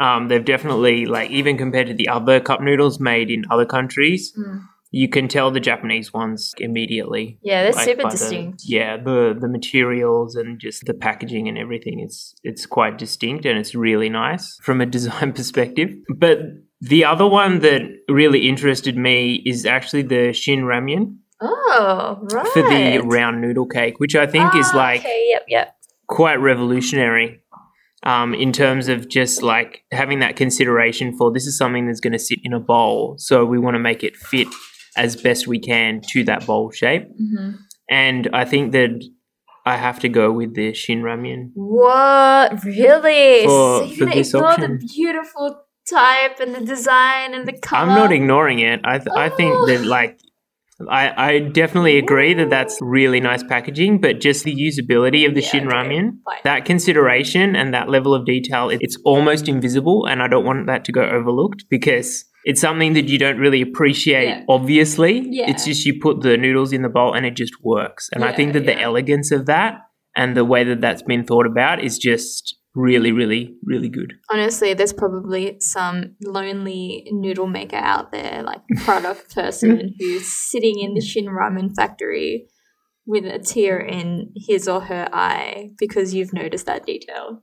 Um, 0.00 0.28
they've 0.28 0.44
definitely 0.44 1.06
like 1.06 1.30
even 1.30 1.56
compared 1.56 1.86
to 1.86 1.94
the 1.94 2.08
other 2.08 2.40
cup 2.40 2.60
noodles 2.60 2.98
made 2.98 3.30
in 3.30 3.44
other 3.50 3.64
countries, 3.66 4.36
you 4.90 5.08
can 5.08 5.28
tell 5.28 5.50
the 5.50 5.60
Japanese 5.60 6.12
ones 6.12 6.52
immediately. 6.58 7.38
Yeah, 7.42 7.62
they're 7.64 7.72
like, 7.72 7.84
super 7.84 8.02
by 8.04 8.10
the- 8.10 8.16
distinct. 8.16 8.62
yeah, 8.64 8.96
the 8.96 9.36
the 9.40 9.48
materials 9.48 10.34
and 10.36 10.58
just 10.60 10.84
the 10.84 10.94
packaging 10.94 11.48
and 11.48 11.56
everything. 11.58 12.00
It's 12.00 12.34
it's 12.42 12.66
quite 12.66 12.98
distinct 12.98 13.44
and 13.46 13.58
it's 13.58 13.74
really 13.74 14.08
nice 14.08 14.58
from 14.62 14.80
a 14.80 14.86
design 14.96 15.32
perspective. 15.32 15.90
But 16.16 16.38
the 16.80 17.04
other 17.04 17.26
one 17.26 17.60
that 17.60 17.82
really 18.08 18.48
interested 18.48 18.96
me 18.96 19.42
is 19.46 19.64
actually 19.64 20.02
the 20.02 20.32
Shin 20.32 20.60
Ramyun 20.64 21.16
Oh, 21.40 22.18
right. 22.32 22.46
for 22.48 22.62
the 22.62 23.00
round 23.04 23.40
noodle 23.40 23.66
cake, 23.66 23.98
which 23.98 24.14
I 24.16 24.26
think 24.26 24.54
is 24.54 24.68
Ah, 24.72 24.76
like 24.76 25.00
okay, 25.00 25.26
yep, 25.30 25.44
yep. 25.48 25.76
quite 26.06 26.36
revolutionary. 26.40 27.40
Um, 28.04 28.34
in 28.34 28.52
terms 28.52 28.88
of 28.88 29.08
just 29.08 29.42
like 29.42 29.82
having 29.90 30.18
that 30.18 30.36
consideration 30.36 31.16
for 31.16 31.32
this 31.32 31.46
is 31.46 31.56
something 31.56 31.86
that's 31.86 32.00
going 32.00 32.12
to 32.12 32.18
sit 32.18 32.38
in 32.44 32.52
a 32.52 32.60
bowl, 32.60 33.14
so 33.18 33.44
we 33.46 33.58
want 33.58 33.76
to 33.76 33.78
make 33.78 34.04
it 34.04 34.14
fit 34.16 34.46
as 34.96 35.16
best 35.16 35.46
we 35.46 35.58
can 35.58 36.02
to 36.12 36.22
that 36.24 36.46
bowl 36.46 36.70
shape. 36.70 37.04
hmm 37.18 37.52
And 37.90 38.28
I 38.32 38.44
think 38.44 38.72
that 38.72 39.02
I 39.66 39.76
have 39.78 39.98
to 40.00 40.08
go 40.10 40.30
with 40.30 40.54
the 40.54 40.74
Shin 40.74 41.00
Ramyun. 41.02 41.50
What? 41.54 42.62
Really? 42.64 43.44
For- 43.44 43.78
so 43.78 43.84
you're 43.84 43.96
for 43.96 44.04
gonna 44.06 44.20
ignore 44.20 44.44
option. 44.52 44.78
the 44.78 44.86
beautiful 44.94 45.60
type 45.88 46.40
and 46.40 46.54
the 46.54 46.60
design 46.60 47.32
and 47.34 47.46
the 47.48 47.52
color? 47.58 47.80
I'm 47.90 47.96
not 47.96 48.12
ignoring 48.12 48.58
it. 48.58 48.80
I 48.84 48.98
th- 48.98 49.16
I 49.16 49.28
think 49.30 49.54
Oh. 49.54 49.66
that 49.66 49.84
like 49.86 50.18
I 50.90 51.28
I 51.34 51.38
definitely 51.40 51.98
agree 51.98 52.34
that 52.34 52.50
that's 52.50 52.78
really 52.80 53.20
nice 53.20 53.42
packaging, 53.42 54.00
but 54.00 54.20
just 54.20 54.44
the 54.44 54.54
usability 54.54 55.26
of 55.26 55.34
the 55.34 55.40
Yeah, 55.42 55.48
Shin 55.48 55.66
okay, 55.68 55.76
Ramyun, 55.76 56.18
that 56.44 56.64
consideration 56.64 57.56
and 57.56 57.72
that 57.74 57.88
level 57.88 58.14
of 58.14 58.24
detail, 58.26 58.70
it's 58.70 58.96
almost 59.04 59.48
invisible, 59.48 60.06
and 60.06 60.22
I 60.22 60.28
don't 60.28 60.44
want 60.44 60.66
that 60.66 60.84
to 60.86 60.92
go 60.92 61.02
overlooked 61.02 61.64
because. 61.70 62.24
It's 62.46 62.60
something 62.60 62.92
that 62.92 63.08
you 63.08 63.16
don't 63.18 63.38
really 63.38 63.62
appreciate, 63.62 64.28
Yeah. 64.28 64.42
obviously. 64.50 65.26
Yeah. 65.30 65.48
It's 65.48 65.64
just 65.64 65.86
you 65.86 65.98
put 65.98 66.20
the 66.20 66.36
noodles 66.36 66.74
in 66.74 66.82
the 66.82 66.90
bowl 66.90 67.14
and 67.14 67.24
it 67.24 67.36
just 67.36 67.54
works. 67.62 68.10
And 68.12 68.22
I 68.22 68.32
think 68.32 68.52
that 68.52 68.66
the 68.66 68.78
elegance 68.78 69.30
of 69.30 69.46
that 69.46 69.78
and 70.14 70.36
the 70.36 70.44
way 70.44 70.62
that 70.62 70.82
that's 70.82 71.00
been 71.02 71.24
thought 71.24 71.46
about 71.46 71.82
is 71.82 71.96
just 71.96 72.54
really, 72.74 73.12
really, 73.12 73.54
really 73.64 73.88
good. 73.88 74.14
Honestly, 74.30 74.74
there's 74.74 74.92
probably 74.92 75.56
some 75.60 76.16
lonely 76.22 77.06
noodle 77.12 77.46
maker 77.46 77.76
out 77.76 78.12
there, 78.12 78.42
like 78.44 78.60
product 78.84 79.34
person 79.34 79.94
who's 79.98 80.26
sitting 80.26 80.78
in 80.80 80.94
the 80.94 81.00
Shin 81.00 81.26
Ramen 81.26 81.74
factory 81.76 82.46
with 83.06 83.24
a 83.24 83.38
tear 83.38 83.78
in 83.78 84.32
his 84.34 84.66
or 84.66 84.80
her 84.80 85.08
eye 85.12 85.70
because 85.78 86.14
you've 86.14 86.32
noticed 86.32 86.66
that 86.66 86.86
detail. 86.86 87.42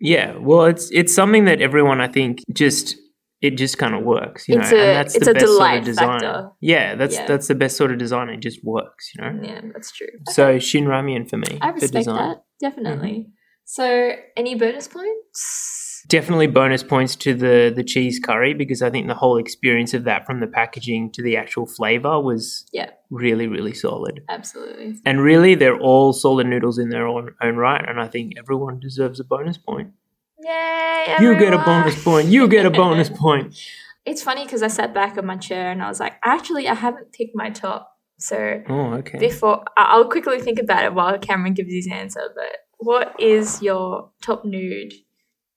Yeah, 0.00 0.36
well, 0.38 0.64
it's 0.64 0.90
it's 0.90 1.14
something 1.14 1.44
that 1.44 1.60
everyone 1.60 2.00
I 2.00 2.08
think 2.08 2.40
just 2.52 2.96
it 3.40 3.56
just 3.58 3.76
kind 3.76 3.94
of 3.94 4.02
works, 4.04 4.48
you 4.48 4.54
know, 4.56 4.62
It's 4.62 4.70
and 4.72 4.80
a- 4.80 4.84
that's 4.84 5.14
it's 5.16 5.24
the 5.26 5.30
a 5.32 5.34
best 5.34 5.46
sort 5.46 5.56
delight 5.58 5.78
of 5.80 5.84
design. 5.84 6.20
factor. 6.20 6.48
Yeah, 6.60 6.94
that's 6.96 7.14
Yeah. 7.14 7.26
that's 7.26 7.46
the 7.48 7.54
best 7.54 7.76
sort 7.76 7.92
of 7.92 7.98
design. 7.98 8.28
It 8.30 8.40
just 8.40 8.60
works, 8.64 9.10
you 9.14 9.22
know. 9.22 9.40
Yeah, 9.42 9.60
that's 9.72 9.92
true. 9.92 10.08
So 10.30 10.58
Shin 10.58 10.84
Ramyun 10.86 11.28
for 11.28 11.36
me, 11.36 11.58
I 11.60 11.70
respect 11.70 12.06
that, 12.06 12.42
definitely. 12.60 13.10
Mm-hmm. 13.10 13.30
So, 13.64 14.12
any 14.36 14.54
bonus 14.54 14.88
points? 14.88 16.04
Definitely 16.08 16.48
bonus 16.48 16.82
points 16.82 17.14
to 17.16 17.32
the 17.34 17.72
the 17.74 17.84
cheese 17.84 18.18
curry 18.18 18.54
because 18.54 18.82
I 18.82 18.90
think 18.90 19.06
the 19.06 19.14
whole 19.14 19.36
experience 19.38 19.94
of 19.94 20.04
that 20.04 20.26
from 20.26 20.40
the 20.40 20.46
packaging 20.48 21.12
to 21.12 21.22
the 21.22 21.36
actual 21.36 21.64
flavor 21.66 22.20
was 22.20 22.66
Yeah. 22.72 22.90
really 23.10 23.46
really 23.46 23.72
solid. 23.72 24.22
Absolutely. 24.28 24.96
And 25.06 25.20
really, 25.22 25.54
they're 25.54 25.78
all 25.78 26.12
solid 26.12 26.48
noodles 26.48 26.78
in 26.78 26.90
their 26.90 27.06
own, 27.06 27.34
own 27.40 27.56
right, 27.56 27.82
and 27.88 28.00
I 28.00 28.08
think 28.08 28.32
everyone 28.36 28.80
deserves 28.80 29.20
a 29.20 29.24
bonus 29.24 29.58
point. 29.58 29.92
Yay! 30.40 31.16
You 31.20 31.38
get 31.38 31.54
a 31.54 31.58
bonus 31.58 32.02
point. 32.02 32.28
You 32.28 32.48
get 32.48 32.66
a 32.66 32.70
bonus 32.70 33.08
point. 33.24 33.56
It's 34.04 34.22
funny 34.22 34.44
because 34.44 34.62
I 34.64 34.68
sat 34.68 34.92
back 34.92 35.16
on 35.16 35.24
my 35.26 35.36
chair 35.36 35.70
and 35.70 35.80
I 35.80 35.88
was 35.88 36.00
like, 36.00 36.14
actually, 36.24 36.66
I 36.68 36.74
haven't 36.74 37.12
picked 37.12 37.36
my 37.36 37.50
top. 37.50 37.96
So 38.18 38.62
Oh, 38.68 38.94
okay. 38.94 39.18
before 39.18 39.64
I'll 39.76 40.08
quickly 40.08 40.40
think 40.40 40.58
about 40.58 40.84
it 40.84 40.94
while 40.94 41.16
Cameron 41.18 41.54
gives 41.54 41.72
his 41.72 41.88
answer. 41.90 42.22
But 42.34 42.52
what 42.82 43.14
is 43.18 43.62
your 43.62 44.10
top 44.22 44.44
nude 44.44 44.92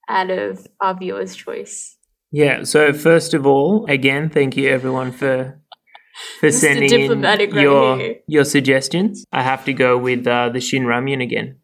out 0.07 0.29
of 0.29 0.67
our 0.79 0.97
viewers' 0.97 1.35
choice? 1.35 1.97
Yeah. 2.31 2.63
So 2.63 2.93
first 2.93 3.33
of 3.33 3.45
all, 3.45 3.85
again, 3.87 4.29
thank 4.29 4.57
you 4.57 4.69
everyone 4.69 5.11
for 5.11 5.59
for 6.39 6.51
sending 6.63 6.91
in 6.91 7.21
right 7.21 7.51
your 7.53 7.97
here. 7.97 8.15
your 8.27 8.45
suggestions. 8.45 9.25
I 9.31 9.43
have 9.43 9.65
to 9.65 9.73
go 9.73 9.97
with 9.97 10.27
uh, 10.27 10.49
the 10.49 10.61
Shin 10.61 10.83
Ramyun 10.83 11.21
again, 11.23 11.57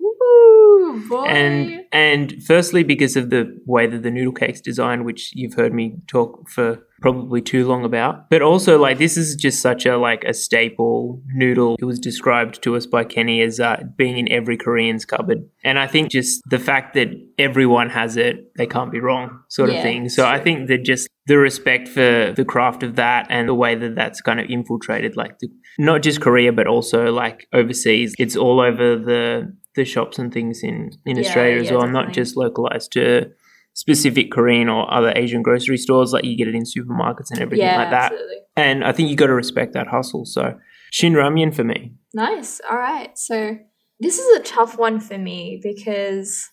boy! 1.11 1.25
and 1.25 1.85
and 1.91 2.43
firstly 2.43 2.83
because 2.83 3.15
of 3.15 3.29
the 3.29 3.59
way 3.65 3.87
that 3.87 4.03
the 4.03 4.11
noodle 4.11 4.33
cake's 4.33 4.61
designed, 4.61 5.05
which 5.05 5.31
you've 5.35 5.53
heard 5.53 5.73
me 5.73 5.97
talk 6.07 6.49
for 6.49 6.79
probably 7.01 7.41
too 7.41 7.67
long 7.67 7.83
about, 7.83 8.29
but 8.29 8.41
also 8.41 8.79
like 8.79 8.97
this 8.97 9.17
is 9.17 9.35
just 9.35 9.61
such 9.61 9.85
a 9.85 9.97
like 9.97 10.23
a 10.23 10.33
staple 10.33 11.21
noodle. 11.33 11.75
It 11.79 11.85
was 11.85 11.99
described 11.99 12.61
to 12.63 12.75
us 12.75 12.85
by 12.85 13.03
Kenny 13.03 13.41
as 13.41 13.59
uh, 13.59 13.83
being 13.97 14.17
in 14.17 14.31
every 14.31 14.57
Korean's 14.57 15.05
cupboard, 15.05 15.49
and 15.63 15.77
I 15.77 15.87
think 15.87 16.11
just 16.11 16.41
the 16.49 16.59
fact 16.59 16.93
that 16.93 17.09
everyone 17.37 17.89
has 17.89 18.17
it, 18.17 18.55
they 18.55 18.67
can't 18.67 18.91
be 18.91 18.99
wrong, 18.99 19.41
sort 19.49 19.69
of 19.69 19.81
thing. 19.81 20.09
So 20.09 20.25
I 20.25 20.39
think 20.39 20.67
that 20.67 20.83
just 20.83 21.07
the 21.27 21.37
respect 21.37 21.87
for 21.87 22.33
the 22.35 22.45
craft 22.45 22.83
of 22.83 22.95
that 22.95 23.27
and 23.29 23.47
the 23.47 23.53
way 23.53 23.75
that 23.75 23.95
that's 23.95 24.21
kind 24.21 24.39
of 24.39 24.49
infiltrated, 24.49 25.15
like 25.15 25.39
the, 25.39 25.49
not 25.77 26.01
just 26.01 26.21
Korea 26.21 26.51
but 26.51 26.67
also 26.67 27.11
like 27.11 27.47
overseas. 27.53 28.13
It's 28.17 28.35
all 28.35 28.59
over 28.59 28.97
the 28.97 29.55
the 29.75 29.85
shops 29.85 30.19
and 30.19 30.33
things 30.33 30.63
in 30.63 30.91
in 31.05 31.17
Yeah, 31.17 31.23
Australia 31.23 31.61
as 31.61 31.67
yeah, 31.67 31.77
well, 31.77 31.87
not 31.87 32.13
just 32.13 32.35
localized 32.37 32.91
to 32.93 33.31
specific 33.73 34.31
Korean 34.31 34.67
or 34.69 34.91
other 34.93 35.13
Asian 35.15 35.41
grocery 35.41 35.77
stores. 35.77 36.11
Like 36.13 36.25
you 36.25 36.35
get 36.37 36.47
it 36.47 36.55
in 36.55 36.63
supermarkets 36.63 37.31
and 37.31 37.39
everything 37.39 37.65
yeah, 37.67 37.77
like 37.77 37.89
that. 37.91 38.11
absolutely. 38.11 38.37
And 38.57 38.83
I 38.83 38.91
think 38.91 39.09
you 39.09 39.15
got 39.15 39.27
to 39.27 39.33
respect 39.33 39.73
that 39.73 39.87
hustle. 39.87 40.25
So 40.25 40.57
Shin 40.91 41.13
Ramyun 41.13 41.55
for 41.55 41.63
me. 41.63 41.93
Nice. 42.13 42.59
All 42.69 42.77
right. 42.77 43.17
So 43.17 43.57
this 43.99 44.19
is 44.19 44.37
a 44.39 44.43
tough 44.43 44.77
one 44.77 44.99
for 44.99 45.17
me 45.17 45.59
because 45.63 46.49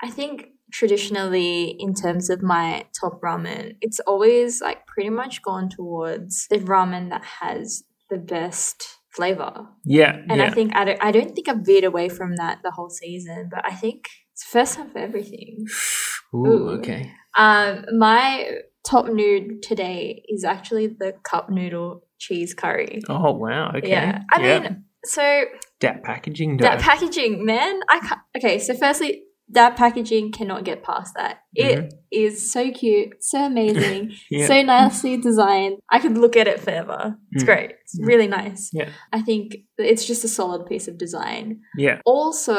I 0.00 0.10
think 0.10 0.50
traditionally, 0.72 1.76
in 1.80 1.94
terms 1.94 2.30
of 2.30 2.42
my 2.42 2.86
top 2.98 3.20
ramen, 3.20 3.74
it's 3.80 3.98
always 4.00 4.60
like 4.60 4.86
pretty 4.86 5.10
much 5.10 5.42
gone 5.42 5.68
towards 5.68 6.46
the 6.48 6.58
ramen 6.58 7.10
that 7.10 7.24
has 7.24 7.82
the 8.08 8.18
best 8.18 8.98
flavor. 9.12 9.66
Yeah, 9.84 10.16
And 10.28 10.38
yeah. 10.38 10.46
I 10.46 10.50
think 10.50 10.74
I 10.76 10.84
don't, 10.84 11.02
I 11.02 11.10
don't 11.10 11.34
think 11.34 11.48
I've 11.48 11.64
veered 11.64 11.84
away 11.84 12.08
from 12.08 12.36
that 12.36 12.58
the 12.62 12.70
whole 12.70 12.90
season, 12.90 13.48
but 13.50 13.64
I 13.64 13.74
think 13.74 14.08
it's 14.32 14.44
first 14.44 14.76
time 14.76 14.90
for 14.90 14.98
everything. 14.98 15.66
Ooh, 16.34 16.46
Ooh. 16.46 16.68
okay. 16.78 17.12
Um, 17.36 17.84
my 17.96 18.58
top 18.86 19.06
nude 19.06 19.62
today 19.62 20.22
is 20.28 20.44
actually 20.44 20.86
the 20.88 21.14
cup 21.24 21.50
noodle 21.50 22.04
cheese 22.18 22.54
curry. 22.54 23.02
Oh 23.08 23.32
wow. 23.32 23.72
Okay. 23.74 23.90
Yeah. 23.90 24.22
I 24.32 24.42
mean, 24.42 24.84
so 25.04 25.44
that 25.80 26.02
packaging. 26.02 26.56
Though. 26.56 26.64
that 26.64 26.80
packaging, 26.80 27.44
man. 27.44 27.80
I 27.88 28.00
can't. 28.00 28.20
Okay, 28.36 28.58
so 28.58 28.74
firstly, 28.74 29.22
that 29.52 29.76
packaging 29.76 30.32
cannot 30.32 30.64
get 30.64 30.82
past 30.82 31.14
that. 31.16 31.38
It 31.54 31.92
is 32.12 32.52
so 32.52 32.70
cute, 32.70 33.22
so 33.22 33.44
amazing, 33.46 34.08
Mm-hmm. 34.08 34.14
Yeah. 34.30 34.46
so 34.46 34.62
nicely 34.62 35.16
designed. 35.16 35.78
I 35.90 35.98
could 35.98 36.16
look 36.16 36.36
at 36.36 36.46
it 36.46 36.60
forever. 36.60 37.16
It's 37.32 37.42
Mm. 37.42 37.46
great. 37.46 37.70
It's 37.82 37.98
Mm. 37.98 38.06
really 38.06 38.26
nice. 38.28 38.70
Yeah. 38.72 38.90
I 39.12 39.20
think 39.22 39.56
it's 39.78 40.06
just 40.06 40.24
a 40.24 40.28
solid 40.28 40.66
piece 40.66 40.86
of 40.88 40.98
design. 40.98 41.60
yeah. 41.76 42.00
Also, 42.04 42.54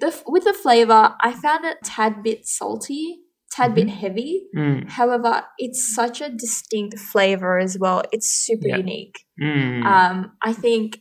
the 0.00 0.22
with 0.26 0.44
the 0.44 0.52
flavor, 0.52 1.14
I 1.20 1.32
found 1.32 1.64
it 1.64 1.78
tad 1.84 2.22
bit 2.22 2.46
salty, 2.46 3.20
tad 3.52 3.74
bit 3.74 3.88
heavy. 3.88 4.46
Mm, 4.56 4.88
However, 4.90 5.44
it's 5.58 5.94
such 5.94 6.20
a 6.20 6.28
distinct 6.28 6.98
flavor 6.98 7.58
as 7.58 7.78
well. 7.78 8.02
It's 8.12 8.28
super 8.28 8.68
unique. 8.68 9.16
mm. 9.40 9.84
Um, 9.84 10.32
I 10.42 10.52
think 10.52 10.98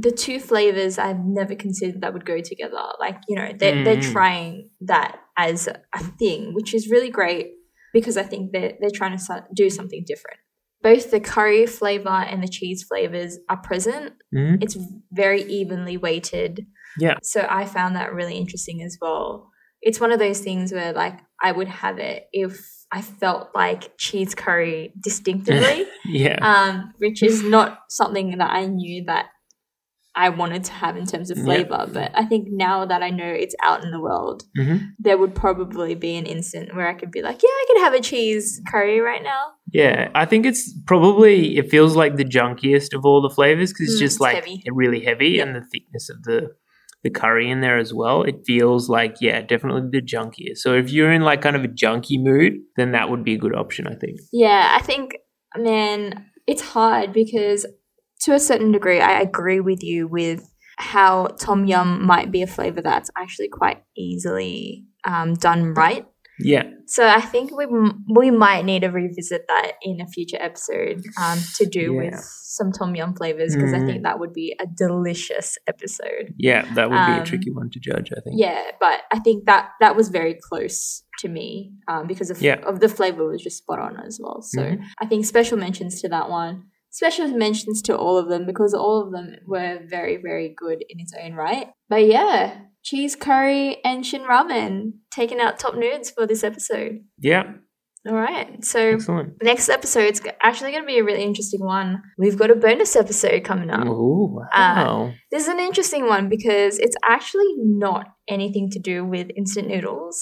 the 0.00 0.12
two 0.12 0.38
flavors 0.38 0.98
I've 0.98 1.24
never 1.24 1.54
considered 1.54 2.00
that 2.02 2.12
would 2.12 2.24
go 2.24 2.40
together. 2.40 2.80
Like, 3.00 3.18
you 3.28 3.34
know, 3.36 3.50
they're, 3.58 3.82
they're 3.84 3.96
Mm. 3.96 4.12
trying 4.12 4.70
that 4.82 5.18
as 5.36 5.66
a 5.68 5.98
thing, 6.18 6.54
which 6.54 6.72
is 6.74 6.88
really 6.88 7.10
great 7.10 7.48
because 7.92 8.16
I 8.16 8.22
think 8.22 8.52
they're, 8.52 8.74
they're 8.80 8.90
trying 8.94 9.16
to 9.16 9.22
so- 9.22 9.42
do 9.54 9.68
something 9.70 10.04
different. 10.06 10.38
Both 10.82 11.10
the 11.10 11.18
curry 11.18 11.66
flavor 11.66 12.08
and 12.30 12.42
the 12.42 12.48
cheese 12.48 12.84
flavors 12.88 13.38
are 13.48 13.56
present. 13.56 14.12
Mhm. 14.32 14.62
It's 14.62 14.76
very 15.10 15.42
evenly 15.42 15.96
weighted. 15.96 16.66
Yeah. 17.00 17.16
So 17.22 17.44
I 17.50 17.64
found 17.64 17.96
that 17.96 18.12
really 18.14 18.36
interesting 18.36 18.82
as 18.82 18.96
well. 19.00 19.50
It's 19.82 19.98
one 20.00 20.12
of 20.12 20.18
those 20.20 20.40
things 20.40 20.72
where, 20.72 20.92
like, 20.92 21.18
I 21.42 21.50
would 21.52 21.68
have 21.68 21.98
it 21.98 22.26
if 22.32 22.60
I 22.92 23.02
felt 23.02 23.48
like 23.54 23.96
cheese 23.98 24.34
curry 24.34 24.92
distinctively 25.02 25.86
Yeah. 26.06 26.38
um, 26.40 26.92
which 26.98 27.22
is 27.22 27.42
not 27.42 27.80
something 27.88 28.38
that 28.38 28.50
I 28.50 28.66
knew 28.66 29.04
that 29.06 29.26
I 30.24 30.28
wanted 30.30 30.64
to 30.64 30.72
have 30.72 30.96
in 30.96 31.06
terms 31.06 31.30
of 31.30 31.38
flavor. 31.38 31.86
But 31.98 32.10
I 32.14 32.24
think 32.24 32.48
now 32.50 32.84
that 32.84 33.02
I 33.02 33.10
know 33.10 33.30
it's 33.44 33.54
out 33.62 33.84
in 33.84 33.90
the 33.92 34.00
world, 34.00 34.42
Mhm. 34.58 34.78
there 34.98 35.16
would 35.16 35.34
probably 35.34 35.94
be 35.94 36.16
an 36.16 36.26
instant 36.26 36.74
where 36.74 36.88
I 36.88 36.94
could 36.94 37.12
be 37.12 37.22
like, 37.22 37.40
yeah, 37.42 37.48
I 37.60 37.64
could 37.68 37.80
have 37.84 37.94
a 37.94 38.00
cheese 38.00 38.60
curry 38.70 39.00
right 39.00 39.22
now. 39.22 39.42
Yeah, 39.72 40.10
I 40.14 40.24
think 40.24 40.44
it's 40.44 40.62
probably 40.86 41.56
it 41.56 41.70
feels 41.70 41.94
like 41.94 42.16
the 42.16 42.24
junkiest 42.24 42.94
of 42.96 43.04
all 43.04 43.20
the 43.22 43.30
flavors 43.38 43.70
because 43.72 43.86
it's 43.92 43.96
Mm, 44.00 44.06
just 44.06 44.14
it's 44.16 44.20
like 44.20 44.34
heavy. 44.34 44.62
really 44.82 45.00
heavy 45.04 45.28
Yeah. 45.36 45.44
and 45.44 45.54
the 45.56 45.64
thickness 45.72 46.10
of 46.10 46.22
the 46.24 46.50
the 47.04 47.10
curry 47.10 47.48
in 47.48 47.60
there 47.60 47.78
as 47.78 47.94
well. 47.94 48.22
It 48.24 48.38
feels 48.44 48.88
like 48.88 49.14
yeah, 49.20 49.40
definitely 49.52 49.82
the 49.92 50.02
junkiest. 50.04 50.58
So 50.64 50.74
if 50.74 50.90
you're 50.90 51.12
in 51.12 51.22
like 51.22 51.40
kind 51.42 51.54
of 51.54 51.62
a 51.62 51.68
junky 51.68 52.18
mood, 52.20 52.54
then 52.76 52.90
that 52.92 53.08
would 53.08 53.22
be 53.22 53.34
a 53.34 53.38
good 53.38 53.54
option, 53.54 53.86
I 53.86 53.94
think. 53.94 54.18
Yeah, 54.32 54.76
I 54.78 54.82
think, 54.82 55.14
man, 55.56 56.24
it's 56.48 56.62
hard 56.62 57.12
because 57.12 57.64
to 58.20 58.34
a 58.34 58.40
certain 58.40 58.72
degree, 58.72 59.00
I 59.00 59.20
agree 59.20 59.60
with 59.60 59.82
you 59.82 60.08
with 60.08 60.48
how 60.76 61.26
tom 61.40 61.64
yum 61.66 62.04
might 62.06 62.30
be 62.30 62.42
a 62.42 62.46
flavor 62.46 62.80
that's 62.80 63.10
actually 63.16 63.48
quite 63.48 63.82
easily 63.96 64.84
um, 65.04 65.34
done 65.34 65.74
right. 65.74 66.06
Yeah, 66.40 66.70
So 66.86 67.04
I 67.04 67.20
think 67.20 67.50
we 67.50 67.66
we 68.14 68.30
might 68.30 68.64
need 68.64 68.82
to 68.82 68.88
revisit 68.90 69.42
that 69.48 69.72
in 69.82 70.00
a 70.00 70.06
future 70.06 70.36
episode 70.40 71.02
um, 71.20 71.36
to 71.56 71.66
do 71.66 71.80
Yeah. 71.94 71.98
with 72.10 72.14
some 72.54 72.70
tom 72.70 72.94
yum 72.94 73.12
flavors 73.16 73.56
because 73.56 73.74
I 73.74 73.78
Mm. 73.80 73.86
think 73.86 74.02
that 74.04 74.20
would 74.20 74.32
be 74.32 74.54
a 74.60 74.66
delicious 74.66 75.58
episode. 75.66 76.34
yeah, 76.36 76.62
that 76.74 76.90
would 76.90 77.06
be 77.06 77.12
a 77.12 77.18
Um, 77.18 77.24
tricky 77.24 77.50
one 77.50 77.70
to 77.70 77.80
judge. 77.80 78.12
I 78.16 78.20
think. 78.20 78.36
Yeah, 78.38 78.62
but 78.78 79.00
I 79.10 79.18
think 79.18 79.46
that 79.46 79.70
that 79.80 79.96
was 79.96 80.10
very 80.10 80.34
close 80.48 81.02
to 81.18 81.28
me 81.28 81.72
um, 81.88 82.06
because 82.06 82.30
of 82.30 82.40
Yeah. 82.40 82.60
of 82.70 82.78
the 82.78 82.88
flavor 82.88 83.26
was 83.26 83.42
just 83.42 83.58
spot 83.58 83.80
on 83.80 83.96
as 84.06 84.20
well. 84.22 84.40
So 84.42 84.62
Mhm. 84.62 84.82
I 85.02 85.06
think 85.06 85.24
special 85.24 85.58
mentions 85.58 86.00
to 86.02 86.08
that 86.10 86.30
one. 86.30 86.54
Special 86.98 87.28
mentions 87.28 87.80
to 87.82 87.96
all 87.96 88.16
of 88.18 88.28
them 88.28 88.44
because 88.44 88.74
all 88.74 88.98
of 89.04 89.12
them 89.12 89.26
were 89.46 89.78
very 89.96 90.16
very 90.28 90.48
good 90.62 90.78
in 90.90 90.98
its 91.04 91.12
own 91.22 91.32
right. 91.34 91.68
But 91.88 92.02
yeah, 92.06 92.40
cheese 92.82 93.14
curry 93.16 93.78
and 93.84 94.04
shin 94.04 94.22
ramen 94.22 94.92
taking 95.18 95.40
out 95.40 95.58
top 95.58 95.74
nudes 95.76 96.10
for 96.10 96.26
this 96.26 96.42
episode. 96.42 97.04
Yeah, 97.30 97.44
All 98.08 98.14
right. 98.14 98.64
So 98.64 98.80
excellent. 98.94 99.34
next 99.42 99.68
episode's 99.68 100.20
actually 100.42 100.70
going 100.72 100.82
to 100.82 100.86
be 100.94 100.98
a 100.98 101.04
really 101.04 101.22
interesting 101.30 101.62
one. 101.64 102.02
We've 102.22 102.38
got 102.42 102.50
a 102.50 102.54
bonus 102.66 102.96
episode 102.96 103.44
coming 103.44 103.70
up. 103.70 103.86
Ooh, 103.86 104.40
Uh, 104.52 104.74
wow. 104.76 105.12
This 105.30 105.42
is 105.44 105.48
an 105.48 105.60
interesting 105.60 106.04
one 106.08 106.28
because 106.28 106.78
it's 106.78 106.96
actually 107.04 107.52
not 107.58 108.06
anything 108.28 108.70
to 108.74 108.78
do 108.80 109.04
with 109.04 109.28
instant 109.36 109.68
noodles. 109.68 110.16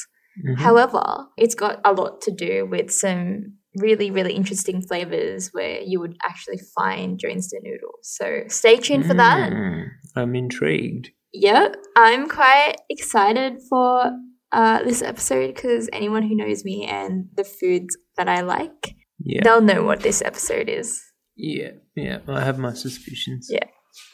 Mhm. 0.46 0.58
However, 0.66 1.04
it's 1.38 1.54
got 1.54 1.80
a 1.84 1.92
lot 2.00 2.20
to 2.26 2.30
do 2.46 2.66
with 2.70 2.90
some 2.90 3.54
really, 3.76 4.10
really 4.10 4.32
interesting 4.34 4.82
flavors 4.82 5.48
where 5.52 5.80
you 5.80 6.00
would 6.00 6.16
actually 6.24 6.60
find 6.78 7.20
your 7.22 7.30
instant 7.30 7.62
noodles. 7.64 8.00
So 8.02 8.42
stay 8.48 8.76
tuned 8.76 9.06
for 9.06 9.14
that. 9.14 9.52
Mm, 9.52 9.88
I'm 10.16 10.34
intrigued. 10.34 11.10
Yeah, 11.32 11.68
I'm 11.96 12.28
quite 12.28 12.76
excited 12.88 13.58
for 13.68 14.10
uh, 14.52 14.82
this 14.84 15.02
episode 15.02 15.54
because 15.54 15.88
anyone 15.92 16.22
who 16.22 16.34
knows 16.36 16.64
me 16.64 16.86
and 16.86 17.26
the 17.36 17.44
foods 17.44 17.96
that 18.16 18.28
I 18.28 18.40
like, 18.40 18.94
Yeah, 19.18 19.42
they'll 19.44 19.60
know 19.60 19.82
what 19.82 20.00
this 20.00 20.22
episode 20.22 20.68
is. 20.68 21.02
yeah, 21.36 21.72
yeah. 21.94 22.18
I 22.28 22.40
have 22.42 22.58
my 22.58 22.72
suspicions. 22.72 23.48
Yeah. 23.50 23.64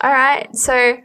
All 0.02 0.10
right, 0.10 0.48
so 0.56 0.96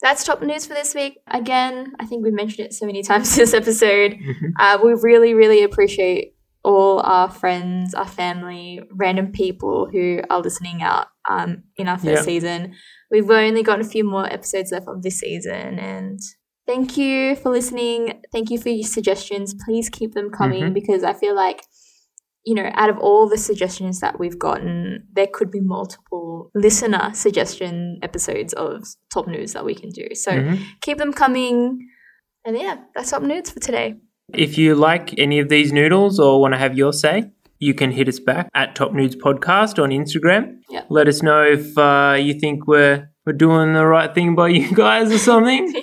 that's 0.00 0.22
top 0.24 0.40
news 0.42 0.64
for 0.64 0.74
this 0.74 0.94
week. 0.94 1.18
Again, 1.26 1.92
I 1.98 2.06
think 2.06 2.22
we 2.24 2.30
mentioned 2.30 2.66
it 2.66 2.72
so 2.72 2.86
many 2.86 3.02
times 3.10 3.34
this 3.36 3.52
episode. 3.52 4.12
Mhm. 4.12 4.52
Uh, 4.58 4.78
we 4.82 4.94
really, 5.02 5.34
really 5.34 5.62
appreciate 5.64 6.34
all 6.64 7.00
our 7.00 7.30
friends, 7.30 7.94
our 7.94 8.06
family, 8.06 8.80
random 8.92 9.32
people 9.32 9.88
who 9.90 10.20
are 10.30 10.40
listening 10.40 10.82
out 10.82 11.06
um, 11.28 11.62
in 11.76 11.88
our 11.88 11.96
first 11.98 12.06
Yeah. 12.06 12.22
season. 12.22 12.74
We've 13.10 13.30
only 13.30 13.62
got 13.62 13.80
a 13.80 13.84
few 13.84 14.04
more 14.04 14.26
episodes 14.26 14.72
left 14.72 14.86
of 14.88 15.02
this 15.02 15.18
season, 15.20 15.78
and 15.78 16.18
thank 16.66 16.96
you 16.98 17.36
for 17.36 17.50
listening. 17.50 18.20
Thank 18.32 18.50
you 18.50 18.58
for 18.58 18.68
your 18.68 18.86
suggestions. 18.86 19.54
Please 19.64 19.88
keep 19.88 20.12
them 20.14 20.30
coming 20.30 20.64
Mhm. 20.70 20.74
because 20.74 21.04
I 21.04 21.12
feel 21.14 21.34
like 21.34 21.62
you 22.44 22.54
know, 22.54 22.70
out 22.74 22.88
of 22.88 22.96
all 22.98 23.28
the 23.28 23.36
suggestions 23.36 24.00
that 24.00 24.18
we've 24.18 24.38
gotten, 24.38 25.06
there 25.12 25.26
could 25.30 25.50
be 25.50 25.60
multiple 25.60 26.50
listener 26.54 27.10
suggestion 27.12 27.98
episodes 28.00 28.54
of 28.54 28.84
top 29.12 29.26
news 29.26 29.52
that 29.52 29.66
we 29.66 29.74
can 29.74 29.90
do. 29.90 30.06
So 30.14 30.30
Mhm. 30.32 30.58
keep 30.80 30.96
them 30.96 31.12
coming. 31.12 31.78
And 32.46 32.56
yeah, 32.56 32.78
that's 32.94 33.10
top 33.10 33.22
news 33.22 33.50
for 33.50 33.60
today. 33.60 33.96
If 34.34 34.58
you 34.58 34.74
like 34.74 35.18
any 35.18 35.38
of 35.38 35.48
these 35.48 35.72
noodles 35.72 36.18
or 36.20 36.40
want 36.40 36.54
to 36.54 36.58
have 36.58 36.76
your 36.76 36.92
say, 36.92 37.30
you 37.58 37.74
can 37.74 37.90
hit 37.90 38.08
us 38.08 38.20
back 38.20 38.48
at 38.54 38.74
Top 38.74 38.92
Nudes 38.92 39.16
Podcast 39.16 39.82
on 39.82 39.90
Instagram. 39.90 40.58
Yeah. 40.70 40.84
Let 40.90 41.08
us 41.08 41.22
know 41.22 41.42
if 41.42 41.76
uh, 41.76 42.16
you 42.18 42.34
think 42.34 42.66
we're 42.66 43.10
we're 43.26 43.32
doing 43.32 43.72
the 43.72 43.86
right 43.86 44.14
thing 44.14 44.34
by 44.34 44.48
you 44.60 44.74
guys 44.74 45.10
or 45.10 45.18
something. 45.18 45.74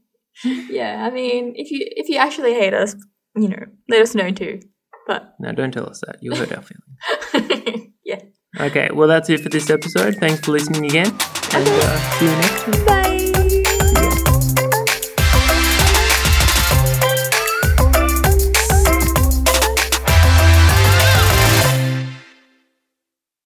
yeah, 0.44 1.06
I 1.06 1.10
mean, 1.10 1.54
if 1.56 1.70
you 1.70 1.86
if 1.90 2.08
you 2.08 2.16
actually 2.16 2.54
hate 2.54 2.74
us, 2.74 2.94
you 3.36 3.48
know, 3.48 3.64
let 3.88 4.02
us 4.02 4.14
know 4.14 4.30
too. 4.30 4.60
But 5.06 5.34
no, 5.40 5.52
don't 5.52 5.72
tell 5.72 5.88
us 5.88 6.00
that. 6.06 6.16
You'll 6.20 6.36
hurt 6.36 6.52
our 6.52 6.62
feelings. 6.62 7.88
yeah. 8.04 8.20
Okay, 8.60 8.90
well 8.92 9.08
that's 9.08 9.30
it 9.30 9.40
for 9.40 9.48
this 9.48 9.70
episode. 9.70 10.16
Thanks 10.16 10.40
for 10.40 10.52
listening 10.52 10.84
again, 10.84 11.06
and 11.06 11.68
uh, 11.68 11.98
see 12.18 12.26
you 12.26 12.32
next 12.32 12.62
time. 12.62 12.84
Bye. 12.86 13.01